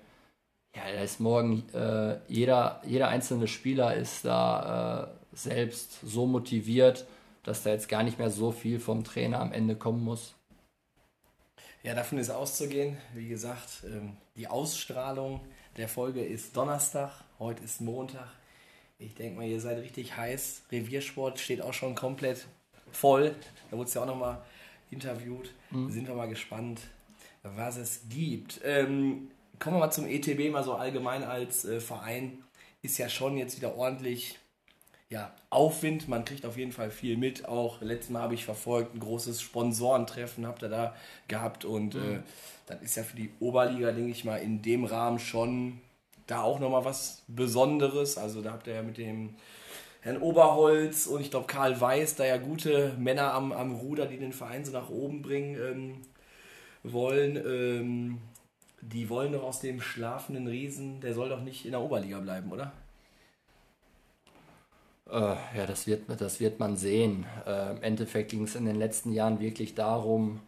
ja, 0.74 0.82
da 0.94 1.02
ist 1.02 1.20
morgen 1.20 1.68
äh, 1.74 2.18
jeder, 2.28 2.80
jeder 2.86 3.08
einzelne 3.08 3.46
Spieler 3.46 3.94
ist 3.94 4.24
da 4.24 5.12
äh, 5.12 5.36
selbst 5.36 5.98
so 6.02 6.26
motiviert, 6.26 7.06
dass 7.42 7.62
da 7.62 7.70
jetzt 7.70 7.88
gar 7.88 8.02
nicht 8.02 8.18
mehr 8.18 8.30
so 8.30 8.52
viel 8.52 8.80
vom 8.80 9.04
Trainer 9.04 9.40
am 9.40 9.52
Ende 9.52 9.76
kommen 9.76 10.02
muss. 10.02 10.34
Ja, 11.82 11.94
davon 11.94 12.18
ist 12.18 12.30
auszugehen. 12.30 12.96
Wie 13.12 13.28
gesagt, 13.28 13.84
ähm, 13.84 14.16
die 14.36 14.46
Ausstrahlung 14.46 15.40
der 15.76 15.88
Folge 15.88 16.24
ist 16.24 16.56
Donnerstag, 16.56 17.24
heute 17.38 17.64
ist 17.64 17.80
Montag. 17.80 18.28
Ich 19.04 19.14
denke 19.14 19.38
mal, 19.38 19.46
ihr 19.46 19.60
seid 19.60 19.78
richtig 19.78 20.16
heiß. 20.16 20.62
Reviersport 20.70 21.38
steht 21.38 21.62
auch 21.62 21.74
schon 21.74 21.94
komplett 21.94 22.46
voll. 22.90 23.34
Da 23.70 23.76
wurde 23.76 23.88
es 23.88 23.94
ja 23.94 24.02
auch 24.02 24.06
nochmal 24.06 24.42
interviewt. 24.90 25.52
Sind 25.90 26.06
wir 26.06 26.14
mal 26.14 26.28
gespannt, 26.28 26.80
was 27.42 27.76
es 27.78 28.02
gibt. 28.08 28.60
Ähm, 28.64 29.30
kommen 29.58 29.76
wir 29.76 29.80
mal 29.80 29.90
zum 29.90 30.06
ETB, 30.06 30.50
mal 30.50 30.64
so 30.64 30.74
allgemein 30.74 31.24
als 31.24 31.64
äh, 31.64 31.80
Verein. 31.80 32.38
Ist 32.82 32.98
ja 32.98 33.08
schon 33.08 33.38
jetzt 33.38 33.56
wieder 33.56 33.76
ordentlich 33.76 34.38
ja, 35.08 35.34
Aufwind. 35.50 36.08
Man 36.08 36.24
kriegt 36.24 36.46
auf 36.46 36.56
jeden 36.56 36.72
Fall 36.72 36.90
viel 36.90 37.16
mit. 37.16 37.46
Auch 37.46 37.80
letztes 37.80 38.10
Mal 38.10 38.22
habe 38.22 38.34
ich 38.34 38.44
verfolgt, 38.44 38.94
ein 38.94 39.00
großes 39.00 39.40
Sponsorentreffen 39.40 40.46
habt 40.46 40.62
ihr 40.62 40.68
da 40.68 40.96
gehabt. 41.28 41.64
Und 41.64 41.94
äh, 41.94 42.20
das 42.66 42.82
ist 42.82 42.96
ja 42.96 43.02
für 43.02 43.16
die 43.16 43.30
Oberliga, 43.38 43.92
denke 43.92 44.10
ich 44.10 44.24
mal, 44.24 44.38
in 44.38 44.62
dem 44.62 44.84
Rahmen 44.84 45.18
schon 45.18 45.80
da 46.26 46.42
auch 46.42 46.60
nochmal 46.60 46.84
was 46.84 47.22
Besonderes. 47.28 48.18
Also 48.18 48.42
da 48.42 48.52
habt 48.52 48.66
ihr 48.66 48.74
ja 48.74 48.82
mit 48.82 48.98
dem 48.98 49.34
Herrn 50.00 50.20
Oberholz 50.20 51.06
und 51.06 51.20
ich 51.20 51.30
glaube 51.30 51.46
Karl 51.46 51.80
Weiß 51.80 52.16
da 52.16 52.24
ja 52.24 52.36
gute 52.36 52.94
Männer 52.98 53.34
am, 53.34 53.52
am 53.52 53.74
Ruder, 53.76 54.06
die 54.06 54.18
den 54.18 54.32
Verein 54.32 54.64
so 54.64 54.72
nach 54.72 54.90
oben 54.90 55.22
bringen 55.22 55.56
ähm, 55.56 56.02
wollen. 56.82 57.36
Ähm, 57.36 58.18
die 58.80 59.08
wollen 59.08 59.32
doch 59.32 59.44
aus 59.44 59.60
dem 59.60 59.80
schlafenden 59.80 60.48
Riesen, 60.48 61.00
der 61.00 61.14
soll 61.14 61.28
doch 61.28 61.40
nicht 61.40 61.64
in 61.64 61.70
der 61.70 61.80
Oberliga 61.80 62.18
bleiben, 62.18 62.50
oder? 62.50 62.72
Äh, 65.08 65.36
ja, 65.56 65.66
das 65.66 65.86
wird, 65.86 66.02
das 66.20 66.40
wird 66.40 66.58
man 66.58 66.76
sehen. 66.76 67.24
Äh, 67.46 67.76
Im 67.76 67.82
Endeffekt 67.82 68.32
ging 68.32 68.42
es 68.42 68.56
in 68.56 68.64
den 68.64 68.76
letzten 68.76 69.12
Jahren 69.12 69.38
wirklich 69.38 69.74
darum, 69.74 70.40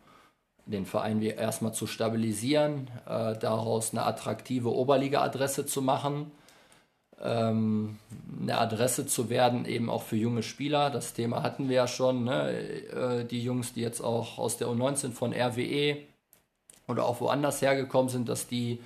den 0.67 0.87
Verein 0.87 1.21
erstmal 1.21 1.75
zu 1.75 1.87
stabilisieren, 1.87 2.91
äh, 3.07 3.37
daraus 3.39 3.93
eine 3.93 4.05
attraktive 4.05 4.75
Oberliga-Adresse 4.75 5.67
zu 5.67 5.83
machen, 5.83 6.31
ähm, 7.23 7.99
eine 8.41 8.59
Adresse 8.59 9.07
zu 9.07 9.29
werden, 9.31 9.67
eben 9.67 9.91
auch 9.91 10.03
für 10.03 10.17
junge 10.17 10.43
Spieler. 10.43 10.91
Das 10.91 11.13
Thema 11.13 11.43
hatten 11.43 11.69
wir 11.69 11.77
ja 11.77 11.87
schon, 11.87 12.25
ne? 12.25 12.51
äh, 12.51 13.25
die 13.25 13.43
Jungs, 13.43 13.75
die 13.75 13.81
jetzt 13.81 14.01
auch 14.01 14.39
aus 14.39 14.57
der 14.57 14.69
U19 14.69 15.13
von 15.13 15.33
RWE 15.33 15.99
oder 16.89 17.05
auch 17.05 17.21
woanders 17.21 17.63
hergekommen 17.63 18.09
sind, 18.09 18.29
dass 18.29 18.47
die 18.47 18.81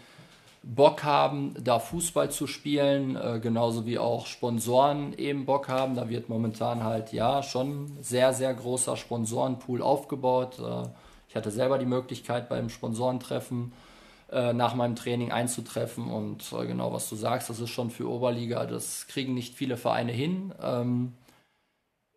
Bock 0.63 1.05
haben, 1.05 1.55
da 1.63 1.79
Fußball 1.79 2.31
zu 2.31 2.47
spielen, 2.47 3.17
äh, 3.17 3.39
genauso 3.41 3.87
wie 3.87 3.99
auch 3.99 4.27
Sponsoren 4.27 5.15
eben 5.17 5.47
Bock 5.47 5.69
haben. 5.69 5.95
Da 5.95 6.09
wird 6.09 6.29
momentan 6.29 6.83
halt 6.85 7.13
ja 7.13 7.43
schon 7.43 7.97
sehr, 8.01 8.33
sehr 8.33 8.53
großer 8.53 8.97
Sponsorenpool 8.97 9.81
aufgebaut. 9.81 10.59
Äh, 10.59 10.89
ich 11.29 11.37
hatte 11.37 11.51
selber 11.51 11.79
die 11.79 11.87
Möglichkeit 11.87 12.49
beim 12.49 12.69
Sponsorentreffen 12.69 13.73
äh, 14.31 14.53
nach 14.53 14.75
meinem 14.75 14.97
Training 14.97 15.33
einzutreffen 15.33 16.09
und 16.09 16.53
äh, 16.53 16.67
genau 16.67 16.93
was 16.93 17.09
du 17.09 17.17
sagst, 17.17 17.51
das 17.51 17.61
ist 17.61 17.71
schon 17.71 17.91
für 17.91 18.09
Oberliga, 18.09 18.67
das 18.67 19.07
kriegen 19.07 19.35
nicht 19.35 19.55
viele 19.55 19.77
Vereine 19.77 20.13
hin. 20.13 20.53
Ähm, 20.63 21.15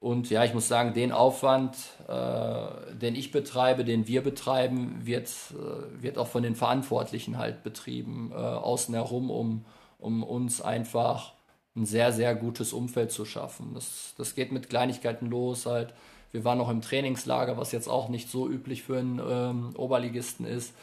und 0.02 0.32
ja, 0.32 0.44
ich 0.44 0.56
muss 0.56 0.68
sagen, 0.68 0.96
den 0.96 1.12
Aufwand, 1.12 1.78
äh, 2.08 2.96
den 2.96 3.16
ich 3.16 3.32
betreibe, 3.32 3.86
den 3.86 4.08
wir 4.08 4.24
betreiben, 4.24 5.06
wird, 5.06 5.30
äh, 5.52 6.02
wird 6.02 6.18
auch 6.18 6.28
von 6.28 6.42
den 6.42 6.56
Verantwortlichen 6.56 7.38
halt 7.38 7.62
betrieben, 7.62 8.32
äh, 8.34 8.36
außen 8.36 8.96
herum, 8.96 9.30
um, 9.30 9.66
um 10.00 10.24
uns 10.24 10.60
einfach 10.60 11.34
ein 11.76 11.86
sehr, 11.86 12.12
sehr 12.14 12.34
gutes 12.34 12.74
Umfeld 12.74 13.12
zu 13.12 13.26
schaffen. 13.26 13.76
Das, 13.76 14.16
das 14.18 14.34
geht 14.34 14.52
mit 14.52 14.70
Kleinigkeiten 14.70 15.28
los 15.28 15.68
halt. 15.68 15.94
Wir 16.32 16.44
waren 16.44 16.58
noch 16.58 16.70
im 16.70 16.82
Trainingslager, 16.82 17.58
was 17.58 17.72
jetzt 17.72 17.88
auch 17.88 18.10
nicht 18.10 18.30
so 18.30 18.48
üblich 18.48 18.84
für 18.84 19.00
einen 19.00 19.20
ähm, 19.20 19.76
Oberligisten 19.76 20.46
ist. 20.46 20.74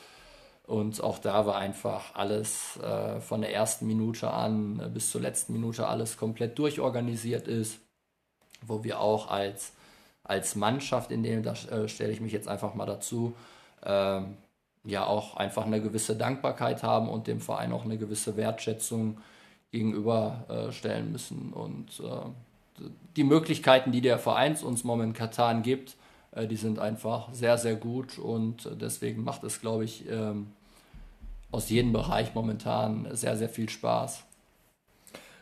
Und 0.66 1.02
auch 1.02 1.18
da 1.18 1.46
war 1.46 1.56
einfach 1.56 2.14
alles 2.14 2.76
äh, 2.78 3.20
von 3.20 3.40
der 3.40 3.54
ersten 3.54 3.86
Minute 3.86 4.30
an 4.30 4.80
äh, 4.80 4.88
bis 4.88 5.10
zur 5.10 5.22
letzten 5.22 5.54
Minute 5.54 5.86
alles 5.86 6.18
komplett 6.18 6.58
durchorganisiert 6.58 7.48
ist 7.48 7.80
wo 8.66 8.84
wir 8.84 9.00
auch 9.00 9.28
als, 9.28 9.72
als 10.24 10.56
Mannschaft, 10.56 11.10
in 11.10 11.22
dem, 11.22 11.42
da 11.42 11.52
äh, 11.52 11.88
stelle 11.88 12.12
ich 12.12 12.20
mich 12.20 12.32
jetzt 12.32 12.48
einfach 12.48 12.74
mal 12.74 12.86
dazu, 12.86 13.34
ähm, 13.84 14.36
ja 14.84 15.06
auch 15.06 15.36
einfach 15.36 15.66
eine 15.66 15.80
gewisse 15.80 16.16
Dankbarkeit 16.16 16.82
haben 16.82 17.08
und 17.08 17.26
dem 17.26 17.40
Verein 17.40 17.72
auch 17.72 17.84
eine 17.84 17.98
gewisse 17.98 18.36
Wertschätzung 18.36 19.18
gegenüberstellen 19.70 21.12
müssen. 21.12 21.52
Und 21.52 22.00
äh, 22.00 22.30
die 23.16 23.24
Möglichkeiten, 23.24 23.92
die 23.92 24.00
der 24.00 24.18
Verein 24.18 24.56
uns 24.56 24.84
momentan 24.84 25.62
gibt, 25.62 25.96
äh, 26.32 26.46
die 26.46 26.56
sind 26.56 26.78
einfach 26.78 27.32
sehr, 27.32 27.58
sehr 27.58 27.76
gut 27.76 28.18
und 28.18 28.68
deswegen 28.80 29.24
macht 29.24 29.44
es, 29.44 29.60
glaube 29.60 29.84
ich, 29.84 30.08
ähm, 30.08 30.48
aus 31.50 31.70
jedem 31.70 31.92
Bereich 31.92 32.34
momentan 32.34 33.08
sehr, 33.12 33.36
sehr 33.36 33.48
viel 33.48 33.68
Spaß. 33.68 34.24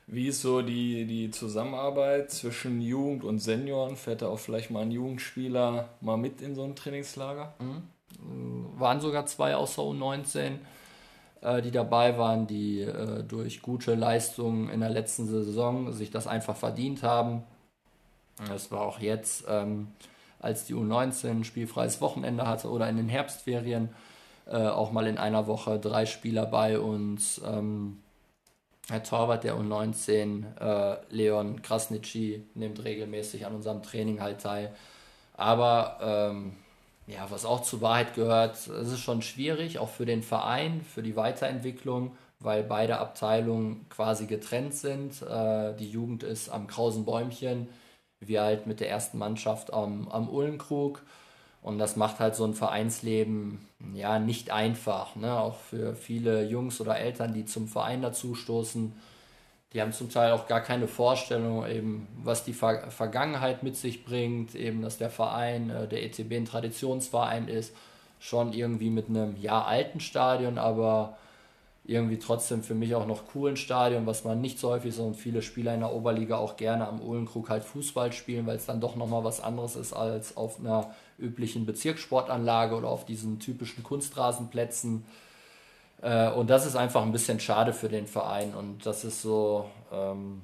Wie 0.08 0.28
ist 0.28 0.40
so 0.40 0.62
die, 0.62 1.04
die 1.04 1.32
Zusammenarbeit 1.32 2.30
zwischen 2.30 2.80
Jugend 2.80 3.24
und 3.24 3.40
Senioren? 3.40 3.96
Fährt 3.96 4.22
da 4.22 4.28
auch 4.28 4.38
vielleicht 4.38 4.70
mal 4.70 4.82
ein 4.82 4.92
Jugendspieler 4.92 5.88
mal 6.00 6.16
mit 6.16 6.40
in 6.40 6.54
so 6.54 6.62
ein 6.62 6.76
Trainingslager? 6.76 7.54
waren 8.78 9.00
sogar 9.00 9.26
zwei 9.26 9.56
außer 9.56 9.82
U19, 9.82 10.38
äh, 10.38 10.50
die 11.42 11.70
dabei 11.70 12.18
waren, 12.18 12.46
die 12.46 12.80
äh, 12.80 13.22
durch 13.22 13.62
gute 13.62 13.94
Leistungen 13.94 14.68
in 14.68 14.80
der 14.80 14.90
letzten 14.90 15.26
Saison 15.26 15.92
sich 15.92 16.10
das 16.10 16.26
einfach 16.26 16.56
verdient 16.56 17.02
haben. 17.02 17.44
Das 18.48 18.70
war 18.70 18.82
auch 18.82 18.98
jetzt, 18.98 19.44
ähm, 19.48 19.88
als 20.40 20.64
die 20.66 20.74
U19 20.74 21.30
ein 21.30 21.44
spielfreies 21.44 22.00
Wochenende 22.00 22.46
hatte 22.46 22.70
oder 22.70 22.88
in 22.88 22.96
den 22.96 23.08
Herbstferien, 23.08 23.90
äh, 24.46 24.56
auch 24.56 24.92
mal 24.92 25.06
in 25.06 25.18
einer 25.18 25.46
Woche 25.46 25.78
drei 25.78 26.06
Spieler 26.06 26.46
bei 26.46 26.78
uns. 26.78 27.40
Ähm, 27.44 27.98
der 28.90 29.02
Torwart 29.02 29.42
der 29.42 29.56
U19, 29.56 30.44
äh, 30.60 30.98
Leon 31.10 31.60
Krasnitschi, 31.62 32.44
nimmt 32.54 32.84
regelmäßig 32.84 33.44
an 33.44 33.54
unserem 33.54 33.82
Training 33.82 34.20
halt 34.20 34.40
teil. 34.40 34.74
Aber 35.34 35.98
ähm, 36.00 36.52
ja, 37.06 37.30
was 37.30 37.44
auch 37.44 37.62
zur 37.62 37.80
Wahrheit 37.82 38.14
gehört, 38.14 38.56
es 38.56 38.68
ist 38.92 39.00
schon 39.00 39.22
schwierig, 39.22 39.78
auch 39.78 39.90
für 39.90 40.06
den 40.06 40.22
Verein, 40.22 40.80
für 40.82 41.02
die 41.02 41.16
Weiterentwicklung, 41.16 42.16
weil 42.40 42.64
beide 42.64 42.98
Abteilungen 42.98 43.86
quasi 43.88 44.26
getrennt 44.26 44.74
sind. 44.74 45.22
Äh, 45.22 45.74
die 45.76 45.88
Jugend 45.90 46.22
ist 46.22 46.48
am 46.48 46.66
Krausen 46.66 47.04
Bäumchen, 47.04 47.68
wir 48.20 48.42
halt 48.42 48.66
mit 48.66 48.80
der 48.80 48.90
ersten 48.90 49.18
Mannschaft 49.18 49.72
am, 49.72 50.08
am 50.08 50.28
Ullenkrug. 50.28 51.02
Und 51.62 51.78
das 51.78 51.96
macht 51.96 52.20
halt 52.20 52.36
so 52.36 52.44
ein 52.44 52.54
Vereinsleben 52.54 53.66
ja 53.94 54.18
nicht 54.18 54.50
einfach. 54.50 55.16
Ne? 55.16 55.38
Auch 55.38 55.56
für 55.56 55.94
viele 55.94 56.44
Jungs 56.44 56.80
oder 56.80 56.98
Eltern, 56.98 57.34
die 57.34 57.44
zum 57.44 57.68
Verein 57.68 58.02
dazustoßen. 58.02 58.92
Die 59.76 59.82
haben 59.82 59.92
zum 59.92 60.08
Teil 60.08 60.32
auch 60.32 60.46
gar 60.48 60.62
keine 60.62 60.88
Vorstellung, 60.88 61.66
eben, 61.66 62.08
was 62.24 62.44
die 62.44 62.54
Ver 62.54 62.90
Vergangenheit 62.90 63.62
mit 63.62 63.76
sich 63.76 64.06
bringt, 64.06 64.54
eben, 64.54 64.80
dass 64.80 64.96
der 64.96 65.10
Verein, 65.10 65.68
äh, 65.68 65.86
der 65.86 66.02
ETB 66.02 66.32
ein 66.32 66.46
Traditionsverein 66.46 67.46
ist, 67.46 67.74
schon 68.18 68.54
irgendwie 68.54 68.88
mit 68.88 69.10
einem 69.10 69.36
ja 69.38 69.62
alten 69.62 70.00
Stadion, 70.00 70.56
aber 70.56 71.18
irgendwie 71.84 72.18
trotzdem 72.18 72.62
für 72.62 72.74
mich 72.74 72.94
auch 72.94 73.06
noch 73.06 73.26
coolen 73.26 73.58
Stadion, 73.58 74.06
was 74.06 74.24
man 74.24 74.40
nicht 74.40 74.58
so 74.58 74.70
häufig 74.70 74.94
so 74.94 75.04
und 75.04 75.14
viele 75.14 75.42
Spieler 75.42 75.74
in 75.74 75.80
der 75.80 75.92
Oberliga 75.92 76.38
auch 76.38 76.56
gerne 76.56 76.88
am 76.88 77.02
Uhlenkrug 77.02 77.50
halt 77.50 77.62
Fußball 77.62 78.14
spielen, 78.14 78.46
weil 78.46 78.56
es 78.56 78.64
dann 78.64 78.80
doch 78.80 78.96
nochmal 78.96 79.24
was 79.24 79.42
anderes 79.42 79.76
ist 79.76 79.92
als 79.92 80.38
auf 80.38 80.58
einer 80.58 80.94
üblichen 81.18 81.66
Bezirkssportanlage 81.66 82.74
oder 82.74 82.88
auf 82.88 83.04
diesen 83.04 83.40
typischen 83.40 83.82
Kunstrasenplätzen. 83.82 85.04
Äh, 86.06 86.30
und 86.30 86.48
das 86.48 86.64
ist 86.64 86.76
einfach 86.76 87.02
ein 87.02 87.12
bisschen 87.12 87.40
schade 87.40 87.72
für 87.72 87.88
den 87.88 88.06
Verein 88.06 88.54
und 88.54 88.86
das 88.86 89.04
ist 89.04 89.22
so, 89.22 89.68
ähm, 89.92 90.42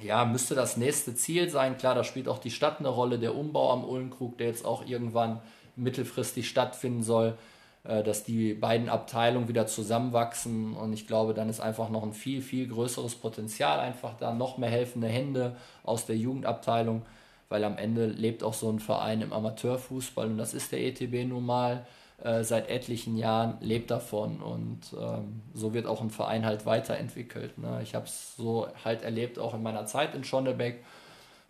ja, 0.00 0.24
müsste 0.26 0.54
das 0.54 0.76
nächste 0.76 1.14
Ziel 1.14 1.48
sein. 1.48 1.78
Klar, 1.78 1.94
da 1.94 2.04
spielt 2.04 2.28
auch 2.28 2.38
die 2.38 2.50
Stadt 2.50 2.78
eine 2.78 2.88
Rolle, 2.88 3.18
der 3.18 3.34
Umbau 3.34 3.72
am 3.72 3.84
Uhlenkrug, 3.84 4.36
der 4.36 4.48
jetzt 4.48 4.66
auch 4.66 4.84
irgendwann 4.86 5.40
mittelfristig 5.76 6.48
stattfinden 6.48 7.02
soll 7.02 7.38
äh, 7.84 8.02
dass 8.02 8.22
die 8.22 8.54
beiden 8.54 8.88
Abteilungen 8.88 9.48
wieder 9.48 9.66
zusammenwachsen 9.66 10.76
und 10.76 10.92
ich 10.92 11.06
glaube, 11.06 11.34
dann 11.34 11.48
ist 11.48 11.60
einfach 11.60 11.88
noch 11.88 12.02
ein 12.04 12.12
viel, 12.12 12.42
viel 12.42 12.68
größeres 12.68 13.16
Potenzial 13.16 13.80
einfach 13.80 14.14
da, 14.18 14.32
noch 14.32 14.58
mehr 14.58 14.70
helfende 14.70 15.08
Hände 15.08 15.56
aus 15.82 16.06
der 16.06 16.16
Jugendabteilung, 16.16 17.02
weil 17.48 17.64
am 17.64 17.78
Ende 17.78 18.06
lebt 18.06 18.44
auch 18.44 18.54
so 18.54 18.70
ein 18.70 18.78
Verein 18.78 19.20
im 19.20 19.32
Amateurfußball 19.32 20.28
und 20.28 20.38
das 20.38 20.54
ist 20.54 20.70
der 20.70 20.80
ETB 20.80 21.26
nun 21.28 21.44
mal 21.44 21.86
äh, 22.22 22.44
seit 22.44 22.68
etlichen 22.68 23.16
Jahren, 23.16 23.58
lebt 23.60 23.90
davon 23.90 24.40
und 24.40 24.80
ähm, 24.98 25.42
so 25.54 25.74
wird 25.74 25.86
auch 25.86 26.00
ein 26.00 26.10
Verein 26.10 26.46
halt 26.46 26.66
weiterentwickelt. 26.66 27.58
Ne? 27.58 27.80
Ich 27.82 27.94
habe 27.94 28.06
es 28.06 28.36
so 28.36 28.68
halt 28.84 29.02
erlebt, 29.02 29.38
auch 29.38 29.54
in 29.54 29.62
meiner 29.62 29.86
Zeit 29.86 30.14
in 30.14 30.24
Schonnebeck, 30.24 30.84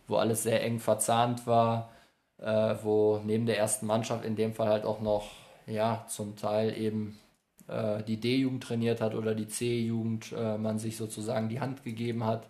wo 0.07 0.17
alles 0.17 0.43
sehr 0.43 0.63
eng 0.63 0.79
verzahnt 0.79 1.47
war, 1.47 1.91
äh, 2.37 2.75
wo 2.83 3.21
neben 3.23 3.45
der 3.45 3.57
ersten 3.57 3.85
Mannschaft 3.85 4.25
in 4.25 4.35
dem 4.35 4.53
Fall 4.53 4.67
halt 4.67 4.85
auch 4.85 5.01
noch 5.01 5.31
ja 5.67 6.05
zum 6.09 6.35
Teil 6.35 6.77
eben 6.77 7.19
äh, 7.67 8.03
die 8.03 8.19
D-Jugend 8.19 8.63
trainiert 8.63 9.01
hat 9.01 9.15
oder 9.15 9.35
die 9.35 9.47
C-Jugend, 9.47 10.33
äh, 10.33 10.57
man 10.57 10.79
sich 10.79 10.97
sozusagen 10.97 11.49
die 11.49 11.59
Hand 11.59 11.83
gegeben 11.83 12.25
hat. 12.25 12.47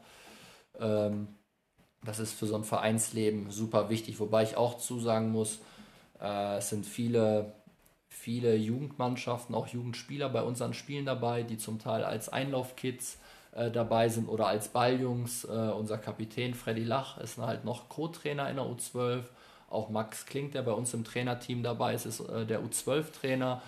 Ähm, 0.80 1.28
das 2.04 2.20
ist 2.20 2.34
für 2.34 2.48
so 2.48 2.56
ein 2.56 2.64
Vereinsleben 2.64 3.50
super 3.52 3.90
wichtig, 3.90 4.20
wobei 4.20 4.44
ich 4.44 4.58
auch 4.58 4.78
zusagen 4.78 5.32
muss, 5.32 5.60
äh, 6.20 6.58
es 6.58 6.70
sind 6.70 6.86
viele, 6.86 7.54
viele 8.24 8.56
Jugendmannschaften, 8.56 9.54
auch 9.54 9.68
Jugendspieler 9.68 10.30
bei 10.30 10.42
unseren 10.44 10.74
Spielen 10.74 11.06
dabei, 11.06 11.44
die 11.44 11.58
zum 11.58 11.78
Teil 11.78 12.06
als 12.06 12.30
Einlaufkids 12.30 13.18
äh, 13.52 13.70
dabei 13.70 14.08
sind 14.08 14.30
oder 14.30 14.48
als 14.48 14.70
Balljungs. 14.70 15.44
Äh, 15.44 15.50
unser 15.50 15.98
Kapitän 15.98 16.54
Freddy 16.54 16.86
Lach 16.86 17.18
ist 17.18 17.38
halt 17.38 17.66
noch 17.66 17.90
Co-Trainer 17.90 18.50
in 18.50 18.56
der 18.56 18.66
U12. 18.66 19.24
Auch 19.70 19.90
Max 19.90 20.26
Klink, 20.26 20.54
der 20.54 20.62
bei 20.62 20.72
uns 20.72 20.94
im 20.94 21.04
Trainerteam 21.04 21.64
dabei 21.64 21.96
ist, 21.96 22.06
ist 22.06 22.22
äh, 22.22 22.46
der 22.46 22.62
U12-Trainer. 22.64 23.62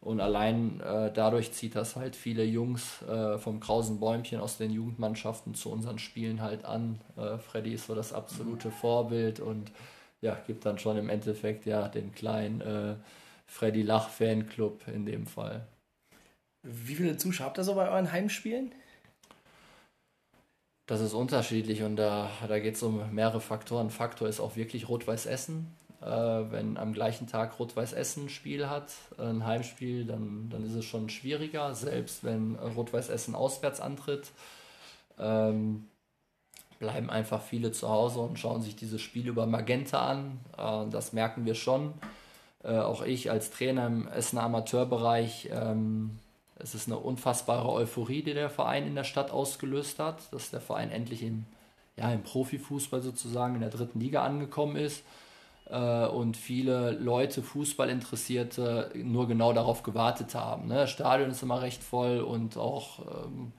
Und 0.00 0.20
allein 0.20 0.82
dadurch 1.14 1.52
zieht 1.52 1.76
das 1.76 1.94
halt 1.94 2.16
viele 2.16 2.42
Jungs 2.42 3.04
vom 3.38 3.60
Krausen 3.60 4.00
Bäumchen 4.00 4.40
aus 4.40 4.56
den 4.56 4.72
Jugendmannschaften 4.72 5.54
zu 5.54 5.70
unseren 5.70 6.00
Spielen 6.00 6.42
halt 6.42 6.64
an. 6.64 7.00
Freddy 7.38 7.74
ist 7.74 7.86
so 7.86 7.94
das 7.94 8.12
absolute 8.12 8.72
Vorbild 8.72 9.38
und 9.38 9.70
ja, 10.20 10.36
gibt 10.48 10.66
dann 10.66 10.80
schon 10.80 10.96
im 10.96 11.08
Endeffekt 11.08 11.66
ja 11.66 11.86
den 11.86 12.12
kleinen 12.12 12.98
Freddy 13.52 13.82
Lach 13.82 14.08
Fanclub 14.08 14.88
in 14.88 15.04
dem 15.04 15.26
Fall. 15.26 15.66
Wie 16.62 16.94
viele 16.94 17.18
Zuschauer 17.18 17.48
habt 17.48 17.58
ihr 17.58 17.64
so 17.64 17.74
bei 17.74 17.86
euren 17.86 18.10
Heimspielen? 18.10 18.72
Das 20.86 21.02
ist 21.02 21.12
unterschiedlich 21.12 21.82
und 21.82 21.96
da, 21.96 22.30
da 22.48 22.58
geht 22.58 22.76
es 22.76 22.82
um 22.82 23.14
mehrere 23.14 23.42
Faktoren. 23.42 23.90
Faktor 23.90 24.26
ist 24.26 24.40
auch 24.40 24.56
wirklich 24.56 24.88
Rot-Weiß 24.88 25.26
Essen. 25.26 25.66
Äh, 26.00 26.06
wenn 26.06 26.78
am 26.78 26.94
gleichen 26.94 27.26
Tag 27.26 27.58
Rot-Weiß 27.58 27.92
Essen 27.92 28.24
ein 28.24 28.28
Spiel 28.30 28.70
hat, 28.70 28.90
ein 29.18 29.44
Heimspiel, 29.44 30.06
dann, 30.06 30.48
dann 30.48 30.64
ist 30.64 30.74
es 30.74 30.86
schon 30.86 31.10
schwieriger, 31.10 31.74
selbst 31.74 32.24
wenn 32.24 32.56
Rot-Weiß 32.56 33.10
Essen 33.10 33.34
auswärts 33.34 33.80
antritt. 33.80 34.32
Ähm, 35.18 35.88
bleiben 36.78 37.10
einfach 37.10 37.42
viele 37.42 37.70
zu 37.70 37.90
Hause 37.90 38.20
und 38.20 38.38
schauen 38.38 38.62
sich 38.62 38.76
dieses 38.76 39.02
Spiel 39.02 39.28
über 39.28 39.44
Magenta 39.44 40.08
an. 40.08 40.40
Äh, 40.56 40.90
das 40.90 41.12
merken 41.12 41.44
wir 41.44 41.54
schon. 41.54 41.92
Äh, 42.64 42.78
auch 42.78 43.02
ich 43.02 43.30
als 43.30 43.50
Trainer 43.50 43.86
im 43.86 44.08
Essener 44.08 44.44
Amateurbereich 44.44 45.50
ähm, 45.52 46.18
es 46.62 46.74
ist 46.74 46.86
eine 46.86 46.98
unfassbare 46.98 47.68
Euphorie, 47.70 48.22
die 48.22 48.34
der 48.34 48.50
Verein 48.50 48.86
in 48.86 48.94
der 48.94 49.04
Stadt 49.04 49.30
ausgelöst 49.30 49.98
hat, 49.98 50.32
dass 50.32 50.50
der 50.50 50.60
Verein 50.60 50.90
endlich 50.90 51.22
im, 51.22 51.44
ja, 51.96 52.10
im 52.12 52.22
Profifußball 52.22 53.02
sozusagen 53.02 53.56
in 53.56 53.60
der 53.60 53.70
dritten 53.70 54.00
Liga 54.00 54.24
angekommen 54.24 54.76
ist 54.76 55.02
äh, 55.70 56.06
und 56.06 56.36
viele 56.36 56.92
Leute, 56.92 57.42
Fußballinteressierte, 57.42 58.92
nur 58.94 59.26
genau 59.26 59.52
darauf 59.52 59.82
gewartet 59.82 60.34
haben. 60.34 60.68
Ne? 60.68 60.76
Das 60.76 60.90
Stadion 60.90 61.30
ist 61.30 61.42
immer 61.42 61.62
recht 61.62 61.82
voll 61.82 62.20
und 62.20 62.56
auch, 62.56 63.24
ähm, 63.26 63.52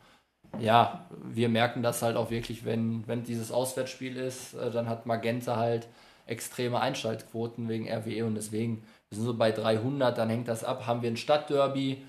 ja, 0.59 1.05
wir 1.23 1.49
merken 1.49 1.83
das 1.83 2.01
halt 2.03 2.15
auch 2.15 2.29
wirklich, 2.29 2.63
wenn, 2.63 3.05
wenn 3.07 3.23
dieses 3.23 3.51
Auswärtsspiel 3.51 4.15
ist, 4.15 4.53
äh, 4.53 4.71
dann 4.71 4.87
hat 4.87 5.05
Magenta 5.05 5.57
halt 5.57 5.87
extreme 6.25 6.79
Einschaltquoten 6.79 7.67
wegen 7.67 7.89
RWE 7.89 8.25
und 8.25 8.35
deswegen, 8.35 8.83
wir 9.13 9.17
sind 9.17 9.25
so 9.25 9.35
bei 9.35 9.51
300, 9.51 10.17
dann 10.17 10.29
hängt 10.29 10.47
das 10.47 10.63
ab, 10.63 10.87
haben 10.87 11.03
wir 11.03 11.11
ein 11.11 11.17
Stadtderby, 11.17 12.03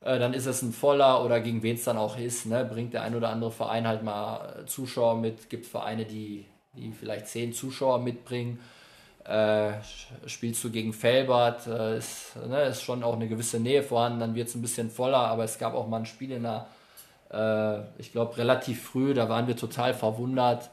äh, 0.00 0.18
dann 0.20 0.32
ist 0.32 0.46
es 0.46 0.62
ein 0.62 0.72
voller 0.72 1.24
oder 1.24 1.40
gegen 1.40 1.62
wen 1.64 1.74
es 1.74 1.84
dann 1.84 1.98
auch 1.98 2.16
ist, 2.16 2.46
ne, 2.46 2.64
bringt 2.64 2.94
der 2.94 3.02
ein 3.02 3.16
oder 3.16 3.30
andere 3.30 3.50
Verein 3.50 3.86
halt 3.86 4.04
mal 4.04 4.60
äh, 4.60 4.66
Zuschauer 4.66 5.16
mit, 5.16 5.50
gibt 5.50 5.66
Vereine, 5.66 6.04
die, 6.04 6.46
die 6.74 6.92
vielleicht 6.92 7.26
zehn 7.26 7.52
Zuschauer 7.52 7.98
mitbringen. 7.98 8.60
Äh, 9.24 9.72
spielst 10.26 10.62
du 10.62 10.70
gegen 10.70 10.92
Felbert, 10.92 11.66
äh, 11.66 11.98
ist, 11.98 12.36
ne, 12.36 12.62
ist 12.62 12.82
schon 12.82 13.02
auch 13.02 13.14
eine 13.14 13.26
gewisse 13.26 13.58
Nähe 13.58 13.82
vorhanden, 13.82 14.20
dann 14.20 14.34
wird 14.36 14.46
es 14.46 14.54
ein 14.54 14.62
bisschen 14.62 14.88
voller, 14.88 15.18
aber 15.18 15.42
es 15.42 15.58
gab 15.58 15.74
auch 15.74 15.88
mal 15.88 15.98
ein 15.98 16.06
Spiel 16.06 16.30
in 16.30 16.44
der, 16.44 16.68
äh, 17.32 18.00
ich 18.00 18.12
glaube, 18.12 18.36
relativ 18.36 18.84
früh, 18.84 19.14
da 19.14 19.28
waren 19.28 19.48
wir 19.48 19.56
total 19.56 19.94
verwundert, 19.94 20.70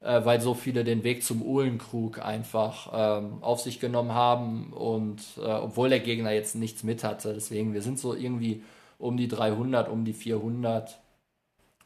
äh, 0.00 0.24
weil 0.24 0.40
so 0.40 0.54
viele 0.54 0.84
den 0.84 1.02
Weg 1.04 1.24
zum 1.24 1.42
Uhlenkrug 1.42 2.20
einfach 2.24 2.90
ähm, 2.92 3.42
auf 3.42 3.60
sich 3.60 3.80
genommen 3.80 4.12
haben 4.12 4.72
und 4.72 5.22
äh, 5.38 5.42
obwohl 5.42 5.88
der 5.88 6.00
Gegner 6.00 6.30
jetzt 6.32 6.54
nichts 6.54 6.82
mit 6.82 7.04
hatte. 7.04 7.34
Deswegen, 7.34 7.74
wir 7.74 7.82
sind 7.82 7.98
so 7.98 8.14
irgendwie 8.14 8.62
um 8.98 9.16
die 9.16 9.28
300, 9.28 9.88
um 9.88 10.04
die 10.04 10.12
400, 10.12 10.98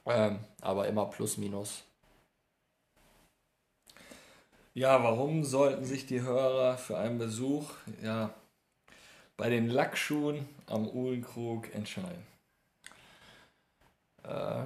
ähm, 0.07 0.41
aber 0.61 0.89
immer 0.89 1.07
plus 1.07 1.37
minus. 1.39 1.85
Ja, 4.75 5.03
warum 5.05 5.45
sollten 5.45 5.85
sich 5.85 6.07
die 6.07 6.23
Hörer 6.23 6.79
für 6.79 6.97
einen 6.97 7.19
Besuch 7.19 7.71
ja, 8.03 8.33
bei 9.37 9.51
den 9.51 9.69
Lackschuhen 9.69 10.49
am 10.67 10.89
Uhlenkrug 10.89 11.75
entscheiden? 11.75 12.27
Äh, 14.23 14.65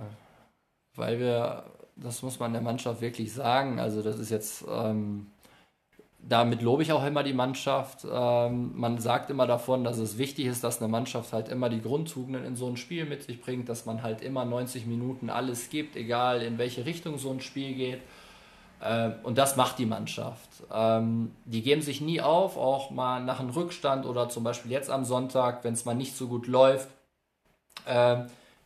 weil 0.94 1.18
wir 1.18 1.64
das 1.96 2.22
muss 2.22 2.38
man 2.38 2.52
der 2.52 2.62
Mannschaft 2.62 3.00
wirklich 3.00 3.32
sagen. 3.32 3.80
Also 3.80 4.02
das 4.02 4.18
ist 4.18 4.30
jetzt, 4.30 4.64
ähm, 4.70 5.26
damit 6.18 6.60
lobe 6.60 6.82
ich 6.82 6.92
auch 6.92 7.04
immer 7.04 7.22
die 7.22 7.32
Mannschaft. 7.32 8.06
Ähm, 8.10 8.72
man 8.74 8.98
sagt 8.98 9.30
immer 9.30 9.46
davon, 9.46 9.82
dass 9.82 9.98
es 9.98 10.18
wichtig 10.18 10.46
ist, 10.46 10.62
dass 10.62 10.80
eine 10.80 10.88
Mannschaft 10.88 11.32
halt 11.32 11.48
immer 11.48 11.68
die 11.68 11.80
Grundtugenden 11.80 12.44
in 12.44 12.54
so 12.54 12.66
ein 12.66 12.76
Spiel 12.76 13.06
mit 13.06 13.22
sich 13.22 13.40
bringt, 13.40 13.68
dass 13.68 13.86
man 13.86 14.02
halt 14.02 14.20
immer 14.20 14.44
90 14.44 14.86
Minuten 14.86 15.30
alles 15.30 15.70
gibt, 15.70 15.96
egal 15.96 16.42
in 16.42 16.58
welche 16.58 16.84
Richtung 16.84 17.18
so 17.18 17.30
ein 17.30 17.40
Spiel 17.40 17.74
geht. 17.74 18.00
Ähm, 18.84 19.14
und 19.22 19.38
das 19.38 19.56
macht 19.56 19.78
die 19.78 19.86
Mannschaft. 19.86 20.48
Ähm, 20.72 21.32
die 21.46 21.62
geben 21.62 21.80
sich 21.80 22.02
nie 22.02 22.20
auf, 22.20 22.58
auch 22.58 22.90
mal 22.90 23.22
nach 23.22 23.40
einem 23.40 23.50
Rückstand 23.50 24.04
oder 24.04 24.28
zum 24.28 24.44
Beispiel 24.44 24.70
jetzt 24.70 24.90
am 24.90 25.06
Sonntag, 25.06 25.64
wenn 25.64 25.72
es 25.72 25.86
mal 25.86 25.94
nicht 25.94 26.14
so 26.14 26.28
gut 26.28 26.46
läuft. 26.46 26.88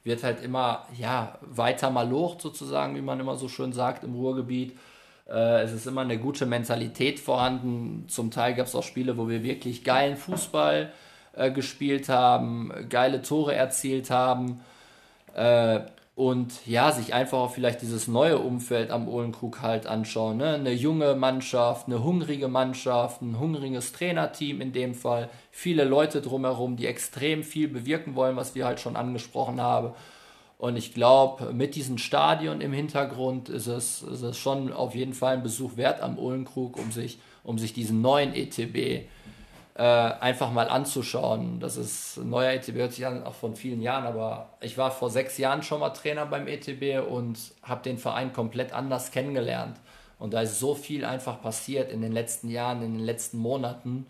Wird 0.05 0.23
halt 0.23 0.43
immer 0.43 0.87
ja, 0.99 1.39
weiter 1.43 1.91
malocht 1.91 2.41
sozusagen, 2.41 2.97
wie 2.97 3.03
man 3.03 3.21
immer 3.21 3.37
so 3.37 3.49
schön 3.49 3.73
sagt 3.73 4.05
im 4.05 4.15
Ruhrgebiet. 4.15 4.79
Äh, 5.29 5.63
es 5.63 5.73
ist 5.73 5.87
immer 5.87 6.01
eine 6.01 6.19
gute 6.19 6.47
Mentalität 6.47 7.21
vorhanden. 7.21 8.07
Zum 8.09 8.31
Teil 8.31 8.55
gab 8.55 8.67
es 8.67 8.75
auch 8.75 8.83
Spiele, 8.83 9.17
wo 9.19 9.29
wir 9.29 9.43
wirklich 9.43 9.85
geilen 9.85 10.17
Fußball 10.17 10.93
äh, 11.37 11.51
gespielt 11.51 12.09
haben, 12.09 12.73
geile 12.89 13.23
Tore 13.23 13.55
erzielt 13.55 14.11
haben. 14.11 14.61
Äh, 15.35 15.81
und 16.21 16.67
ja, 16.67 16.93
sich 16.93 17.15
einfach 17.15 17.39
auch 17.39 17.51
vielleicht 17.51 17.81
dieses 17.81 18.07
neue 18.07 18.37
Umfeld 18.41 18.91
am 18.91 19.09
Ohlenkrug 19.09 19.63
halt 19.63 19.87
anschauen. 19.87 20.37
Ne? 20.37 20.53
Eine 20.53 20.73
junge 20.73 21.15
Mannschaft, 21.15 21.87
eine 21.87 22.05
hungrige 22.05 22.47
Mannschaft, 22.47 23.23
ein 23.23 23.41
hungriges 23.41 23.93
Trainerteam 23.93 24.61
in 24.61 24.75
dem 24.75 24.95
Fall, 24.95 25.31
viele 25.51 25.85
Leute 25.85 26.21
drumherum, 26.21 26.77
die 26.77 26.87
extrem 26.87 27.43
viel 27.43 27.69
bewirken 27.69 28.17
wollen, 28.17 28.37
was 28.37 28.55
wir 28.55 28.67
halt 28.67 28.81
schon 28.81 28.97
angesprochen 28.97 29.63
haben. 29.63 29.95
Und 30.59 30.77
ich 30.77 30.93
glaube, 30.93 31.55
mit 31.55 31.75
diesem 31.75 31.97
Stadion 31.97 32.61
im 32.61 32.75
Hintergrund 32.75 33.49
ist 33.49 33.67
es, 33.67 34.03
ist 34.03 34.21
es 34.21 34.37
schon 34.37 34.75
auf 34.75 34.95
jeden 34.95 35.15
Fall 35.15 35.39
ein 35.39 35.43
Besuch 35.43 35.79
wert 35.79 36.03
am 36.03 36.19
Ohlenkrug, 36.19 36.77
um 36.77 36.93
sich, 36.93 37.19
um 37.45 37.57
sich 37.59 37.73
diesen 37.73 38.03
neuen 38.03 38.35
ETB 38.35 39.09
äh, 39.75 39.83
einfach 39.83 40.51
mal 40.51 40.69
anzuschauen. 40.69 41.61
Das 41.61 41.77
ist 41.77 42.17
ein 42.17 42.31
neuer 42.31 42.53
ETB, 42.53 42.77
hört 42.77 42.93
sich 42.93 43.07
an, 43.07 43.25
auch 43.25 43.35
von 43.35 43.55
vielen 43.55 43.81
Jahren, 43.81 44.05
aber 44.05 44.51
ich 44.61 44.77
war 44.77 44.91
vor 44.91 45.11
sechs 45.11 45.39
Jahren 45.39 45.63
schon 45.63 45.81
mal 45.81 45.91
Trainer 45.91 46.27
beim 46.27 46.49
ETB 46.49 47.09
und 47.09 47.39
habe 47.63 47.83
den 47.83 47.99
Verein 47.99 48.33
komplett 48.33 48.73
anders 48.73 49.11
kennengelernt. 49.11 49.77
Und 50.19 50.35
da 50.35 50.43
ist 50.43 50.59
so 50.59 50.75
viel 50.75 51.05
einfach 51.05 51.41
passiert 51.41 51.91
in 51.91 52.03
den 52.03 52.13
letzten 52.13 52.51
Jahren, 52.51 52.83
in 52.83 52.95
den 52.95 53.05
letzten 53.05 53.39
Monaten, 53.39 54.07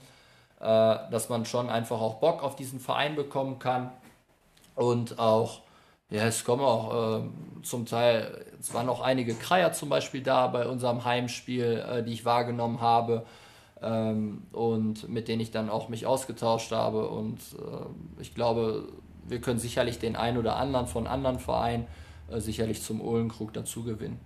äh, 0.58 0.64
dass 0.64 1.28
man 1.28 1.44
schon 1.44 1.68
einfach 1.68 2.00
auch 2.00 2.14
Bock 2.14 2.42
auf 2.42 2.56
diesen 2.56 2.80
Verein 2.80 3.14
bekommen 3.14 3.58
kann. 3.58 3.92
Und 4.74 5.18
auch, 5.18 5.61
ja, 6.08 6.24
es 6.24 6.44
kommen 6.44 6.62
auch 6.62 7.20
äh, 7.20 7.62
zum 7.62 7.86
Teil, 7.86 8.44
es 8.58 8.72
waren 8.72 8.88
auch 8.88 9.02
einige 9.02 9.34
Kreier 9.34 9.72
zum 9.72 9.90
Beispiel 9.90 10.22
da 10.22 10.46
bei 10.46 10.66
unserem 10.66 11.04
Heimspiel, 11.04 11.84
äh, 11.88 12.02
die 12.02 12.14
ich 12.14 12.24
wahrgenommen 12.24 12.80
habe 12.80 13.26
ähm, 13.83 14.43
und 14.53 15.09
mit 15.09 15.28
denen 15.28 15.41
ich 15.41 15.51
dann 15.51 15.70
auch 15.70 15.89
mich 15.89 16.07
ausgetauscht 16.07 16.72
habe. 16.72 17.09
Und 17.09 17.39
äh, 17.59 18.20
ich 18.20 18.35
glaube, 18.35 18.89
wir 19.26 19.41
können 19.41 19.59
sicherlich 19.59 19.99
den 19.99 20.16
einen 20.16 20.39
oder 20.39 20.57
anderen 20.57 20.87
von 20.87 21.07
anderen 21.07 21.39
Vereinen 21.39 21.87
äh, 22.31 22.41
sicherlich 22.41 22.83
zum 22.83 23.01
Ohlenkrug 23.01 23.53
dazu 23.53 23.83
gewinnen. 23.83 24.20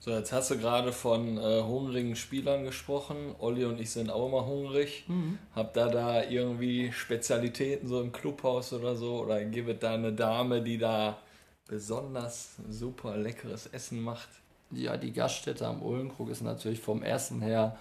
So, 0.00 0.12
jetzt 0.12 0.32
hast 0.32 0.50
du 0.50 0.58
gerade 0.58 0.92
von 0.92 1.38
äh, 1.38 1.62
hungrigen 1.62 2.14
Spielern 2.14 2.64
gesprochen. 2.64 3.34
Olli 3.40 3.64
und 3.64 3.80
ich 3.80 3.90
sind 3.90 4.10
auch 4.10 4.28
immer 4.28 4.46
hungrig. 4.46 5.04
Mhm. 5.08 5.38
Habt 5.54 5.76
ihr 5.76 5.86
da 5.86 6.22
irgendwie 6.22 6.92
Spezialitäten 6.92 7.88
so 7.88 8.00
im 8.00 8.12
Clubhaus 8.12 8.72
oder 8.72 8.94
so? 8.94 9.20
Oder 9.20 9.44
gibt 9.44 9.68
es 9.68 9.78
da 9.80 9.94
eine 9.94 10.12
Dame, 10.12 10.62
die 10.62 10.78
da 10.78 11.18
besonders 11.66 12.56
super 12.68 13.16
leckeres 13.16 13.66
Essen 13.66 14.00
macht? 14.00 14.28
Ja, 14.70 14.96
die 14.96 15.12
Gaststätte 15.12 15.66
am 15.66 15.82
Ohlenkrug 15.82 16.30
ist 16.30 16.42
natürlich 16.42 16.80
vom 16.80 17.02
Essen 17.02 17.40
her 17.40 17.76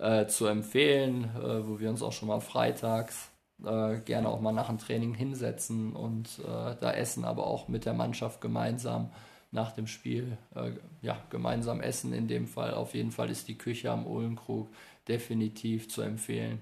äh, 0.00 0.26
zu 0.26 0.46
empfehlen, 0.46 1.24
äh, 1.36 1.66
wo 1.66 1.78
wir 1.80 1.90
uns 1.90 2.02
auch 2.02 2.12
schon 2.12 2.28
mal 2.28 2.40
freitags 2.40 3.30
äh, 3.64 3.98
gerne 4.00 4.28
auch 4.28 4.40
mal 4.40 4.52
nach 4.52 4.68
dem 4.68 4.78
Training 4.78 5.14
hinsetzen 5.14 5.92
und 5.94 6.38
äh, 6.40 6.76
da 6.80 6.92
essen, 6.92 7.24
aber 7.24 7.46
auch 7.46 7.68
mit 7.68 7.84
der 7.84 7.94
Mannschaft 7.94 8.40
gemeinsam 8.40 9.10
nach 9.50 9.72
dem 9.72 9.86
Spiel 9.86 10.36
äh, 10.54 10.72
ja, 11.02 11.20
gemeinsam 11.30 11.80
essen. 11.80 12.12
In 12.12 12.28
dem 12.28 12.46
Fall 12.46 12.74
auf 12.74 12.94
jeden 12.94 13.10
Fall 13.10 13.30
ist 13.30 13.48
die 13.48 13.58
Küche 13.58 13.90
am 13.90 14.06
Ohlenkrug 14.06 14.68
definitiv 15.08 15.88
zu 15.88 16.02
empfehlen. 16.02 16.60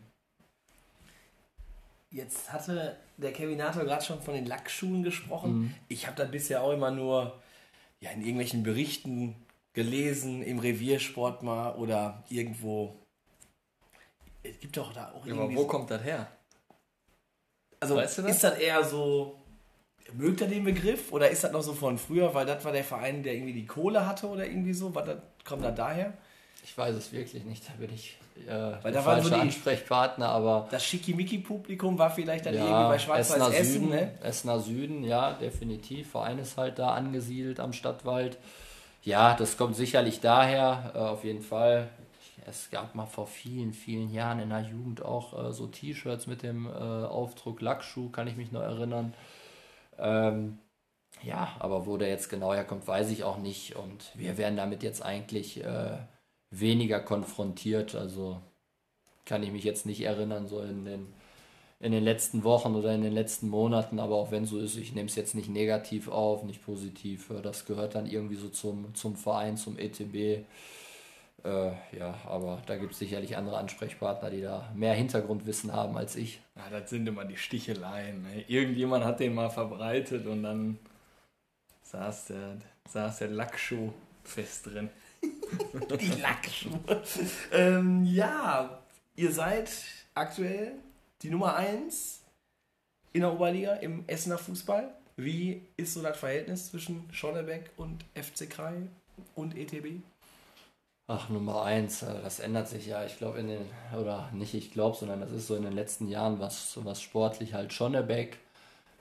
Jetzt 2.10 2.52
hatte 2.52 2.96
der 3.16 3.32
Kevinator 3.32 3.84
gerade 3.84 4.04
schon 4.04 4.22
von 4.22 4.34
den 4.34 4.46
Lackschuhen 4.46 5.02
gesprochen. 5.02 5.74
Ich 5.88 6.06
habe 6.06 6.16
das 6.16 6.30
bisher 6.30 6.62
auch 6.62 6.72
immer 6.72 6.90
nur 6.90 7.42
ja, 8.00 8.10
in 8.10 8.20
irgendwelchen 8.20 8.62
Berichten 8.62 9.34
gelesen, 9.72 10.42
im 10.42 10.58
Reviersport 10.58 11.42
mal 11.42 11.74
oder 11.74 12.24
irgendwo. 12.30 12.94
Es 14.50 14.60
gibt 14.60 14.76
doch 14.76 14.92
da 14.92 15.12
auch 15.14 15.26
Ja, 15.26 15.32
aber 15.32 15.42
irgendwie. 15.42 15.56
wo 15.56 15.62
so- 15.62 15.66
kommt 15.68 15.90
das 15.90 16.02
her? 16.02 16.26
also 17.80 17.96
weißt 17.96 18.18
du 18.18 18.22
das? 18.22 18.30
ist 18.32 18.44
das 18.44 18.58
eher 18.58 18.84
so. 18.84 19.36
Mögt 20.12 20.40
er 20.40 20.46
den 20.46 20.62
Begriff 20.64 21.10
oder 21.12 21.28
ist 21.30 21.42
das 21.42 21.50
noch 21.52 21.62
so 21.62 21.72
von 21.74 21.98
früher, 21.98 22.32
weil 22.32 22.46
das 22.46 22.64
war 22.64 22.70
der 22.72 22.84
Verein, 22.84 23.22
der 23.24 23.34
irgendwie 23.34 23.52
die 23.52 23.66
Kohle 23.66 24.06
hatte 24.06 24.28
oder 24.28 24.46
irgendwie 24.46 24.72
so? 24.72 24.94
Was 24.94 25.04
das, 25.06 25.16
kommt 25.44 25.64
das 25.64 25.74
daher? 25.74 26.12
Ich 26.62 26.76
weiß 26.78 26.94
es 26.94 27.12
wirklich 27.12 27.44
nicht, 27.44 27.68
da 27.68 27.72
bin 27.78 27.92
ich 27.92 28.16
äh, 28.46 28.50
Weil 28.82 28.92
da 28.92 29.04
waren 29.04 29.22
so 29.22 29.30
die- 29.30 29.34
Ansprechpartner, 29.34 30.28
aber 30.28 30.68
Das 30.70 30.84
Schickimicki-Publikum 30.84 31.98
war 31.98 32.10
vielleicht 32.10 32.46
dann 32.46 32.54
irgendwie 32.54 32.70
ja, 32.72 32.88
bei 32.88 32.98
Schwarz-Weiß 32.98 33.52
Essen, 33.54 33.72
Süden, 33.72 33.88
ne? 33.90 34.12
Essener 34.22 34.60
Süden, 34.60 35.04
ja, 35.04 35.32
definitiv. 35.32 36.10
Verein 36.10 36.38
ist 36.38 36.56
halt 36.56 36.78
da 36.78 36.90
angesiedelt 36.90 37.58
am 37.60 37.72
Stadtwald. 37.72 38.36
Ja, 39.02 39.34
das 39.34 39.56
kommt 39.56 39.74
sicherlich 39.76 40.20
daher, 40.20 40.92
äh, 40.94 40.98
auf 40.98 41.24
jeden 41.24 41.42
Fall. 41.42 41.88
Es 42.48 42.70
gab 42.70 42.94
mal 42.94 43.06
vor 43.06 43.26
vielen, 43.26 43.72
vielen 43.72 44.10
Jahren 44.12 44.38
in 44.38 44.50
der 44.50 44.60
Jugend 44.60 45.02
auch 45.04 45.48
äh, 45.48 45.52
so 45.52 45.66
T-Shirts 45.66 46.26
mit 46.28 46.42
dem 46.42 46.66
äh, 46.66 46.70
Aufdruck 46.70 47.60
Lackschuh, 47.60 48.08
kann 48.10 48.28
ich 48.28 48.36
mich 48.36 48.52
noch 48.52 48.60
erinnern. 48.62 49.14
Ähm, 49.98 50.58
ja, 51.22 51.56
aber 51.60 51.86
wo 51.86 51.96
der 51.98 52.08
jetzt 52.08 52.30
genau 52.30 52.54
herkommt, 52.54 52.86
weiß 52.88 53.10
ich 53.10 53.24
auch 53.24 53.38
nicht. 53.38 53.76
Und 53.76 54.12
wir 54.16 54.38
werden 54.38 54.56
damit 54.56 54.82
jetzt 54.82 55.02
eigentlich 55.04 55.64
äh, 55.64 55.98
weniger 56.50 57.00
konfrontiert. 57.00 57.94
Also 57.96 58.40
kann 59.24 59.42
ich 59.42 59.52
mich 59.52 59.64
jetzt 59.64 59.86
nicht 59.86 60.02
erinnern, 60.02 60.46
so 60.48 60.60
in 60.62 60.84
den, 60.84 61.12
in 61.80 61.92
den 61.92 62.04
letzten 62.04 62.44
Wochen 62.44 62.74
oder 62.76 62.94
in 62.94 63.02
den 63.02 63.14
letzten 63.14 63.48
Monaten. 63.48 64.00
Aber 64.00 64.16
auch 64.16 64.30
wenn 64.30 64.46
so 64.46 64.58
ist, 64.58 64.76
ich 64.76 64.94
nehme 64.94 65.08
es 65.08 65.16
jetzt 65.16 65.34
nicht 65.34 65.48
negativ 65.50 66.08
auf, 66.08 66.44
nicht 66.44 66.64
positiv. 66.64 67.30
Äh, 67.30 67.42
Das 67.42 67.66
gehört 67.66 67.94
dann 67.96 68.06
irgendwie 68.06 68.36
so 68.36 68.48
zum, 68.50 68.94
zum 68.94 69.16
Verein, 69.16 69.56
zum 69.56 69.78
ETB. 69.78 70.44
Äh, 71.44 71.72
ja, 71.96 72.14
aber 72.26 72.62
da 72.66 72.76
gibt 72.76 72.92
es 72.92 72.98
sicherlich 72.98 73.36
andere 73.36 73.58
Ansprechpartner, 73.58 74.30
die 74.30 74.42
da 74.42 74.70
mehr 74.74 74.94
Hintergrundwissen 74.94 75.72
haben 75.72 75.96
als 75.96 76.16
ich. 76.16 76.40
Ja, 76.56 76.70
das 76.70 76.90
sind 76.90 77.06
immer 77.06 77.24
die 77.24 77.36
Sticheleien. 77.36 78.22
Ne? 78.22 78.44
Irgendjemand 78.48 79.04
hat 79.04 79.20
den 79.20 79.34
mal 79.34 79.50
verbreitet 79.50 80.26
und 80.26 80.42
dann 80.42 80.78
saß 81.82 82.26
der, 82.26 82.56
saß 82.88 83.18
der 83.18 83.28
Lackschuh 83.28 83.92
fest 84.24 84.66
drin. 84.66 84.90
Die 86.00 86.20
Lackschuhe. 86.20 86.80
ähm, 87.52 88.04
ja, 88.04 88.82
ihr 89.14 89.32
seid 89.32 89.70
aktuell 90.14 90.72
die 91.22 91.30
Nummer 91.30 91.56
1 91.56 92.22
in 93.12 93.20
der 93.22 93.32
Oberliga 93.32 93.74
im 93.76 94.04
Essener 94.06 94.38
Fußball. 94.38 94.92
Wie 95.16 95.62
ist 95.76 95.94
so 95.94 96.02
das 96.02 96.18
Verhältnis 96.18 96.70
zwischen 96.70 97.08
Schonnebeck 97.10 97.70
und 97.76 98.04
FC 98.14 98.48
Krai 98.50 98.74
und 99.34 99.56
ETB? 99.56 100.02
Ach, 101.08 101.28
Nummer 101.28 101.62
eins, 101.62 102.02
äh, 102.02 102.20
das 102.22 102.40
ändert 102.40 102.68
sich 102.68 102.86
ja, 102.86 103.04
ich 103.04 103.16
glaube 103.18 103.38
in 103.38 103.46
den, 103.46 103.60
oder 103.96 104.28
nicht 104.32 104.54
ich 104.54 104.72
glaube, 104.72 104.96
sondern 104.96 105.20
das 105.20 105.30
ist 105.30 105.46
so 105.46 105.54
in 105.54 105.62
den 105.62 105.72
letzten 105.72 106.08
Jahren 106.08 106.40
was, 106.40 106.78
was 106.84 107.00
sportlich 107.00 107.54
halt 107.54 107.72
Schonnebeck. 107.72 108.38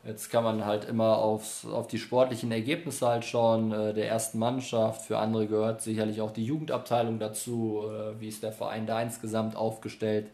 Jetzt 0.04 0.30
kann 0.30 0.44
man 0.44 0.66
halt 0.66 0.86
immer 0.86 1.18
aufs, 1.18 1.66
auf 1.66 1.88
die 1.88 1.98
sportlichen 1.98 2.52
Ergebnisse 2.52 3.08
halt 3.08 3.26
schauen, 3.26 3.72
äh, 3.72 3.94
der 3.96 4.08
ersten 4.08 4.38
Mannschaft. 4.38 5.02
Für 5.06 5.18
andere 5.18 5.48
gehört 5.48 5.82
sicherlich 5.82 6.22
auch 6.22 6.32
die 6.32 6.46
Jugendabteilung 6.46 7.18
dazu. 7.18 7.84
Äh, 7.88 8.20
wie 8.22 8.28
ist 8.28 8.44
der 8.44 8.52
Verein 8.54 8.86
da 8.86 9.02
insgesamt 9.02 9.56
aufgestellt? 9.56 10.30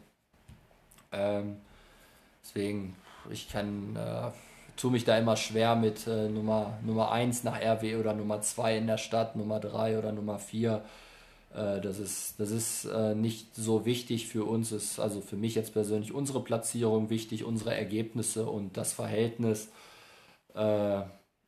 Ähm, 1.14 1.58
deswegen, 2.44 2.96
ich 3.30 3.50
kann, 3.50 3.98
tue 4.78 4.92
mich 4.92 5.06
da 5.06 5.18
immer 5.18 5.38
schwer 5.38 5.76
mit 5.76 6.08
Nummer, 6.08 6.78
Nummer 6.84 7.12
1 7.12 7.44
nach 7.44 7.62
RW 7.62 7.98
oder 7.98 8.14
Nummer 8.14 8.42
2 8.42 8.78
in 8.78 8.88
der 8.88 8.98
Stadt, 8.98 9.36
Nummer 9.36 9.60
3 9.60 10.00
oder 10.00 10.12
Nummer 10.12 10.40
4. 10.40 10.82
Äh, 11.54 11.82
das 11.82 12.00
ist, 12.00 12.40
das 12.40 12.52
ist 12.52 12.86
äh, 12.86 13.16
nicht 13.16 13.56
so 13.56 13.86
wichtig 13.86 14.28
für 14.28 14.46
uns, 14.46 14.72
ist 14.72 15.00
also 15.00 15.22
für 15.22 15.36
mich 15.36 15.56
jetzt 15.56 15.74
persönlich 15.74 16.14
unsere 16.14 16.42
Platzierung 16.42 17.10
wichtig, 17.10 17.44
unsere 17.44 17.76
Ergebnisse 17.76 18.46
und 18.46 18.78
das 18.78 18.94
Verhältnis. 18.94 19.70
Äh, 20.56 21.02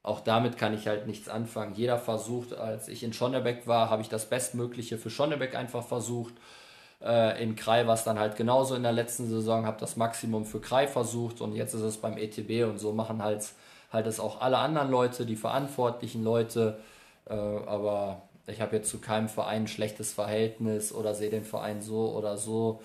auch 0.04 0.20
damit 0.20 0.58
kann 0.58 0.74
ich 0.74 0.88
halt 0.88 1.08
nichts 1.08 1.30
anfangen. 1.30 1.76
Jeder 1.76 1.97
versucht, 1.97 2.54
als 2.54 2.89
ich 2.89 3.04
in 3.04 3.14
Schonnebeck 3.14 3.68
war, 3.68 3.89
habe 3.89 4.01
ich 4.01 4.10
das 4.10 4.30
Bestmögliche 4.30 4.97
für 4.97 5.10
Schonnebeck 5.10 5.56
einfach 5.56 5.86
versucht. 5.86 6.34
In 7.39 7.56
Krai 7.56 7.88
war 7.88 7.95
es 7.95 8.04
dann 8.04 8.20
halt 8.20 8.36
genauso 8.36 8.76
in 8.76 8.84
der 8.84 8.91
letzten 8.91 9.28
Saison, 9.30 9.66
habe 9.66 9.80
das 9.80 9.95
Maximum 9.95 10.45
für 10.45 10.60
Krai 10.60 10.88
versucht 10.88 11.39
und 11.39 11.54
jetzt 11.56 11.74
ist 11.74 11.82
es 11.82 11.97
beim 11.97 12.18
ETB 12.18 12.70
und 12.70 12.80
so 12.80 12.91
machen 12.91 13.24
halt, 13.24 13.45
halt 13.93 14.08
es 14.08 14.20
auch 14.20 14.41
alle 14.41 14.58
anderen 14.58 14.89
Leute, 14.89 15.26
die 15.26 15.38
verantwortlichen 15.38 16.24
Leute. 16.24 16.80
Aber 17.26 18.24
ich 18.47 18.61
habe 18.61 18.75
jetzt 18.75 18.89
zu 18.89 18.99
keinem 18.99 19.29
Verein 19.29 19.63
ein 19.63 19.67
schlechtes 19.67 20.13
Verhältnis 20.13 20.91
oder 20.91 21.15
sehe 21.15 21.29
den 21.29 21.45
Verein 21.45 21.81
so 21.81 22.13
oder 22.15 22.37
so, 22.37 22.81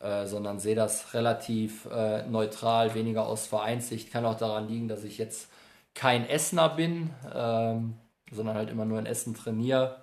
äh, 0.00 0.26
sondern 0.26 0.58
sehe 0.58 0.74
das 0.74 1.14
relativ 1.14 1.86
äh, 1.86 2.26
neutral, 2.26 2.94
weniger 2.94 3.26
aus 3.26 3.46
Vereinssicht. 3.46 4.10
Kann 4.10 4.24
auch 4.24 4.38
daran 4.38 4.68
liegen, 4.68 4.88
dass 4.88 5.04
ich 5.04 5.18
jetzt 5.18 5.48
kein 5.94 6.28
Essener 6.28 6.70
bin, 6.70 7.10
ähm, 7.34 7.94
sondern 8.30 8.56
halt 8.56 8.70
immer 8.70 8.84
nur 8.84 8.98
in 8.98 9.06
Essen 9.06 9.34
trainiere. 9.34 10.02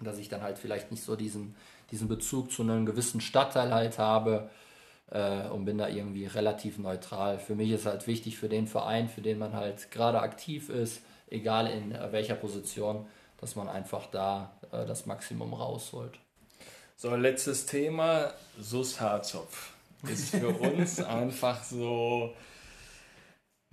Dass 0.00 0.18
ich 0.18 0.28
dann 0.28 0.42
halt 0.42 0.58
vielleicht 0.58 0.90
nicht 0.90 1.04
so 1.04 1.16
diesen, 1.16 1.54
diesen 1.90 2.08
Bezug 2.08 2.50
zu 2.50 2.62
einem 2.62 2.86
gewissen 2.86 3.20
Stadtteil 3.20 3.72
halt 3.72 3.98
habe 3.98 4.50
äh, 5.10 5.46
und 5.48 5.64
bin 5.64 5.78
da 5.78 5.88
irgendwie 5.88 6.26
relativ 6.26 6.78
neutral. 6.78 7.38
Für 7.38 7.54
mich 7.54 7.70
ist 7.70 7.86
halt 7.86 8.06
wichtig 8.06 8.38
für 8.38 8.48
den 8.48 8.66
Verein, 8.66 9.08
für 9.08 9.20
den 9.20 9.38
man 9.38 9.54
halt 9.54 9.90
gerade 9.90 10.20
aktiv 10.20 10.68
ist, 10.68 11.02
egal 11.28 11.66
in 11.68 11.92
äh, 11.92 12.12
welcher 12.12 12.34
Position, 12.34 13.06
dass 13.42 13.56
man 13.56 13.68
einfach 13.68 14.06
da 14.06 14.52
äh, 14.70 14.86
das 14.86 15.04
Maximum 15.04 15.52
rausholt. 15.52 16.18
So, 16.96 17.14
letztes 17.16 17.66
Thema, 17.66 18.32
Sus 18.58 19.00
Harzopf. 19.00 19.72
Ist 20.08 20.30
für 20.30 20.48
uns 20.60 21.02
einfach 21.02 21.62
so 21.62 22.32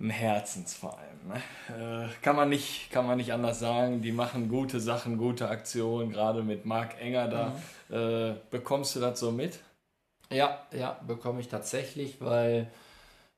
ein 0.00 0.10
Herzensverein. 0.10 1.20
Ne? 1.28 2.06
Äh, 2.08 2.08
kann, 2.20 2.34
man 2.34 2.48
nicht, 2.48 2.90
kann 2.90 3.06
man 3.06 3.18
nicht 3.18 3.32
anders 3.32 3.60
sagen. 3.60 4.02
Die 4.02 4.10
machen 4.10 4.48
gute 4.48 4.80
Sachen, 4.80 5.18
gute 5.18 5.48
Aktionen, 5.48 6.10
gerade 6.10 6.42
mit 6.42 6.66
Marc 6.66 7.00
Enger 7.00 7.28
da. 7.28 7.54
Äh, 7.96 8.34
bekommst 8.50 8.96
du 8.96 9.00
das 9.00 9.20
so 9.20 9.30
mit? 9.30 9.60
Ja, 10.32 10.66
ja, 10.72 10.98
bekomme 11.06 11.40
ich 11.40 11.48
tatsächlich, 11.48 12.20
weil, 12.20 12.68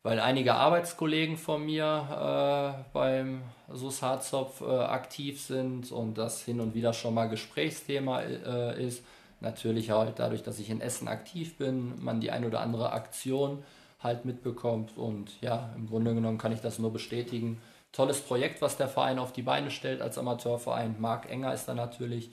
weil 0.03 0.19
einige 0.19 0.55
Arbeitskollegen 0.55 1.37
von 1.37 1.65
mir 1.65 2.77
äh, 2.77 2.85
beim 2.93 3.43
SUS 3.73 4.03
Harzopf 4.03 4.61
äh, 4.61 4.65
aktiv 4.65 5.41
sind 5.41 5.93
und 5.93 6.19
das 6.19 6.43
hin 6.43 6.61
und 6.61 6.75
wieder 6.75 6.93
schon 6.93 7.15
mal 7.15 7.29
Gesprächsthema 7.29 8.21
äh, 8.23 8.85
ist. 8.85 9.05
Natürlich 9.41 9.91
halt 9.91 10.19
dadurch, 10.19 10.43
dass 10.43 10.59
ich 10.59 10.71
in 10.71 10.81
Essen 10.81 11.09
aktiv 11.09 11.57
bin, 11.57 12.03
man 12.03 12.21
die 12.21 12.31
ein 12.31 12.45
oder 12.45 12.61
andere 12.61 12.93
Aktion 12.93 13.63
halt 14.01 14.25
mitbekommt 14.25 14.97
und 14.97 15.41
ja, 15.41 15.71
im 15.77 15.89
Grunde 15.89 16.15
genommen 16.15 16.39
kann 16.39 16.53
ich 16.53 16.61
das 16.61 16.79
nur 16.79 16.93
bestätigen. 16.93 17.61
Tolles 17.93 18.21
Projekt, 18.21 18.63
was 18.63 18.77
der 18.77 18.89
Verein 18.89 19.19
auf 19.19 19.33
die 19.33 19.43
Beine 19.43 19.71
stellt 19.71 20.01
als 20.01 20.19
Amateurverein. 20.19 20.97
Marc 20.99 21.31
Enger 21.31 21.53
ist 21.53 21.67
da 21.67 21.75
natürlich 21.75 22.31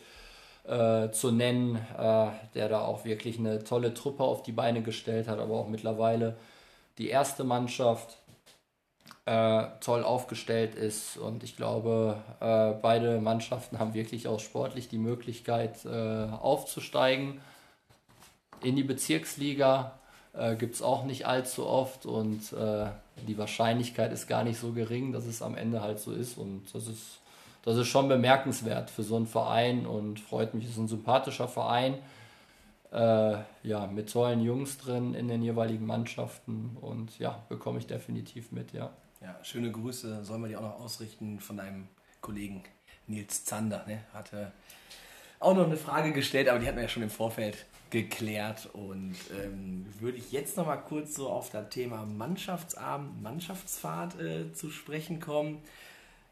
äh, 0.65 1.09
zu 1.11 1.31
nennen, 1.31 1.75
äh, 1.75 2.27
der 2.55 2.69
da 2.69 2.81
auch 2.81 3.05
wirklich 3.05 3.37
eine 3.37 3.63
tolle 3.63 3.93
Truppe 3.93 4.23
auf 4.23 4.41
die 4.41 4.51
Beine 4.51 4.81
gestellt 4.81 5.27
hat, 5.27 5.39
aber 5.39 5.55
auch 5.55 5.67
mittlerweile 5.67 6.37
die 6.99 7.09
erste 7.09 7.43
Mannschaft 7.43 8.17
äh, 9.25 9.65
toll 9.79 10.03
aufgestellt 10.03 10.75
ist 10.75 11.17
und 11.17 11.43
ich 11.43 11.55
glaube, 11.55 12.17
äh, 12.39 12.73
beide 12.81 13.19
Mannschaften 13.21 13.79
haben 13.79 13.93
wirklich 13.93 14.27
auch 14.27 14.39
sportlich 14.39 14.89
die 14.89 14.97
Möglichkeit 14.97 15.85
äh, 15.85 15.89
aufzusteigen 15.89 17.41
in 18.61 18.75
die 18.75 18.83
Bezirksliga. 18.83 19.99
Äh, 20.33 20.55
Gibt 20.55 20.75
es 20.75 20.81
auch 20.81 21.05
nicht 21.05 21.25
allzu 21.25 21.65
oft 21.65 22.05
und 22.05 22.53
äh, 22.53 22.87
die 23.27 23.37
Wahrscheinlichkeit 23.37 24.11
ist 24.11 24.27
gar 24.27 24.43
nicht 24.43 24.59
so 24.59 24.73
gering, 24.73 25.11
dass 25.11 25.25
es 25.25 25.41
am 25.41 25.55
Ende 25.55 25.81
halt 25.81 25.99
so 25.99 26.11
ist 26.11 26.37
und 26.37 26.63
das 26.73 26.87
ist 26.87 27.19
das 27.65 27.77
ist 27.77 27.87
schon 27.87 28.07
bemerkenswert 28.07 28.89
für 28.89 29.03
so 29.03 29.17
einen 29.17 29.27
Verein 29.27 29.85
und 29.85 30.19
freut 30.19 30.53
mich. 30.53 30.63
Es 30.63 30.71
ist 30.71 30.77
ein 30.77 30.87
sympathischer 30.87 31.47
Verein. 31.47 31.95
Äh, 32.91 33.37
ja, 33.63 33.87
mit 33.87 34.11
tollen 34.11 34.41
Jungs 34.41 34.77
drin 34.77 35.13
in 35.13 35.27
den 35.27 35.43
jeweiligen 35.43 35.85
Mannschaften 35.85 36.75
und 36.81 37.19
ja, 37.19 37.43
bekomme 37.47 37.77
ich 37.77 37.87
definitiv 37.87 38.51
mit, 38.51 38.73
ja. 38.73 38.91
Ja, 39.21 39.37
schöne 39.43 39.71
Grüße 39.71 40.23
sollen 40.23 40.41
wir 40.41 40.47
dir 40.47 40.59
auch 40.59 40.63
noch 40.63 40.79
ausrichten 40.79 41.39
von 41.39 41.57
deinem 41.57 41.87
Kollegen 42.21 42.63
Nils 43.07 43.43
Zander. 43.43 43.85
Ne? 43.85 44.01
Hatte 44.13 44.53
auch 45.39 45.55
noch 45.55 45.65
eine 45.65 45.77
Frage 45.77 46.13
gestellt, 46.13 46.47
aber 46.47 46.59
die 46.59 46.67
hatten 46.67 46.77
wir 46.77 46.83
ja 46.83 46.89
schon 46.89 47.03
im 47.03 47.09
Vorfeld 47.09 47.65
geklärt. 47.89 48.69
Und 48.73 49.15
ähm, 49.43 49.85
würde 49.99 50.17
ich 50.17 50.31
jetzt 50.31 50.57
noch 50.57 50.65
mal 50.65 50.77
kurz 50.77 51.15
so 51.15 51.29
auf 51.29 51.49
das 51.49 51.69
Thema 51.69 52.05
Mannschaftsabend, 52.05 53.21
Mannschaftsfahrt 53.21 54.19
äh, 54.19 54.53
zu 54.53 54.69
sprechen 54.69 55.19
kommen. 55.19 55.61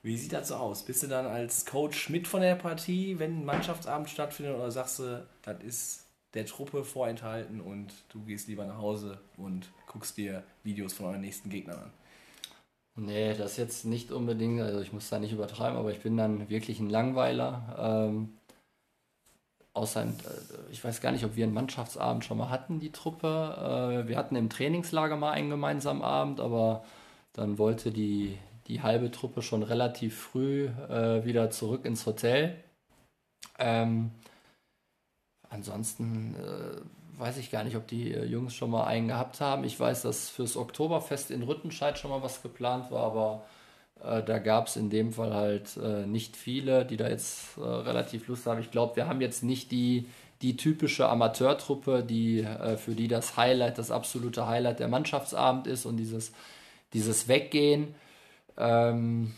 Wie 0.04 0.18
sieht 0.18 0.34
das 0.34 0.50
so 0.50 0.56
aus? 0.56 0.84
Bist 0.84 1.04
du 1.04 1.08
dann 1.08 1.26
als 1.26 1.66
Coach 1.66 2.10
mit 2.10 2.28
von 2.28 2.42
der 2.42 2.56
Partie, 2.56 3.20
wenn 3.20 3.40
ein 3.42 3.46
Mannschaftsabend 3.46 4.10
stattfindet, 4.10 4.56
oder 4.56 4.72
sagst 4.72 5.00
du, 5.00 5.28
das 5.42 5.62
ist 5.64 6.07
der 6.34 6.46
Truppe 6.46 6.84
vorenthalten 6.84 7.62
und 7.62 7.94
du 8.10 8.24
gehst 8.24 8.48
lieber 8.48 8.66
nach 8.66 8.78
Hause 8.78 9.20
und 9.38 9.72
guckst 9.88 10.18
dir 10.18 10.44
Videos 10.64 10.94
von 10.94 11.08
euren 11.08 11.22
nächsten 11.22 11.50
Gegnern 11.50 11.80
an? 11.80 11.92
Nee, 13.00 13.36
das 13.36 13.58
jetzt 13.58 13.86
nicht 13.86 14.12
unbedingt, 14.12 14.60
also 14.60 14.82
ich 14.82 14.92
muss 14.92 15.10
da 15.10 15.20
nicht 15.20 15.32
übertreiben, 15.32 15.78
aber 15.78 15.92
ich 15.92 16.00
bin 16.00 16.18
dann 16.18 16.50
wirklich 16.50 16.80
ein 16.80 16.90
Langweiler. 16.90 18.08
Ähm, 18.10 18.34
außer, 19.74 20.04
äh, 20.04 20.08
ich 20.72 20.84
weiß 20.84 21.00
gar 21.00 21.12
nicht, 21.12 21.24
ob 21.24 21.36
wir 21.36 21.46
einen 21.46 21.54
Mannschaftsabend 21.54 22.26
schon 22.26 22.40
mal 22.40 22.50
hatten, 22.50 22.80
die 22.80 22.92
Truppe. 22.92 24.04
Äh, 24.04 24.08
wir 24.08 24.18
hatten 24.18 24.36
im 24.36 24.50
Trainingslager 24.50 25.16
mal 25.16 25.32
einen 25.32 25.52
gemeinsamen 25.52 26.02
Abend, 26.02 26.40
aber 26.40 26.84
dann 27.34 27.60
wollte 27.60 27.92
die, 27.92 28.38
die 28.68 28.82
halbe 28.82 29.12
Truppe 29.12 29.44
schon 29.44 29.62
relativ 29.62 30.18
früh 30.18 30.66
äh, 30.66 31.24
wieder 31.24 31.52
zurück 31.52 31.86
ins 31.86 32.08
Hotel. 32.08 32.64
Ähm, 33.60 34.12
ansonsten 35.50 36.36
äh, 36.36 37.20
weiß 37.20 37.38
ich 37.38 37.52
gar 37.52 37.64
nicht, 37.64 37.76
ob 37.76 37.88
die 37.88 38.14
äh, 38.14 38.26
Jungs 38.26 38.54
schon 38.54 38.70
mal 38.70 38.86
einen 38.86 39.08
gehabt 39.08 39.42
haben. 39.42 39.64
Ich 39.64 39.80
weiß, 39.80 40.04
dass 40.04 40.30
fürs 40.30 40.56
Oktoberfest 40.56 41.32
in 41.32 41.44
Rüttenscheid 41.44 41.98
schon 41.98 42.12
mal 42.12 42.22
was 42.22 42.42
geplant 42.42 42.92
war, 42.92 43.04
aber 43.04 43.44
äh, 44.04 44.24
da 44.24 44.40
gab 44.40 44.68
es 44.68 44.76
in 44.76 44.90
dem 44.90 45.12
Fall 45.12 45.34
halt 45.34 45.78
äh, 45.78 46.06
nicht 46.06 46.36
viele, 46.36 46.86
die 46.86 46.98
da 46.98 47.10
jetzt 47.10 47.58
äh, 47.58 47.62
relativ 47.62 48.28
Lust 48.28 48.46
haben. 48.46 48.62
Ich 48.62 48.72
glaube, 48.72 48.96
wir 48.96 49.08
haben 49.08 49.22
jetzt 49.22 49.44
nicht 49.44 49.72
die, 49.72 50.08
die 50.42 50.56
typische 50.58 51.10
Amateurtruppe, 51.10 52.04
die, 52.04 52.48
für 52.78 52.94
die 52.94 53.08
das 53.08 53.38
Highlight, 53.38 53.80
das 53.80 53.90
absolute 53.90 54.46
Highlight 54.46 54.80
der 54.80 54.88
Mannschaftsabend 54.88 55.66
ist 55.66 55.88
und 55.88 55.98
dieses, 55.98 56.32
dieses 56.94 57.28
Weggehen. 57.28 57.96
Ähm, 58.56 59.34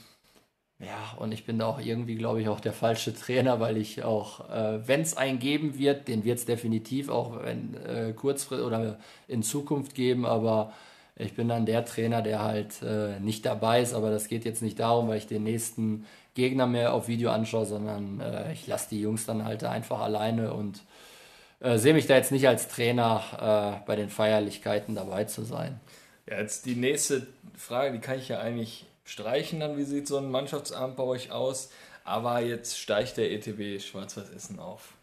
ja, 0.79 1.17
und 1.17 1.33
ich 1.33 1.45
bin 1.45 1.59
da 1.59 1.67
auch 1.67 1.79
irgendwie, 1.79 2.15
glaube 2.15 2.41
ich, 2.41 2.47
auch 2.47 2.61
der 2.61 2.71
falsche 2.71 3.13
Trainer, 3.13 3.59
weil 3.59 3.75
ich 3.75 4.03
auch, 4.03 4.49
äh, 4.49 4.87
wenn 4.87 5.01
es 5.01 5.17
einen 5.17 5.39
geben 5.39 5.77
wird, 5.77 6.07
den 6.07 6.23
wird 6.23 6.39
es 6.39 6.45
definitiv 6.45 7.09
auch 7.09 7.43
wenn, 7.43 7.75
äh, 7.75 8.13
kurzfristig 8.13 8.65
oder 8.65 8.97
in 9.27 9.43
Zukunft 9.43 9.93
geben, 9.93 10.25
aber 10.25 10.71
ich 11.17 11.35
bin 11.35 11.49
dann 11.49 11.65
der 11.65 11.83
Trainer, 11.83 12.21
der 12.21 12.43
halt 12.43 12.81
äh, 12.81 13.19
nicht 13.19 13.45
dabei 13.45 13.81
ist, 13.81 13.93
aber 13.93 14.09
das 14.09 14.29
geht 14.29 14.45
jetzt 14.45 14.61
nicht 14.61 14.79
darum, 14.79 15.09
weil 15.09 15.17
ich 15.17 15.27
den 15.27 15.43
nächsten 15.43 16.05
Gegner 16.33 16.65
mehr 16.65 16.93
auf 16.93 17.09
Video 17.09 17.31
anschaue, 17.31 17.65
sondern 17.65 18.21
äh, 18.21 18.53
ich 18.53 18.65
lasse 18.65 18.87
die 18.91 19.01
Jungs 19.01 19.25
dann 19.25 19.43
halt 19.43 19.65
einfach 19.65 19.99
alleine 19.99 20.53
und 20.53 20.81
äh, 21.59 21.77
sehe 21.77 21.93
mich 21.93 22.07
da 22.07 22.15
jetzt 22.15 22.31
nicht 22.31 22.47
als 22.47 22.69
Trainer 22.69 23.81
äh, 23.81 23.85
bei 23.85 23.97
den 23.97 24.09
Feierlichkeiten 24.09 24.95
dabei 24.95 25.25
zu 25.25 25.43
sein. 25.43 25.81
Ja, 26.25 26.39
jetzt 26.39 26.65
die 26.65 26.75
nächste 26.75 27.27
Frage, 27.57 27.91
die 27.91 27.99
kann 27.99 28.17
ich 28.17 28.29
ja 28.29 28.39
eigentlich 28.39 28.85
streichen 29.09 29.59
dann, 29.59 29.77
wie 29.77 29.83
sieht 29.83 30.07
so 30.07 30.17
ein 30.17 30.29
Mannschaftsabend 30.29 30.95
bei 30.95 31.03
euch 31.03 31.31
aus? 31.31 31.71
Aber 32.03 32.39
jetzt 32.41 32.77
steigt 32.77 33.17
der 33.17 33.31
ETB 33.31 33.81
Schwarz-Weiß-Essen 33.81 34.59
auf. 34.59 34.93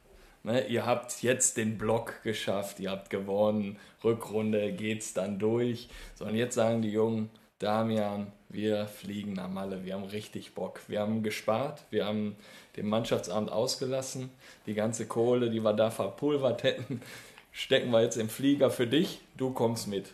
Ne, 0.45 0.67
ihr 0.69 0.87
habt 0.87 1.23
jetzt 1.23 1.57
den 1.57 1.77
Block 1.77 2.23
geschafft, 2.23 2.79
ihr 2.79 2.93
habt 2.93 3.11
gewonnen, 3.11 3.79
Rückrunde 4.05 4.73
geht's 4.73 5.13
dann 5.13 5.41
durch. 5.41 5.89
So, 6.15 6.25
und 6.25 6.37
jetzt 6.37 6.55
sagen 6.55 6.83
die 6.83 6.93
Jungen, 6.93 7.31
Damian, 7.59 8.33
wir 8.49 8.87
fliegen 8.87 9.33
nach 9.33 9.49
Malle, 9.49 9.85
wir 9.85 9.95
haben 9.95 10.05
richtig 10.05 10.55
Bock. 10.55 10.81
Wir 10.87 11.01
haben 11.01 11.25
gespart, 11.25 11.83
wir 11.91 12.07
haben 12.07 12.37
den 12.77 12.87
Mannschaftsabend 12.87 13.51
ausgelassen, 13.51 14.31
die 14.67 14.75
ganze 14.75 15.07
Kohle, 15.07 15.51
die 15.51 15.61
wir 15.61 15.73
da 15.73 15.91
verpulvert 15.91 16.63
hätten, 16.63 17.03
stecken 17.51 17.91
wir 17.91 18.03
jetzt 18.03 18.19
im 18.19 18.29
Flieger 18.29 18.71
für 18.71 18.87
dich, 18.87 19.21
du 19.37 19.51
kommst 19.51 19.89
mit. 19.89 20.13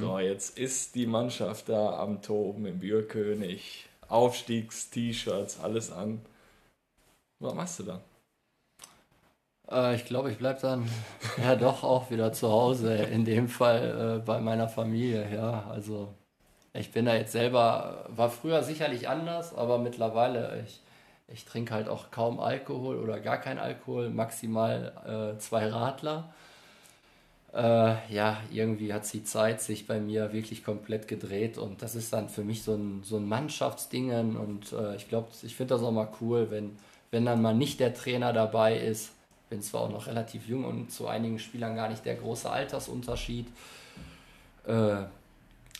So, 0.00 0.18
jetzt 0.18 0.58
ist 0.58 0.94
die 0.94 1.06
Mannschaft 1.06 1.68
da 1.68 1.98
am 1.98 2.22
Toben 2.22 2.66
im 2.66 2.78
Bierkönig, 2.78 3.88
Aufstiegs-T-Shirts, 4.08 5.60
alles 5.60 5.90
an. 5.90 6.20
Was 7.40 7.54
machst 7.54 7.80
du 7.80 7.82
da? 7.84 8.00
Äh, 9.70 9.96
ich 9.96 10.04
glaube, 10.04 10.30
ich 10.30 10.38
bleibe 10.38 10.60
dann 10.60 10.88
ja 11.42 11.56
doch 11.56 11.82
auch 11.82 12.10
wieder 12.10 12.32
zu 12.32 12.50
Hause, 12.50 12.94
in 12.94 13.24
dem 13.24 13.48
Fall 13.48 14.18
äh, 14.18 14.24
bei 14.24 14.40
meiner 14.40 14.68
Familie, 14.68 15.28
ja. 15.34 15.66
Also 15.70 16.14
ich 16.72 16.92
bin 16.92 17.06
da 17.06 17.14
jetzt 17.14 17.32
selber, 17.32 18.06
war 18.08 18.30
früher 18.30 18.62
sicherlich 18.62 19.08
anders, 19.08 19.54
aber 19.54 19.78
mittlerweile, 19.78 20.62
ich, 20.66 20.82
ich 21.28 21.44
trinke 21.44 21.74
halt 21.74 21.88
auch 21.88 22.10
kaum 22.10 22.38
Alkohol 22.40 22.98
oder 22.98 23.20
gar 23.20 23.38
kein 23.38 23.58
Alkohol, 23.58 24.10
maximal 24.10 25.34
äh, 25.34 25.38
zwei 25.38 25.68
Radler. 25.68 26.32
Äh, 27.56 28.12
ja, 28.12 28.36
irgendwie 28.52 28.92
hat 28.92 29.10
die 29.10 29.24
Zeit 29.24 29.62
sich 29.62 29.86
bei 29.86 29.98
mir 29.98 30.34
wirklich 30.34 30.62
komplett 30.62 31.08
gedreht 31.08 31.56
und 31.56 31.80
das 31.80 31.94
ist 31.94 32.12
dann 32.12 32.28
für 32.28 32.44
mich 32.44 32.62
so 32.62 32.74
ein, 32.74 33.02
so 33.02 33.16
ein 33.16 33.26
Mannschaftsdingen 33.26 34.36
und 34.36 34.72
äh, 34.72 34.94
ich 34.96 35.08
glaube, 35.08 35.28
ich 35.42 35.56
finde 35.56 35.72
das 35.74 35.82
auch 35.82 35.90
mal 35.90 36.10
cool, 36.20 36.50
wenn, 36.50 36.76
wenn 37.10 37.24
dann 37.24 37.40
mal 37.40 37.54
nicht 37.54 37.80
der 37.80 37.94
Trainer 37.94 38.34
dabei 38.34 38.76
ist. 38.76 39.12
Bin 39.48 39.62
zwar 39.62 39.82
auch 39.82 39.90
noch 39.90 40.06
relativ 40.06 40.46
jung 40.46 40.66
und 40.66 40.92
zu 40.92 41.06
einigen 41.08 41.38
Spielern 41.38 41.76
gar 41.76 41.88
nicht 41.88 42.04
der 42.04 42.16
große 42.16 42.50
Altersunterschied. 42.50 43.46
Äh, 44.66 45.04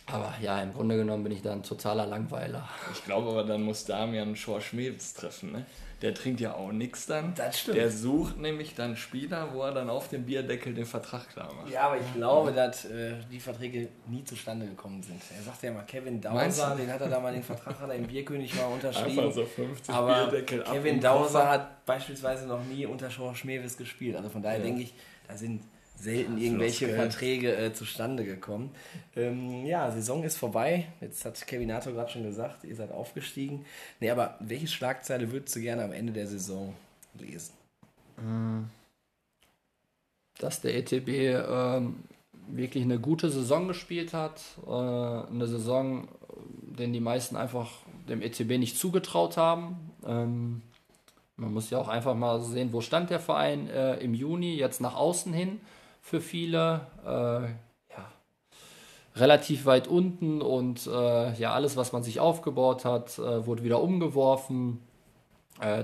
aber 0.07 0.33
ja, 0.41 0.59
im 0.63 0.73
Grunde 0.73 0.97
genommen 0.97 1.23
bin 1.23 1.33
ich 1.33 1.43
da 1.43 1.51
ein 1.51 1.61
totaler 1.61 2.07
Langweiler. 2.07 2.67
Ich 2.91 3.05
glaube 3.05 3.29
aber, 3.29 3.43
dann 3.43 3.61
muss 3.61 3.85
Damian 3.85 4.35
Schorsch 4.35 4.73
Mewes 4.73 5.13
treffen, 5.13 5.51
ne? 5.51 5.65
Der 6.01 6.13
trinkt 6.13 6.39
ja 6.39 6.53
auch 6.53 6.71
nichts 6.71 7.07
dann. 7.07 7.33
Das 7.33 7.59
stimmt. 7.59 7.77
Der 7.77 7.89
sucht 7.89 8.37
nämlich 8.37 8.75
dann 8.75 8.95
Spieler, 8.95 9.51
wo 9.53 9.63
er 9.63 9.71
dann 9.73 9.89
auf 9.89 10.09
dem 10.09 10.25
Bierdeckel 10.25 10.73
den 10.75 10.85
Vertrag 10.85 11.27
klar 11.29 11.51
macht. 11.53 11.71
Ja, 11.71 11.87
aber 11.87 11.97
ich 11.97 12.13
glaube, 12.13 12.51
dass 12.51 12.85
äh, 12.85 13.13
die 13.31 13.39
Verträge 13.39 13.87
nie 14.05 14.23
zustande 14.23 14.67
gekommen 14.67 15.01
sind. 15.01 15.19
Er 15.35 15.43
sagte 15.43 15.65
ja 15.67 15.73
mal, 15.73 15.81
Kevin 15.87 16.21
Dauser, 16.21 16.75
den 16.75 16.91
hat 16.93 17.01
er 17.01 17.09
da 17.09 17.19
mal 17.19 17.33
den 17.33 17.41
Vertrag 17.41 17.75
er 17.81 17.95
im 17.95 18.05
Bierkönig 18.05 18.53
mal 18.53 18.65
unterschrieben. 18.73 19.19
Einfach 19.19 19.33
so 19.33 19.45
50 19.45 19.93
aber 19.95 20.13
Bierdeckel 20.27 20.63
Kevin 20.63 21.01
Dauser 21.01 21.49
hat 21.49 21.85
beispielsweise 21.87 22.45
noch 22.45 22.63
nie 22.63 22.85
unter 22.85 23.09
Schorsch 23.09 23.43
Mewes 23.43 23.75
gespielt. 23.75 24.15
Also 24.15 24.29
von 24.29 24.43
daher 24.43 24.59
Ja. 24.59 24.65
denke 24.65 24.83
ich, 24.83 24.93
da 25.27 25.35
sind 25.35 25.63
selten 25.99 26.37
irgendwelche. 26.37 26.89
Verträge 26.89 27.55
äh, 27.55 27.73
zustande 27.73 28.23
gekommen. 28.23 28.71
Ähm, 29.15 29.65
ja, 29.65 29.91
Saison 29.91 30.23
ist 30.23 30.37
vorbei. 30.37 30.87
Jetzt 31.01 31.25
hat 31.25 31.45
Kevin 31.47 31.67
Nato 31.67 31.91
gerade 31.91 32.11
schon 32.11 32.23
gesagt, 32.23 32.63
ihr 32.63 32.75
seid 32.75 32.91
aufgestiegen. 32.91 33.65
Nee, 33.99 34.11
aber 34.11 34.35
welche 34.39 34.67
Schlagzeile 34.67 35.31
würdest 35.31 35.55
du 35.55 35.61
gerne 35.61 35.83
am 35.83 35.91
Ende 35.91 36.13
der 36.13 36.27
Saison 36.27 36.73
lesen? 37.19 37.53
dass 40.39 40.61
der 40.61 40.75
ETB 40.75 41.09
ähm, 41.09 41.97
wirklich 42.47 42.83
eine 42.83 42.99
gute 42.99 43.29
Saison 43.29 43.67
gespielt 43.67 44.13
hat. 44.13 44.41
Äh, 44.65 44.71
eine 44.71 45.47
Saison, 45.47 46.07
den 46.61 46.93
die 46.93 46.99
meisten 46.99 47.35
einfach 47.35 47.69
dem 48.09 48.21
ETB 48.21 48.57
nicht 48.57 48.77
zugetraut 48.77 49.37
haben. 49.37 49.91
Ähm, 50.05 50.61
man 51.35 51.53
muss 51.53 51.69
ja 51.69 51.77
auch 51.77 51.87
einfach 51.87 52.15
mal 52.15 52.41
sehen, 52.41 52.73
wo 52.73 52.81
stand 52.81 53.09
der 53.09 53.19
Verein 53.19 53.69
äh, 53.69 53.97
im 53.97 54.13
Juni, 54.13 54.55
jetzt 54.55 54.81
nach 54.81 54.95
außen 54.95 55.33
hin 55.33 55.59
für 56.07 56.21
viele. 56.21 56.87
Äh, 57.05 57.49
ja, 57.91 58.11
relativ 59.15 59.65
weit 59.65 59.87
unten 59.87 60.41
und 60.41 60.87
äh, 60.87 61.33
ja, 61.33 61.53
alles, 61.53 61.75
was 61.75 61.91
man 61.91 62.01
sich 62.01 62.19
aufgebaut 62.19 62.85
hat, 62.85 63.19
äh, 63.19 63.45
wurde 63.45 63.63
wieder 63.63 63.81
umgeworfen. 63.81 64.81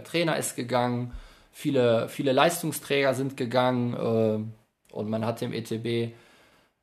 Trainer 0.04 0.38
ist 0.38 0.56
gegangen, 0.56 1.14
viele, 1.52 2.08
viele 2.08 2.32
Leistungsträger 2.32 3.16
sind 3.16 3.36
gegangen 3.38 4.54
und 4.92 5.10
man 5.10 5.26
hat 5.26 5.42
dem 5.42 5.52
ETB 5.52 6.14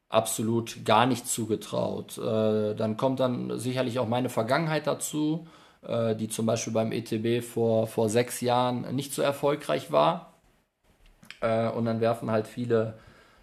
absolut 0.08 0.84
gar 0.84 1.06
nicht 1.06 1.28
zugetraut. 1.28 2.18
Dann 2.18 2.96
kommt 2.96 3.20
dann 3.20 3.60
sicherlich 3.60 4.00
auch 4.00 4.08
meine 4.08 4.28
Vergangenheit 4.28 4.88
dazu, 4.88 5.46
die 5.88 6.26
zum 6.28 6.46
Beispiel 6.46 6.72
beim 6.72 6.90
ETB 6.90 7.44
vor, 7.44 7.86
vor 7.86 8.08
sechs 8.08 8.40
Jahren 8.40 8.92
nicht 8.96 9.14
so 9.14 9.22
erfolgreich 9.22 9.92
war. 9.92 10.32
Und 11.40 11.84
dann 11.84 12.00
werfen 12.00 12.32
halt 12.32 12.48
viele 12.48 12.98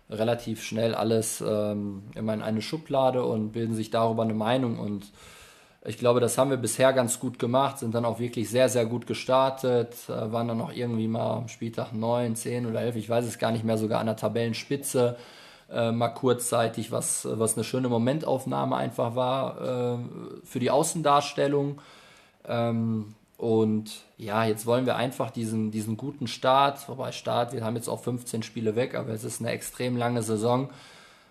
relativ 0.10 0.64
schnell 0.64 0.96
alles 0.96 1.44
ähm, 1.46 2.04
immer 2.16 2.34
in 2.34 2.42
eine 2.42 2.62
Schublade 2.62 3.24
und 3.26 3.52
bilden 3.52 3.76
sich 3.76 3.90
darüber 3.90 4.24
eine 4.24 4.34
Meinung 4.34 4.80
und 4.80 5.12
ich 5.86 5.98
glaube, 5.98 6.20
das 6.20 6.38
haben 6.38 6.50
wir 6.50 6.58
bisher 6.58 6.92
ganz 6.92 7.20
gut 7.20 7.40
gemacht, 7.40 7.80
sind 7.80 7.96
dann 7.96 8.04
auch 8.04 8.20
wirklich 8.20 8.50
sehr, 8.50 8.68
sehr 8.68 8.86
gut 8.86 9.08
gestartet, 9.08 9.96
äh, 10.10 10.32
waren 10.32 10.50
dann 10.50 10.60
auch 10.60 10.74
irgendwie 10.74 11.08
mal 11.08 11.38
am 11.38 11.48
Spieltag 11.48 11.94
9, 11.94 12.36
10 12.36 12.66
oder 12.66 12.82
11, 12.82 12.98
ich 12.98 13.10
weiß 13.10 13.26
es 13.26 13.40
gar 13.40 13.52
nicht 13.52 13.64
mehr, 13.64 13.78
sogar 13.78 14.02
an 14.02 14.08
der 14.08 14.18
Tabellenspitze, 14.18 15.18
äh, 15.72 15.92
mal 15.92 16.10
kurzzeitig, 16.10 16.92
was, 16.92 17.28
was 17.30 17.56
eine 17.56 17.64
schöne 17.64 17.90
Momentaufnahme 17.90 18.76
einfach 18.76 19.16
war 19.16 19.62
äh, 19.62 19.98
für 20.44 20.60
die 20.60 20.72
Außendarstellung. 20.72 21.82
Ähm, 22.46 23.16
und 23.38 24.04
ja, 24.18 24.46
jetzt 24.46 24.66
wollen 24.66 24.88
wir 24.88 24.96
einfach 24.96 25.30
diesen, 25.30 25.70
diesen 25.70 25.96
guten 25.96 26.26
Start, 26.26 26.90
wobei 26.90 27.12
Start, 27.12 27.54
wir 27.54 27.64
haben 27.64 27.76
jetzt 27.76 27.88
auch 27.88 28.02
15 28.02 28.42
Spiele 28.42 28.76
weg, 28.76 28.96
aber 28.96 29.10
es 29.10 29.24
ist 29.24 29.42
eine 29.42 29.52
extrem 29.52 29.96
lange 29.96 30.24
Saison, 30.24 30.70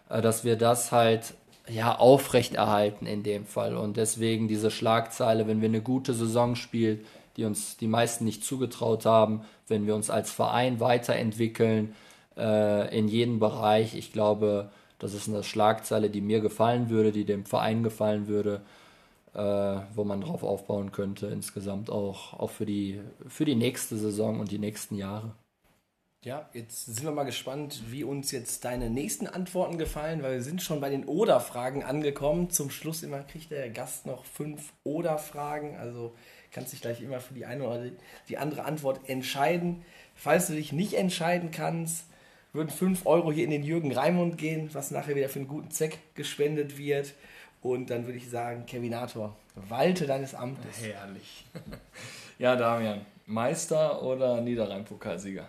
äh, 0.08 0.22
dass 0.22 0.44
wir 0.44 0.56
das 0.56 0.92
halt 0.92 1.34
ja 1.68 1.98
aufrechterhalten 1.98 3.06
in 3.06 3.24
dem 3.24 3.44
Fall. 3.44 3.76
Und 3.76 3.96
deswegen 3.96 4.46
diese 4.46 4.70
Schlagzeile, 4.70 5.48
wenn 5.48 5.60
wir 5.60 5.68
eine 5.68 5.82
gute 5.82 6.14
Saison 6.14 6.54
spielen, 6.54 7.04
die 7.36 7.44
uns 7.44 7.76
die 7.76 7.88
meisten 7.88 8.24
nicht 8.24 8.44
zugetraut 8.44 9.04
haben, 9.04 9.42
wenn 9.66 9.86
wir 9.86 9.96
uns 9.96 10.08
als 10.08 10.30
Verein 10.30 10.78
weiterentwickeln 10.78 11.94
äh, 12.36 12.96
in 12.96 13.08
jedem 13.08 13.40
Bereich. 13.40 13.96
Ich 13.96 14.12
glaube, 14.12 14.70
das 15.00 15.12
ist 15.12 15.28
eine 15.28 15.42
Schlagzeile, 15.42 16.08
die 16.08 16.20
mir 16.20 16.40
gefallen 16.40 16.88
würde, 16.88 17.10
die 17.10 17.24
dem 17.24 17.44
Verein 17.44 17.82
gefallen 17.82 18.28
würde, 18.28 18.62
wo 19.36 20.04
man 20.04 20.20
drauf 20.20 20.42
aufbauen 20.42 20.92
könnte, 20.92 21.26
insgesamt 21.26 21.90
auch, 21.90 22.34
auch 22.34 22.50
für, 22.50 22.66
die, 22.66 23.00
für 23.28 23.44
die 23.44 23.54
nächste 23.54 23.96
Saison 23.96 24.40
und 24.40 24.50
die 24.50 24.58
nächsten 24.58 24.96
Jahre. 24.96 25.34
Ja, 26.26 26.48
jetzt 26.54 26.86
sind 26.86 27.04
wir 27.04 27.12
mal 27.12 27.22
gespannt, 27.22 27.82
wie 27.88 28.02
uns 28.02 28.32
jetzt 28.32 28.64
deine 28.64 28.90
nächsten 28.90 29.28
Antworten 29.28 29.78
gefallen, 29.78 30.22
weil 30.22 30.32
wir 30.32 30.42
sind 30.42 30.60
schon 30.60 30.80
bei 30.80 30.90
den 30.90 31.04
Oder-Fragen 31.04 31.84
angekommen. 31.84 32.50
Zum 32.50 32.70
Schluss 32.70 33.04
immer 33.04 33.20
kriegt 33.20 33.52
der 33.52 33.70
Gast 33.70 34.06
noch 34.06 34.24
fünf 34.24 34.72
Oder-Fragen, 34.82 35.76
also 35.76 36.16
kannst 36.50 36.72
dich 36.72 36.80
gleich 36.80 37.00
immer 37.00 37.20
für 37.20 37.34
die 37.34 37.44
eine 37.44 37.64
oder 37.64 37.90
die 38.28 38.38
andere 38.38 38.64
Antwort 38.64 39.08
entscheiden. 39.08 39.84
Falls 40.16 40.48
du 40.48 40.54
dich 40.54 40.72
nicht 40.72 40.94
entscheiden 40.94 41.52
kannst, 41.52 42.06
würden 42.52 42.70
fünf 42.70 43.06
Euro 43.06 43.30
hier 43.30 43.44
in 43.44 43.50
den 43.50 43.62
Jürgen 43.62 43.92
Raimund 43.92 44.38
gehen, 44.38 44.70
was 44.72 44.90
nachher 44.90 45.14
wieder 45.14 45.28
für 45.28 45.38
einen 45.38 45.48
guten 45.48 45.70
Zweck 45.70 45.98
gespendet 46.14 46.76
wird. 46.78 47.14
Und 47.66 47.90
dann 47.90 48.06
würde 48.06 48.18
ich 48.18 48.30
sagen, 48.30 48.64
Kevinator, 48.64 49.34
walte 49.56 50.06
deines 50.06 50.36
Amtes. 50.36 50.82
Herrlich. 50.82 51.44
ja, 52.38 52.54
Damian, 52.54 53.04
Meister 53.26 54.04
oder 54.04 54.40
Niederrhein-Pokalsieger? 54.40 55.48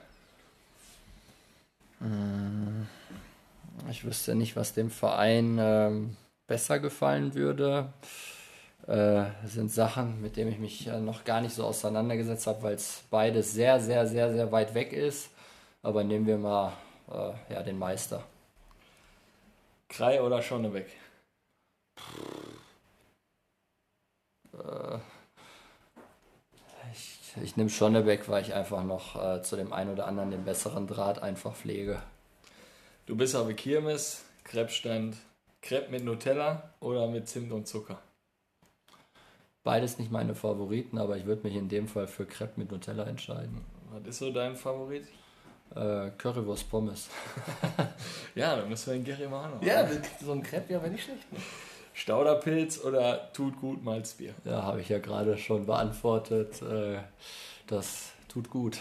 Ich 3.91 4.03
wüsste 4.03 4.33
nicht, 4.33 4.55
was 4.55 4.73
dem 4.73 4.89
Verein 4.89 5.57
ähm, 5.59 6.17
besser 6.47 6.79
gefallen 6.79 7.35
würde. 7.35 7.93
Äh, 8.87 9.25
das 9.43 9.53
sind 9.53 9.71
Sachen, 9.71 10.19
mit 10.19 10.37
denen 10.37 10.51
ich 10.51 10.57
mich 10.57 10.87
äh, 10.87 10.99
noch 10.99 11.23
gar 11.23 11.41
nicht 11.41 11.53
so 11.53 11.65
auseinandergesetzt 11.65 12.47
habe, 12.47 12.63
weil 12.63 12.73
es 12.73 13.03
beides 13.11 13.53
sehr, 13.53 13.79
sehr, 13.79 14.07
sehr, 14.07 14.33
sehr 14.33 14.51
weit 14.51 14.73
weg 14.73 14.91
ist. 14.91 15.29
Aber 15.83 16.03
nehmen 16.03 16.25
wir 16.25 16.39
mal 16.39 16.73
äh, 17.11 17.53
ja, 17.53 17.61
den 17.61 17.77
Meister. 17.77 18.23
Krei 19.87 20.19
oder 20.19 20.41
Schonnebeck? 20.41 20.87
Ich, 26.93 27.43
ich 27.43 27.57
nehme 27.57 27.69
Schonnebeck, 27.69 28.29
weil 28.29 28.41
ich 28.41 28.53
einfach 28.53 28.83
noch 28.83 29.15
äh, 29.15 29.41
zu 29.43 29.55
dem 29.55 29.73
einen 29.73 29.91
oder 29.91 30.07
anderen 30.07 30.31
den 30.31 30.45
besseren 30.45 30.87
Draht 30.87 31.21
einfach 31.21 31.55
pflege. 31.55 32.01
Du 33.05 33.15
bist 33.15 33.35
auf 33.35 33.47
der 33.47 33.55
Kirmes, 33.55 34.23
Krebsstand, 34.43 35.17
Crepe 35.61 35.91
mit 35.91 36.03
Nutella 36.03 36.73
oder 36.79 37.07
mit 37.07 37.27
Zimt 37.27 37.51
und 37.51 37.67
Zucker? 37.67 37.99
Beides 39.63 39.99
nicht 39.99 40.11
meine 40.11 40.33
Favoriten, 40.33 40.97
aber 40.97 41.17
ich 41.17 41.25
würde 41.25 41.43
mich 41.43 41.55
in 41.55 41.67
dem 41.69 41.87
Fall 41.87 42.07
für 42.07 42.25
Crepe 42.25 42.53
mit 42.59 42.71
Nutella 42.71 43.03
entscheiden. 43.03 43.65
Was 43.91 44.07
ist 44.07 44.19
so 44.19 44.31
dein 44.31 44.55
Favorit? 44.55 45.07
Äh, 45.75 46.11
Currywurst 46.17 46.69
Pommes. 46.69 47.09
Ja, 48.35 48.55
dann 48.55 48.69
müssen 48.69 48.87
wir 48.87 48.99
den 48.99 49.03
Gary 49.03 49.27
noch. 49.27 49.61
Ja, 49.61 49.87
so 50.23 50.31
ein 50.31 50.43
Crepe 50.43 50.69
wäre 50.69 50.89
nicht 50.89 51.03
schlecht. 51.03 51.31
Ne? 51.31 51.39
Stauderpilz 51.97 52.83
oder 52.83 53.33
tut 53.33 53.59
gut 53.59 53.83
Malzbier? 53.83 54.35
Ja, 54.45 54.61
habe 54.61 54.81
ich 54.81 54.89
ja 54.89 54.99
gerade 54.99 55.35
schon 55.35 55.65
beantwortet. 55.65 56.61
Äh, 56.61 56.99
das 57.65 58.11
tut 58.27 58.51
gut. 58.51 58.79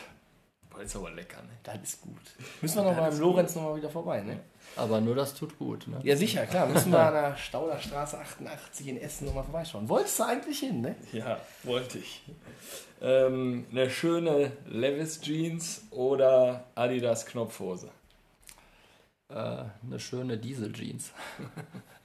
Boah, 0.68 0.82
ist 0.82 0.94
aber 0.96 1.10
lecker, 1.10 1.40
ne? 1.40 1.48
Das 1.62 1.78
ist 1.82 2.02
gut. 2.02 2.20
Müssen 2.60 2.76
wir 2.76 2.82
noch 2.82 2.94
beim 2.94 3.18
Lorenz 3.18 3.54
noch 3.54 3.62
mal 3.62 3.76
wieder 3.76 3.88
vorbei, 3.88 4.20
ne? 4.20 4.40
Aber 4.76 5.00
nur 5.00 5.14
das 5.14 5.32
tut 5.34 5.58
gut. 5.58 5.88
Ne? 5.88 5.98
Ja, 6.02 6.14
sicher, 6.14 6.44
klar. 6.44 6.66
Müssen 6.66 6.92
wir 6.92 7.00
an 7.00 7.14
der 7.14 7.36
Stauderstraße 7.38 8.18
88 8.18 8.86
in 8.86 9.00
Essen 9.00 9.24
noch 9.24 9.34
mal 9.34 9.44
vorbeischauen. 9.44 9.88
Wolltest 9.88 10.18
du 10.18 10.24
eigentlich 10.24 10.58
hin, 10.58 10.82
ne? 10.82 10.94
Ja, 11.12 11.40
wollte 11.62 11.96
ich. 11.96 12.22
Ähm, 13.00 13.64
eine 13.70 13.88
schöne 13.88 14.52
Levis 14.66 15.22
Jeans 15.22 15.84
oder 15.90 16.64
Adidas 16.74 17.24
Knopfhose? 17.24 17.88
Äh, 19.30 19.34
eine 19.34 19.98
schöne 19.98 20.36
Diesel-Jeans. 20.36 21.12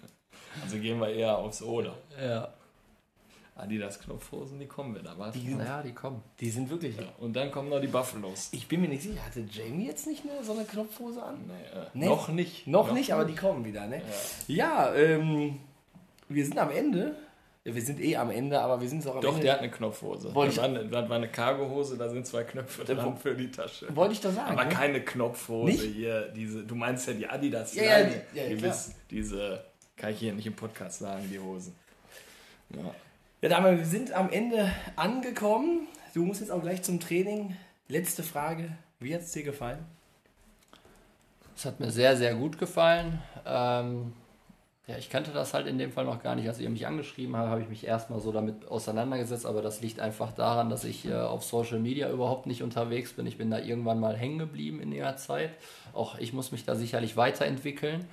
Also 0.63 0.77
gehen 0.77 0.99
wir 0.99 1.09
eher 1.09 1.37
aufs 1.37 1.61
Oder. 1.61 1.93
Ja. 2.21 2.53
Adidas 3.55 3.99
Knopfhosen, 3.99 4.59
die 4.59 4.65
kommen 4.65 4.95
wir 4.95 5.03
da, 5.03 5.13
was? 5.17 5.33
Die, 5.33 5.51
Ja, 5.51 5.83
die 5.83 5.91
kommen. 5.93 6.23
die 6.39 6.49
sind 6.49 6.69
wirklich. 6.69 6.95
Und 7.19 7.35
dann 7.35 7.51
kommen 7.51 7.69
noch 7.69 7.81
die 7.81 7.87
Buffalos. 7.87 8.49
Ich 8.53 8.67
bin 8.67 8.81
mir 8.81 8.87
nicht 8.87 9.03
sicher, 9.03 9.23
hatte 9.23 9.41
Jamie 9.51 9.85
jetzt 9.87 10.07
nicht 10.07 10.23
eine, 10.23 10.43
so 10.43 10.53
eine 10.53 10.63
Knopfhose 10.63 11.21
an? 11.21 11.35
Nee, 11.47 11.79
äh, 11.79 11.85
Nee. 11.93 12.05
Noch 12.07 12.29
nicht. 12.29 12.65
Noch, 12.65 12.91
nicht, 12.93 13.13
aber 13.13 13.25
die 13.25 13.35
kommen 13.35 13.63
wieder, 13.65 13.85
ne? 13.87 14.01
Ja, 14.47 14.93
ähm, 14.95 15.59
wir 16.29 16.45
sind 16.45 16.57
am 16.57 16.71
Ende. 16.71 17.15
Ja, 17.63 17.75
wir 17.75 17.81
sind 17.83 17.99
eh 18.01 18.15
am 18.15 18.31
Ende, 18.31 18.59
aber 18.59 18.81
wir 18.81 18.89
sind 18.89 19.05
auch 19.05 19.15
am 19.17 19.21
Doch, 19.21 19.33
Ende. 19.33 19.43
der 19.43 19.53
hat 19.53 19.59
eine 19.59 19.69
Knopfhose. 19.69 20.33
Wollte 20.33 20.55
das, 20.55 20.63
war 20.63 20.69
eine, 20.79 20.85
das 20.87 21.09
war 21.09 21.17
eine 21.17 21.27
Cargohose, 21.29 21.97
da 21.97 22.09
sind 22.09 22.25
zwei 22.25 22.43
Knöpfe 22.43 22.83
dran 22.85 23.15
für 23.17 23.35
die 23.35 23.51
Tasche. 23.51 23.95
Wollte 23.95 24.13
ich 24.13 24.21
doch 24.21 24.31
sagen. 24.31 24.49
Aber 24.53 24.63
ne? 24.63 24.69
keine 24.73 25.01
Knopfhose 25.01 25.71
Nicht? 25.71 25.83
hier, 25.83 26.29
diese, 26.29 26.63
du 26.63 26.73
meinst 26.73 27.05
ja 27.07 27.13
die 27.13 27.27
Adidas 27.27 27.75
Ja, 27.75 27.83
ja, 27.83 28.03
die- 28.05 28.37
ja, 28.37 28.43
ja, 28.43 28.49
die 28.49 28.55
klar. 28.55 28.71
wisst, 28.71 28.95
diese, 29.11 29.63
kann 30.01 30.13
ich 30.13 30.19
hier 30.19 30.33
nicht 30.33 30.47
im 30.47 30.55
Podcast 30.55 30.97
sagen, 30.97 31.29
die 31.31 31.39
Hosen. 31.39 31.75
Ja. 32.75 32.95
Ja, 33.41 33.49
Dame, 33.49 33.77
wir 33.77 33.85
sind 33.85 34.11
am 34.13 34.31
Ende 34.31 34.71
angekommen. 34.95 35.87
Du 36.15 36.25
musst 36.25 36.41
jetzt 36.41 36.49
auch 36.49 36.61
gleich 36.61 36.81
zum 36.81 36.99
Training. 36.99 37.55
Letzte 37.87 38.23
Frage. 38.23 38.71
Wie 38.99 39.13
hat 39.13 39.21
es 39.21 39.31
dir 39.31 39.43
gefallen? 39.43 39.85
Es 41.55 41.65
hat 41.65 41.79
mir 41.79 41.91
sehr, 41.91 42.17
sehr 42.17 42.33
gut 42.33 42.57
gefallen. 42.57 43.21
Ähm, 43.45 44.13
ja, 44.87 44.97
ich 44.97 45.11
kannte 45.11 45.31
das 45.31 45.53
halt 45.53 45.67
in 45.67 45.77
dem 45.77 45.91
Fall 45.91 46.05
noch 46.05 46.23
gar 46.23 46.33
nicht. 46.33 46.47
Als 46.47 46.59
ihr 46.59 46.69
mich 46.71 46.87
angeschrieben 46.87 47.37
habt, 47.37 47.49
habe 47.49 47.61
ich 47.61 47.69
mich 47.69 47.85
erstmal 47.85 48.19
so 48.19 48.31
damit 48.31 48.67
auseinandergesetzt, 48.67 49.45
aber 49.45 49.61
das 49.61 49.81
liegt 49.81 49.99
einfach 49.99 50.31
daran, 50.31 50.71
dass 50.71 50.83
ich 50.83 51.05
äh, 51.05 51.13
auf 51.13 51.43
Social 51.43 51.79
Media 51.79 52.09
überhaupt 52.09 52.47
nicht 52.47 52.63
unterwegs 52.63 53.13
bin. 53.13 53.27
Ich 53.27 53.37
bin 53.37 53.51
da 53.51 53.59
irgendwann 53.59 53.99
mal 53.99 54.17
hängen 54.17 54.39
geblieben 54.39 54.81
in 54.81 54.89
der 54.89 55.17
Zeit. 55.17 55.51
Auch 55.93 56.17
ich 56.17 56.33
muss 56.33 56.51
mich 56.51 56.65
da 56.65 56.73
sicherlich 56.73 57.17
weiterentwickeln. 57.17 58.07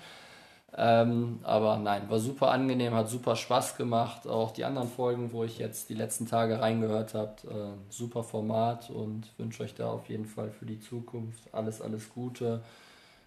Ähm, 0.81 1.41
aber 1.43 1.77
nein, 1.77 2.09
war 2.09 2.21
super 2.21 2.53
angenehm, 2.53 2.95
hat 2.95 3.09
super 3.09 3.35
Spaß 3.35 3.77
gemacht. 3.77 4.29
Auch 4.29 4.53
die 4.53 4.65
anderen 4.65 4.89
Folgen, 4.89 5.33
wo 5.33 5.43
ich 5.43 5.59
jetzt 5.59 5.89
die 5.89 5.95
letzten 5.95 6.27
Tage 6.27 6.61
reingehört 6.61 7.15
habe, 7.15 7.35
äh, 7.51 7.93
super 7.93 8.23
Format 8.23 8.89
und 8.89 9.33
wünsche 9.39 9.65
euch 9.65 9.75
da 9.75 9.91
auf 9.91 10.09
jeden 10.09 10.25
Fall 10.25 10.53
für 10.53 10.67
die 10.67 10.79
Zukunft 10.79 11.53
alles, 11.53 11.83
alles 11.83 12.09
Gute. 12.11 12.63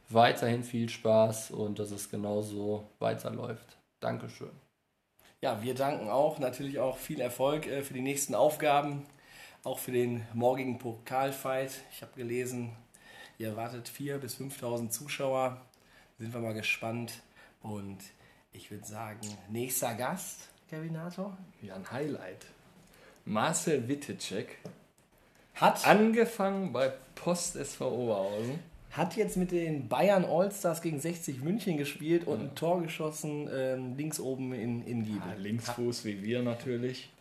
Weiterhin 0.08 0.64
viel 0.64 0.88
Spaß 0.88 1.52
und 1.52 1.78
dass 1.78 1.92
es 1.92 2.10
genauso 2.10 2.86
weiterläuft. 3.00 3.78
Dankeschön. 4.00 4.52
Ja, 5.42 5.62
wir 5.62 5.76
danken 5.76 6.10
auch. 6.10 6.40
Natürlich 6.40 6.80
auch 6.80 6.96
viel 6.96 7.20
Erfolg 7.20 7.68
äh, 7.68 7.82
für 7.82 7.94
die 7.94 8.02
nächsten 8.02 8.34
Aufgaben. 8.34 9.06
Auch 9.66 9.80
für 9.80 9.92
den 9.92 10.26
morgigen 10.34 10.80
Pokalfight. 10.80 11.82
Ich 11.92 12.02
habe 12.02 12.14
gelesen, 12.16 12.72
ihr 13.38 13.50
erwartet 13.50 13.92
4.000 13.94 14.18
bis 14.20 14.38
5.000 14.38 14.90
Zuschauer. 14.90 15.60
Sind 16.18 16.34
wir 16.34 16.40
mal 16.40 16.54
gespannt. 16.54 17.12
Und 17.62 18.00
ich 18.54 18.72
würde 18.72 18.86
sagen, 18.86 19.20
nächster 19.50 19.94
Gast, 19.96 20.50
Kevinator, 20.70 21.38
ja, 21.62 21.76
ein 21.76 21.90
Highlight. 21.92 22.46
Marcel 23.26 23.88
Wittecek, 23.88 24.58
hat, 25.56 25.86
angefangen 25.86 26.74
bei 26.74 26.92
Post 27.16 27.56
SV 27.56 27.92
Oberhausen. 27.92 28.60
hat 28.92 29.16
jetzt 29.16 29.38
mit 29.38 29.52
den 29.52 29.88
Bayern 29.88 30.26
Allstars 30.26 30.82
gegen 30.82 31.00
60 31.00 31.42
München 31.42 31.78
gespielt 31.78 32.26
und 32.26 32.40
ein 32.42 32.56
Tor 32.56 32.82
geschossen, 32.82 33.48
ähm, 33.54 33.96
links 33.96 34.20
oben 34.20 34.54
in, 34.54 34.86
in 34.86 35.04
Giebel. 35.06 35.30
Ja, 35.30 35.36
Linksfuß 35.38 36.06
wie 36.06 36.24
wir 36.24 36.42
natürlich. 36.42 37.12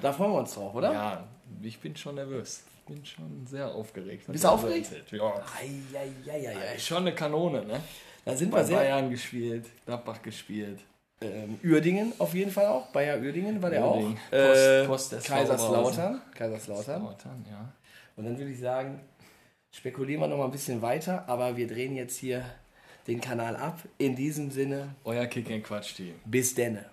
Da 0.00 0.12
freuen 0.12 0.32
wir 0.32 0.38
uns 0.40 0.54
drauf, 0.54 0.74
oder? 0.74 0.92
Ja, 0.92 1.28
ich 1.62 1.78
bin 1.78 1.96
schon 1.96 2.16
nervös. 2.16 2.64
Ich 2.80 2.94
bin 2.94 3.06
schon 3.06 3.46
sehr 3.46 3.68
aufgeregt. 3.68 4.26
Bist 4.26 4.42
du 4.42 4.48
er 4.48 4.50
so 4.50 4.54
aufgeregt? 4.56 4.92
erzählt. 4.92 5.12
Ja. 5.12 5.34
Eieieiei. 5.56 6.74
Ist 6.74 6.86
schon 6.86 6.98
eine 6.98 7.14
Kanone, 7.14 7.64
ne? 7.64 7.80
Da 8.24 8.36
sind 8.36 8.50
Bei 8.50 8.58
wir 8.58 8.64
sehr. 8.64 8.76
Bayern 8.78 9.10
gespielt, 9.10 9.66
Gladbach 9.86 10.22
gespielt. 10.22 10.78
Ähm, 11.20 11.58
Uerdingen 11.64 12.12
auf 12.18 12.34
jeden 12.34 12.50
Fall 12.50 12.66
auch. 12.66 12.86
Bayer 12.88 13.18
Uerdingen 13.20 13.60
war 13.62 13.70
der 13.70 13.84
Uerdingen. 13.84 14.16
auch. 14.30 14.32
Äh, 14.36 14.84
Post- 14.86 15.10
Post 15.12 15.26
Kaiserslautern. 15.26 16.20
Kaiserslautern. 16.34 17.02
Lautern, 17.02 17.44
ja. 17.50 17.72
Und 18.16 18.24
dann 18.24 18.36
würde 18.38 18.50
ich 18.50 18.58
sagen, 18.60 19.00
spekulieren 19.70 20.20
wir 20.20 20.28
noch 20.28 20.36
mal 20.38 20.44
ein 20.46 20.50
bisschen 20.50 20.82
weiter, 20.82 21.24
aber 21.28 21.56
wir 21.56 21.66
drehen 21.66 21.94
jetzt 21.96 22.16
hier 22.18 22.44
den 23.06 23.20
Kanal 23.20 23.56
ab. 23.56 23.80
In 23.98 24.14
diesem 24.16 24.50
Sinne, 24.50 24.94
Euer 25.04 25.26
Kick 25.26 25.50
and 25.50 25.64
Quatsch 25.64 25.94
Team. 25.94 26.14
bis 26.24 26.54
denne. 26.54 26.84